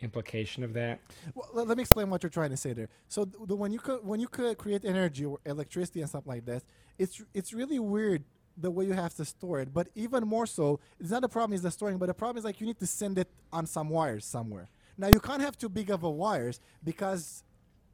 [0.00, 1.00] implication of that.
[1.34, 2.88] Well, let, me explain what you're trying to say there.
[3.08, 6.46] So the, when you co- when you could create energy or electricity and stuff like
[6.46, 6.62] that,
[6.98, 8.24] it's it's really weird
[8.56, 9.74] the way you have to store it.
[9.74, 12.44] But even more so, it's not the problem is the storing, but the problem is
[12.44, 14.70] like you need to send it on some wires somewhere.
[15.00, 17.42] Now you can't have too big of a wires because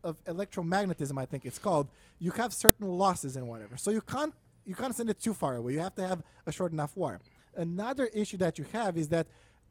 [0.02, 1.88] of electromagnetism, I think it's called.
[2.18, 3.76] You have certain losses and whatever.
[3.76, 4.34] So you can't
[4.64, 5.74] you can't send it too far away.
[5.74, 7.20] You have to have a short enough wire.
[7.54, 9.28] Another issue that you have is that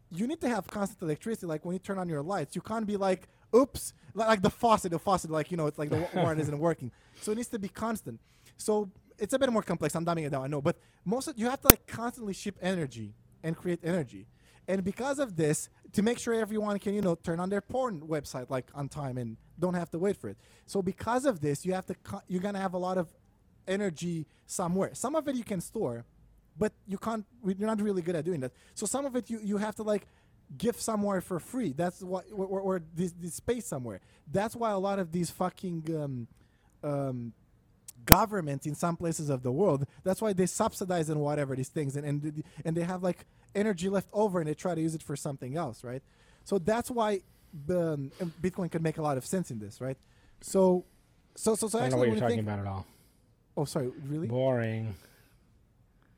[0.10, 1.45] you need to have constant electricity.
[1.45, 4.49] Like when you turn on your lights, you can't be like, "Oops!" Li- Like the
[4.49, 6.90] faucet, the faucet, like you know, it's like the wire isn't working.
[7.22, 8.22] So it needs to be constant.
[8.56, 9.94] So it's a bit more complex.
[9.95, 12.57] I'm dumbing it down, I know, but most of you have to like constantly ship
[12.62, 13.14] energy
[13.44, 14.28] and create energy.
[14.68, 18.01] And because of this, to make sure everyone can, you know, turn on their porn
[18.01, 20.38] website like on time and don't have to wait for it.
[20.65, 23.07] So because of this, you have to co- you're gonna have a lot of
[23.65, 24.93] energy somewhere.
[24.93, 26.05] Some of it you can store,
[26.57, 27.26] but you can't.
[27.45, 28.51] You're not really good at doing that.
[28.73, 30.07] So some of it you you have to like
[30.57, 31.72] give somewhere for free.
[31.72, 34.01] That's what or, or, or this, this space somewhere.
[34.30, 36.27] That's why a lot of these fucking um,
[36.84, 37.34] um,
[38.05, 39.85] governments in some places of the world.
[40.03, 43.26] That's why they subsidize and whatever these things, and and and they have like
[43.56, 46.03] energy left over, and they try to use it for something else, right?
[46.44, 47.22] So that's why
[47.69, 48.11] um,
[48.41, 49.98] Bitcoin can make a lot of sense in this, right?
[50.41, 50.86] So,
[51.36, 52.86] so so so I don't know what you're talking think, about at all.
[53.57, 54.27] oh sorry, really?
[54.27, 54.94] Boring.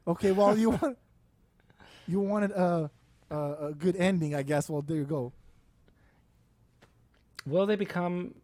[0.08, 0.98] Okay, well you want
[2.08, 2.90] you wanted a,
[3.30, 4.70] a a good ending, I guess.
[4.70, 5.34] Well, there you go.
[7.46, 8.36] Will they become?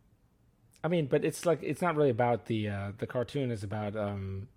[0.83, 3.95] I mean, but it's like it's not really about the uh, the cartoon is about
[3.95, 4.47] um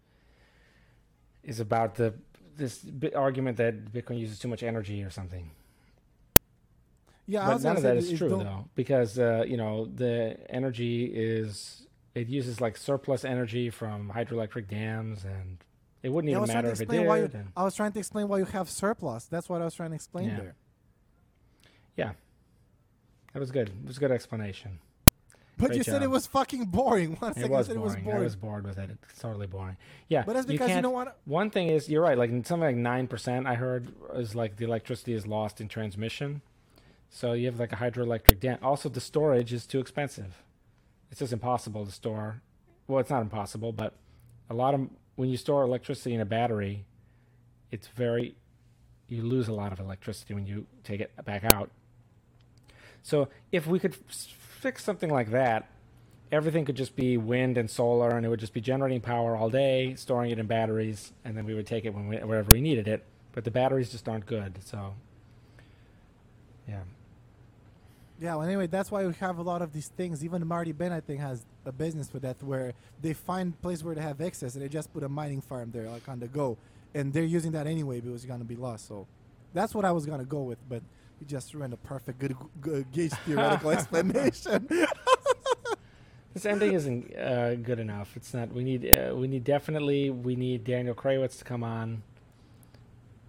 [1.43, 2.15] is about the
[2.57, 2.85] this
[3.15, 5.51] argument that Bitcoin uses too much energy or something.
[7.27, 10.37] Yeah, I but none of that is true don't- though, because uh, you know the
[10.49, 15.59] energy is it uses like surplus energy from hydroelectric dams, and
[16.03, 17.07] it wouldn't Yeah, even matter if it did.
[17.07, 19.25] why you, and- I was trying to explain why you have surplus.
[19.27, 20.37] That's what I was trying to explain Yeah.
[20.37, 20.55] there.
[21.97, 22.13] yeah,
[23.33, 23.69] that was good.
[23.71, 24.79] It was a good explanation.
[25.59, 27.17] But Great you said it was fucking boring.
[27.21, 27.81] One It was you said boring.
[27.81, 28.17] it was boring.
[28.21, 28.91] I was bored with it.
[29.11, 29.77] It's totally boring.
[30.09, 31.17] Yeah, but that's because you, can't- know what?
[31.25, 32.19] One thing is, you're right.
[32.19, 36.43] Like something like nine percent, I heard is like the electricity is lost in transmission.
[37.09, 38.59] So you have like a hydroelectric dam.
[38.63, 40.43] Also, the storage is too expensive.
[41.11, 42.43] It's just impossible to store.
[42.87, 43.95] Well, it's not impossible, but
[44.51, 46.85] a lot of when you store electricity in a battery,
[47.71, 48.35] it's very
[49.09, 51.71] you lose a lot of electricity when you take it back out.
[53.03, 53.95] So if we could
[54.57, 55.69] fix something like that,
[56.33, 59.51] everything could just be wind and solar, and it would just be generating power all
[59.51, 62.89] day, storing it in batteries, and then we would take it we, wherever we needed
[62.89, 63.05] it.
[63.33, 64.59] But the batteries just aren't good.
[64.65, 64.95] So,
[66.69, 66.83] yeah,
[68.19, 68.37] Yeah.
[68.37, 70.25] Well, anyway, that's why we have a lot of these things.
[70.25, 73.95] Even Marty Bent, I think, has a business for that, where they find place where
[73.95, 76.57] they have excess, and they just put a mining farm there, like on the go,
[76.95, 78.89] and they're using that anyway because it's gonna be lost.
[78.89, 79.07] So
[79.55, 80.83] that's what I was gonna go with, but
[81.21, 84.69] you just ran a perfect, good, good gauge theoretical explanation.
[86.35, 88.17] this ending isn't uh, good enough.
[88.17, 88.53] It's not.
[88.53, 88.87] We need.
[88.87, 90.11] Uh, we need definitely.
[90.11, 92.03] We need Daniel Krawisz to come on.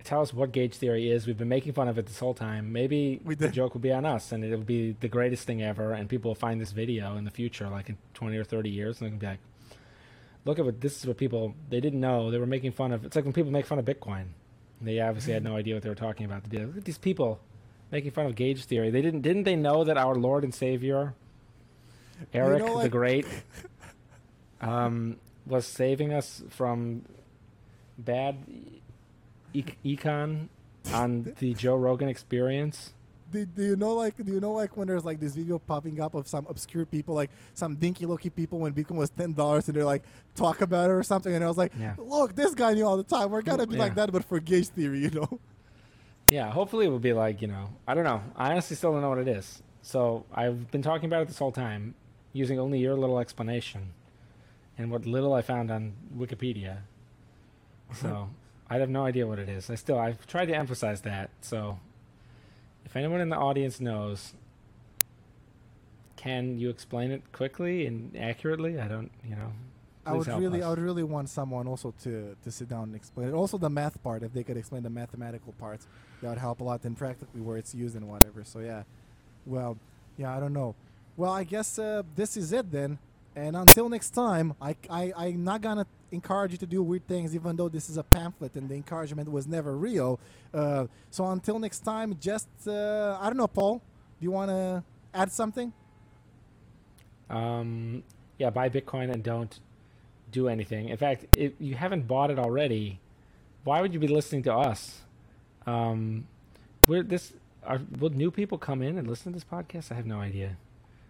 [0.04, 1.28] Tell us what gauge theory is.
[1.28, 2.72] We've been making fun of it this whole time.
[2.72, 5.92] Maybe We the joke will be on us, and it'll be the greatest thing ever.
[5.94, 9.02] And people will find this video in the future, like in twenty or thirty years,
[9.02, 9.40] and they'll be like,
[10.46, 11.06] "Look at what this is.
[11.08, 12.32] What people they didn't know.
[12.32, 13.06] They were making fun of.
[13.06, 14.28] It's like when people make fun of Bitcoin.
[14.80, 16.44] They obviously had no idea what they were talking about.
[16.44, 17.40] They'd be like, Look at these people
[17.92, 18.90] making fun of gauge theory.
[18.90, 19.22] They didn't.
[19.22, 21.14] Didn't they know that our Lord and Savior,
[22.34, 23.26] Eric know, the Great,
[24.62, 27.04] um, was saving us from
[27.98, 28.38] bad
[29.54, 30.48] e- econ
[30.94, 32.94] on the Joe Rogan Experience.
[33.32, 36.00] do, do you know like do you know like when there's like this video popping
[36.00, 39.68] up of some obscure people like some dinky looky people when Bitcoin was ten dollars
[39.68, 40.04] and they're like
[40.36, 41.96] talk about it or something and I was like Yeah.
[41.98, 44.70] look this guy knew all the time we're gonna be like that but for gauge
[44.70, 45.40] theory you know
[46.30, 47.70] Yeah, hopefully it will be like you know.
[47.88, 48.22] I don't know.
[48.36, 49.62] I honestly still don't know what it is.
[49.82, 51.96] So I've been talking about it this whole time,
[52.34, 53.94] using only your little explanation,
[54.78, 56.80] and what little I found on Wikipedia.
[57.94, 58.30] So
[58.70, 59.70] I have no idea what it is.
[59.70, 61.30] I still I've tried to emphasize that.
[61.42, 61.80] So
[62.86, 64.34] if anyone in the audience knows,
[66.18, 68.80] can you explain it quickly and accurately?
[68.80, 69.54] I don't, you know.
[70.08, 70.66] I would really, us.
[70.66, 73.34] I would really want someone also to to sit down and explain it.
[73.34, 75.88] Also, the math part, if they could explain the mathematical parts,
[76.22, 76.84] that would help a lot.
[76.86, 78.44] And practically where it's used and whatever.
[78.44, 78.84] So yeah,
[79.46, 79.78] well,
[80.18, 80.76] yeah, I don't know.
[81.16, 83.00] Well, I guess uh, this is it then.
[83.36, 87.36] And until next time, I, I I'm not gonna encourage you to do weird things,
[87.36, 90.20] even though this is a pamphlet and the encouragement was never real.
[90.54, 93.82] Uh, so until next time, just uh, I don't know, Paul.
[94.20, 95.72] Do you want to add something?
[97.30, 98.04] Um,
[98.38, 99.60] yeah, buy Bitcoin and don't
[100.32, 100.90] do anything.
[100.90, 103.00] In fact, if you haven't bought it already,
[103.64, 105.02] why would you be listening to us?
[105.66, 106.28] Um,
[106.88, 107.34] we're this.
[107.66, 109.92] Are, will new people come in and listen to this podcast?
[109.92, 110.58] I have no idea.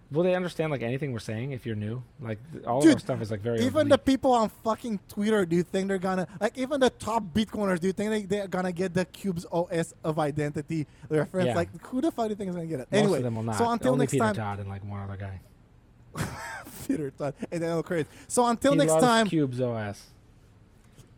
[0.10, 2.02] Will they understand like anything we're saying if you're new?
[2.22, 5.58] Like all of our stuff is like very Even the people on fucking Twitter, do
[5.58, 6.58] you think they're gonna like?
[6.58, 10.18] Even the top Bitcoiners, do you think they, they're gonna get the Qubes OS of
[10.18, 11.48] identity reference?
[11.48, 11.56] Yeah.
[11.56, 12.88] Like, who the fuck do you think is gonna get it?
[12.92, 13.58] Most anyway, of them will not.
[13.58, 15.42] so until Only next Peter time, Todd and like one other guy.
[16.88, 18.07] Peter Todd and Daniel Craig.
[18.27, 20.01] So until he next loves time, Qubes OS.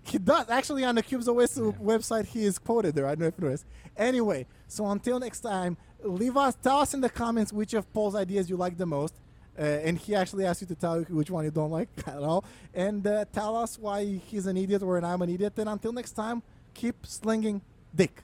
[0.03, 1.71] he does actually on the Qubes OS Yeah.
[1.81, 2.25] website.
[2.25, 3.05] He is quoted there.
[3.05, 3.65] I don't know if you noticed.
[3.97, 8.15] Anyway, so until next time, leave us, tell us in the comments which of Paul's
[8.15, 9.13] ideas you like the most.
[9.57, 12.45] Uh, and he actually asked you to tell which one you don't like at all.
[12.73, 15.53] And uh, tell us why he's an idiot or I'm an idiot.
[15.57, 16.41] And until next time,
[16.73, 17.61] keep slinging
[17.93, 18.23] dick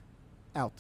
[0.56, 0.72] out.